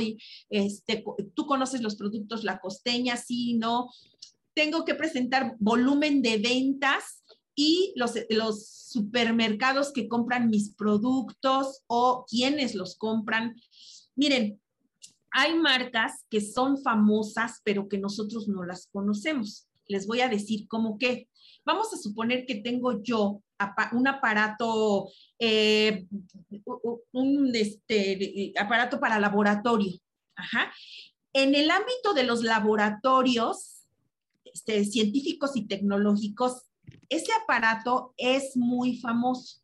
[0.48, 1.02] este,
[1.34, 3.90] tú conoces los productos La Costeña, sí, no,
[4.54, 7.24] tengo que presentar volumen de ventas
[7.56, 13.56] y los, los supermercados que compran mis productos o quienes los compran.
[14.14, 14.60] Miren,
[15.32, 19.66] hay marcas que son famosas, pero que nosotros no las conocemos.
[19.88, 21.26] Les voy a decir cómo que.
[21.64, 23.42] Vamos a suponer que tengo yo
[23.92, 25.08] un aparato,
[25.38, 26.06] eh,
[27.12, 29.92] un este, aparato para laboratorio.
[30.36, 30.72] Ajá.
[31.32, 33.86] En el ámbito de los laboratorios,
[34.44, 36.64] este, científicos y tecnológicos,
[37.08, 39.60] ese aparato es muy famoso,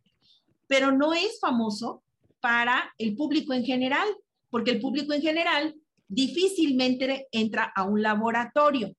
[0.66, 2.02] pero no es famoso
[2.40, 4.08] para el público en general,
[4.48, 5.74] porque el público en general
[6.08, 8.94] difícilmente entra a un laboratorio.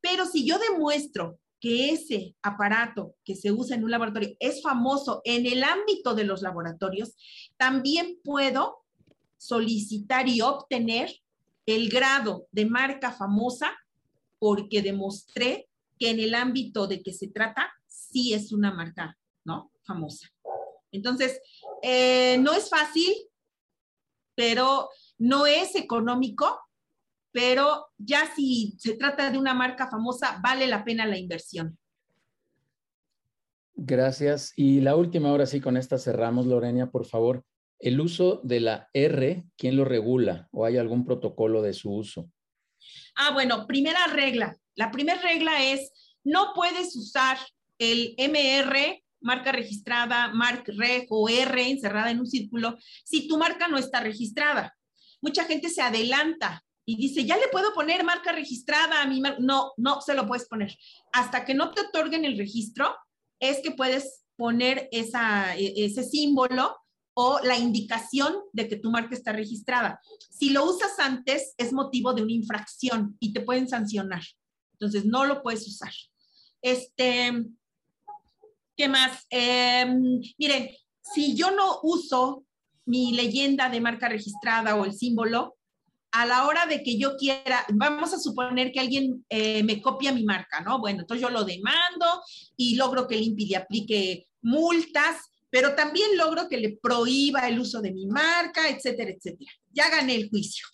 [0.00, 5.22] Pero si yo demuestro que ese aparato que se usa en un laboratorio es famoso
[5.24, 7.14] en el ámbito de los laboratorios,
[7.56, 8.82] también puedo
[9.38, 11.22] solicitar y obtener
[11.64, 13.72] el grado de marca famosa
[14.40, 15.68] porque demostré
[16.00, 19.70] que en el ámbito de que se trata, sí es una marca, ¿no?
[19.84, 20.26] Famosa.
[20.90, 21.40] Entonces,
[21.80, 23.14] eh, no es fácil,
[24.34, 26.58] pero no es económico,
[27.32, 31.78] pero ya si se trata de una marca famosa, vale la pena la inversión.
[33.74, 34.52] Gracias.
[34.54, 37.44] Y la última, ahora sí, con esta cerramos, Lorena, por favor.
[37.78, 42.30] El uso de la R, ¿quién lo regula o hay algún protocolo de su uso?
[43.16, 44.56] Ah, bueno, primera regla.
[44.76, 45.90] La primera regla es,
[46.22, 47.38] no puedes usar
[47.78, 53.66] el MR, marca registrada, mark reg o R encerrada en un círculo, si tu marca
[53.68, 54.76] no está registrada.
[55.20, 59.38] Mucha gente se adelanta y dice, ya le puedo poner marca registrada a mi marca.
[59.40, 60.76] No, no se lo puedes poner.
[61.12, 62.94] Hasta que no te otorguen el registro,
[63.38, 66.76] es que puedes poner esa, e, ese símbolo
[67.14, 70.00] o la indicación de que tu marca está registrada.
[70.30, 74.22] Si lo usas antes, es motivo de una infracción y te pueden sancionar.
[74.72, 75.92] Entonces, no lo puedes usar.
[76.62, 77.44] Este,
[78.76, 79.26] ¿qué más?
[79.30, 80.70] Em, miren,
[81.02, 82.44] si yo no uso
[82.86, 85.56] mi leyenda de marca registrada o el símbolo,
[86.12, 90.12] a la hora de que yo quiera, vamos a suponer que alguien eh, me copia
[90.12, 90.78] mi marca, ¿no?
[90.78, 92.22] Bueno, entonces yo lo demando
[92.56, 95.16] y logro que el INPI le aplique multas
[95.52, 99.52] pero también logro que le prohíba el uso de mi marca, etcétera, etcétera.
[99.70, 100.66] Ya gané el juicio.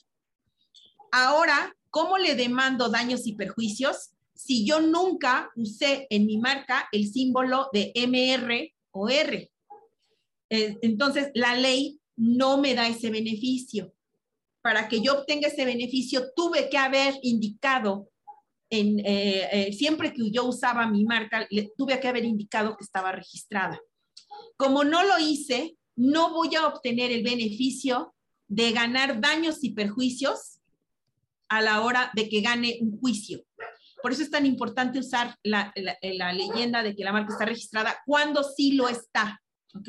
[1.10, 7.10] Ahora, ¿cómo le demando daños y perjuicios si yo nunca usé en mi marca el
[7.10, 9.50] símbolo de MR o R?
[10.48, 13.92] Eh, entonces, la ley no me da ese beneficio.
[14.62, 18.10] Para que yo obtenga ese beneficio, tuve que haber indicado,
[18.70, 23.12] en, eh, eh, siempre que yo usaba mi marca, tuve que haber indicado que estaba
[23.12, 23.80] registrada.
[24.56, 28.14] Como no lo hice, no voy a obtener el beneficio
[28.46, 30.60] de ganar daños y perjuicios
[31.48, 33.42] a la hora de que gane un juicio.
[34.02, 38.44] Por eso es tan importante usar la, leyenda de que la marca está registrada cuando
[38.44, 39.40] sí lo está.
[39.74, 39.88] ¿Ok?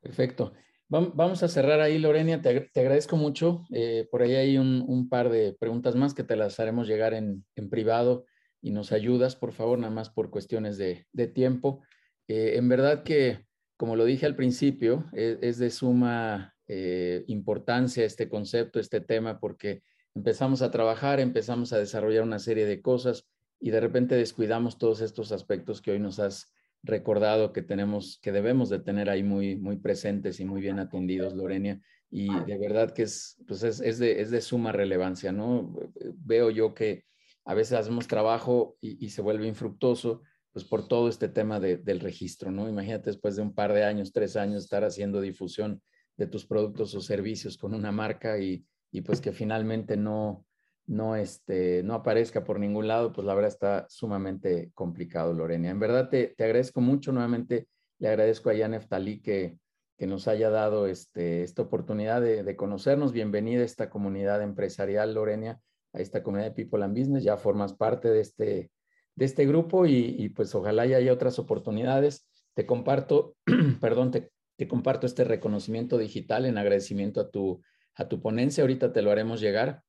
[0.00, 0.52] Perfecto.
[0.88, 2.40] Vamos a cerrar ahí, Lorena.
[2.40, 3.64] Te, agradezco mucho.
[3.72, 7.44] Eh, por ahí hay un, par de preguntas más que te las haremos llegar en,
[7.56, 8.24] en privado
[8.62, 11.82] y nos ayudas, por favor, nada más por cuestiones de, tiempo.
[12.28, 13.44] Eh, en verdad que,
[13.76, 19.40] como lo dije al principio, e, es, de suma eh, importancia este concepto, este tema,
[19.40, 19.82] porque
[20.14, 23.28] empezamos a trabajar, empezamos a desarrollar una serie de cosas
[23.60, 26.52] y de repente descuidamos todos estos aspectos que hoy nos has
[26.86, 31.34] recordado que tenemos, que debemos de tener ahí muy, muy presentes y muy bien atendidos,
[31.34, 31.80] Lorenia.
[32.10, 35.74] Y de verdad que es, pues es, de, es de suma relevancia, ¿no?
[36.16, 37.04] Veo yo que
[37.44, 40.22] a veces hacemos trabajo y, se vuelve infructuoso,
[40.52, 42.68] pues por todo este tema del registro, ¿no?
[42.68, 45.82] Imagínate después de un par de años, tres años, estar haciendo difusión
[46.16, 48.64] de tus productos o servicios con una marca y,
[49.04, 50.46] pues que finalmente no,
[50.86, 55.70] no, este, no aparezca por ningún lado, pues la verdad está sumamente complicado, Lorena.
[55.70, 57.68] En verdad te, agradezco mucho, nuevamente
[57.98, 59.58] le agradezco a Jan Eftali que,
[59.96, 63.12] que nos haya dado este, esta oportunidad de, de conocernos.
[63.12, 65.60] Bienvenida a esta comunidad empresarial, Lorena
[65.96, 68.70] a esta comunidad de People and Business, ya formas parte de este,
[69.14, 72.28] de este grupo y, pues ojalá ya haya otras oportunidades.
[72.54, 73.36] Te comparto,
[73.80, 77.62] perdón, te, te, comparto este reconocimiento digital en agradecimiento a tu,
[77.94, 78.62] a tu ponencia.
[78.62, 79.82] Ahorita te lo haremos llegar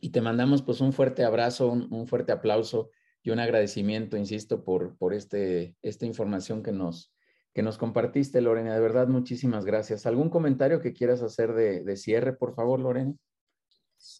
[0.00, 2.90] y te mandamos pues un fuerte abrazo, un, fuerte aplauso
[3.22, 7.12] y un agradecimiento, insisto, por, por este, esta información que nos,
[7.54, 8.74] que nos compartiste, Lorena.
[8.74, 10.06] De verdad, muchísimas gracias.
[10.06, 13.14] ¿Algún comentario que quieras hacer de, de cierre, por favor, Lorena?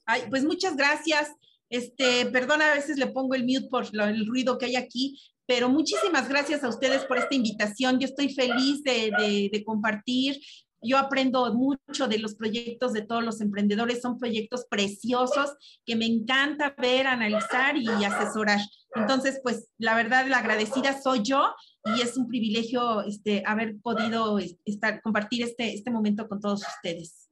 [0.07, 1.31] Ay, pues muchas gracias.
[1.71, 5.69] Este, perdona, a veces le pongo el mute por el ruido que hay aquí, pero
[5.69, 7.99] muchísimas gracias a ustedes por esta invitación.
[8.01, 10.41] Yo estoy feliz de, de, de compartir
[10.83, 16.07] yo aprendo mucho de los proyectos de todos los emprendedores, son proyectos preciosos que me
[16.07, 18.61] encanta ver, analizar y asesorar.
[18.95, 21.53] Entonces, pues la verdad, la agradecida soy yo
[21.97, 27.29] y es un privilegio este, haber podido estar, compartir este, este momento con todos ustedes.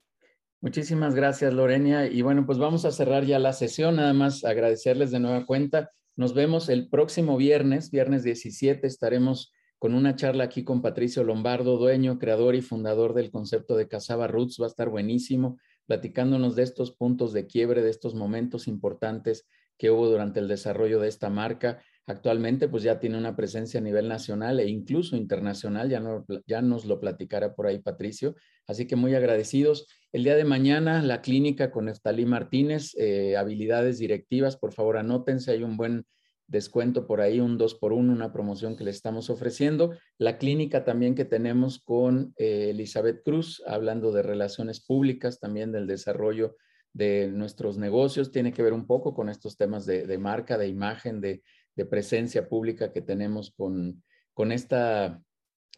[0.61, 2.07] Muchísimas gracias, Lorena.
[2.07, 3.97] Y bueno, pues vamos a cerrar ya la sesión.
[3.97, 5.91] Nada más agradecerles de nueva cuenta.
[6.17, 11.77] Nos vemos el próximo viernes, viernes 17, estaremos con una charla aquí con Patricio Lombardo,
[11.77, 14.59] dueño, creador y fundador del concepto de Casaba Roots.
[14.61, 19.47] Va a estar buenísimo, platicándonos de estos puntos de quiebre, de estos momentos importantes
[19.79, 21.83] que hubo durante el desarrollo de esta marca.
[22.07, 26.63] Actualmente, pues ya tiene una presencia a nivel nacional e incluso internacional, ya, no, ya
[26.63, 28.37] nos lo platicará por ahí Patricio.
[28.67, 29.87] Así que muy agradecidos.
[30.13, 35.51] El día de mañana, la clínica con Eftalí Martínez, eh, habilidades directivas, por favor anótense,
[35.51, 36.07] hay un buen
[36.49, 39.97] descuento por ahí, un 2 por 1 una promoción que le estamos ofreciendo.
[40.19, 45.87] La clínica también que tenemos con eh, Elizabeth Cruz, hablando de relaciones públicas, también del
[45.87, 46.57] desarrollo
[46.93, 51.21] de nuestros negocios, tiene que ver un poco con estos temas de, marca, de imagen,
[51.21, 51.43] de,
[51.91, 54.03] presencia pública que tenemos con,
[54.33, 55.21] con esta,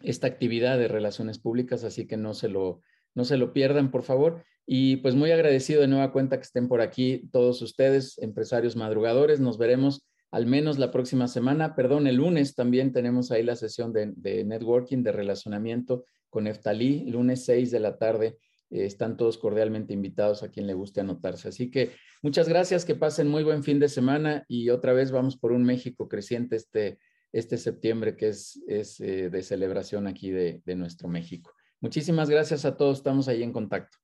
[0.00, 2.82] esta actividad de relaciones públicas, así que no se lo,
[3.16, 4.44] no se lo pierdan, por favor.
[4.64, 9.40] Y pues muy agradecido de nueva cuenta que estén por aquí todos ustedes, empresarios madrugadores.
[9.40, 11.74] Nos veremos al menos la próxima semana.
[11.74, 17.44] Perdón, el lunes también tenemos ahí la sesión de, networking, de relacionamiento con Eftalí, lunes
[17.44, 18.38] 6 de la tarde.
[18.70, 21.48] Eh, están todos cordialmente invitados a quien le guste anotarse.
[21.48, 21.92] Así que
[22.22, 25.64] muchas gracias, que pasen muy buen fin de semana y otra vez vamos por un
[25.64, 26.98] México creciente este,
[27.32, 31.52] este septiembre que es, es eh, de celebración aquí de, de nuestro México.
[31.80, 33.98] Muchísimas gracias a todos, estamos ahí en contacto.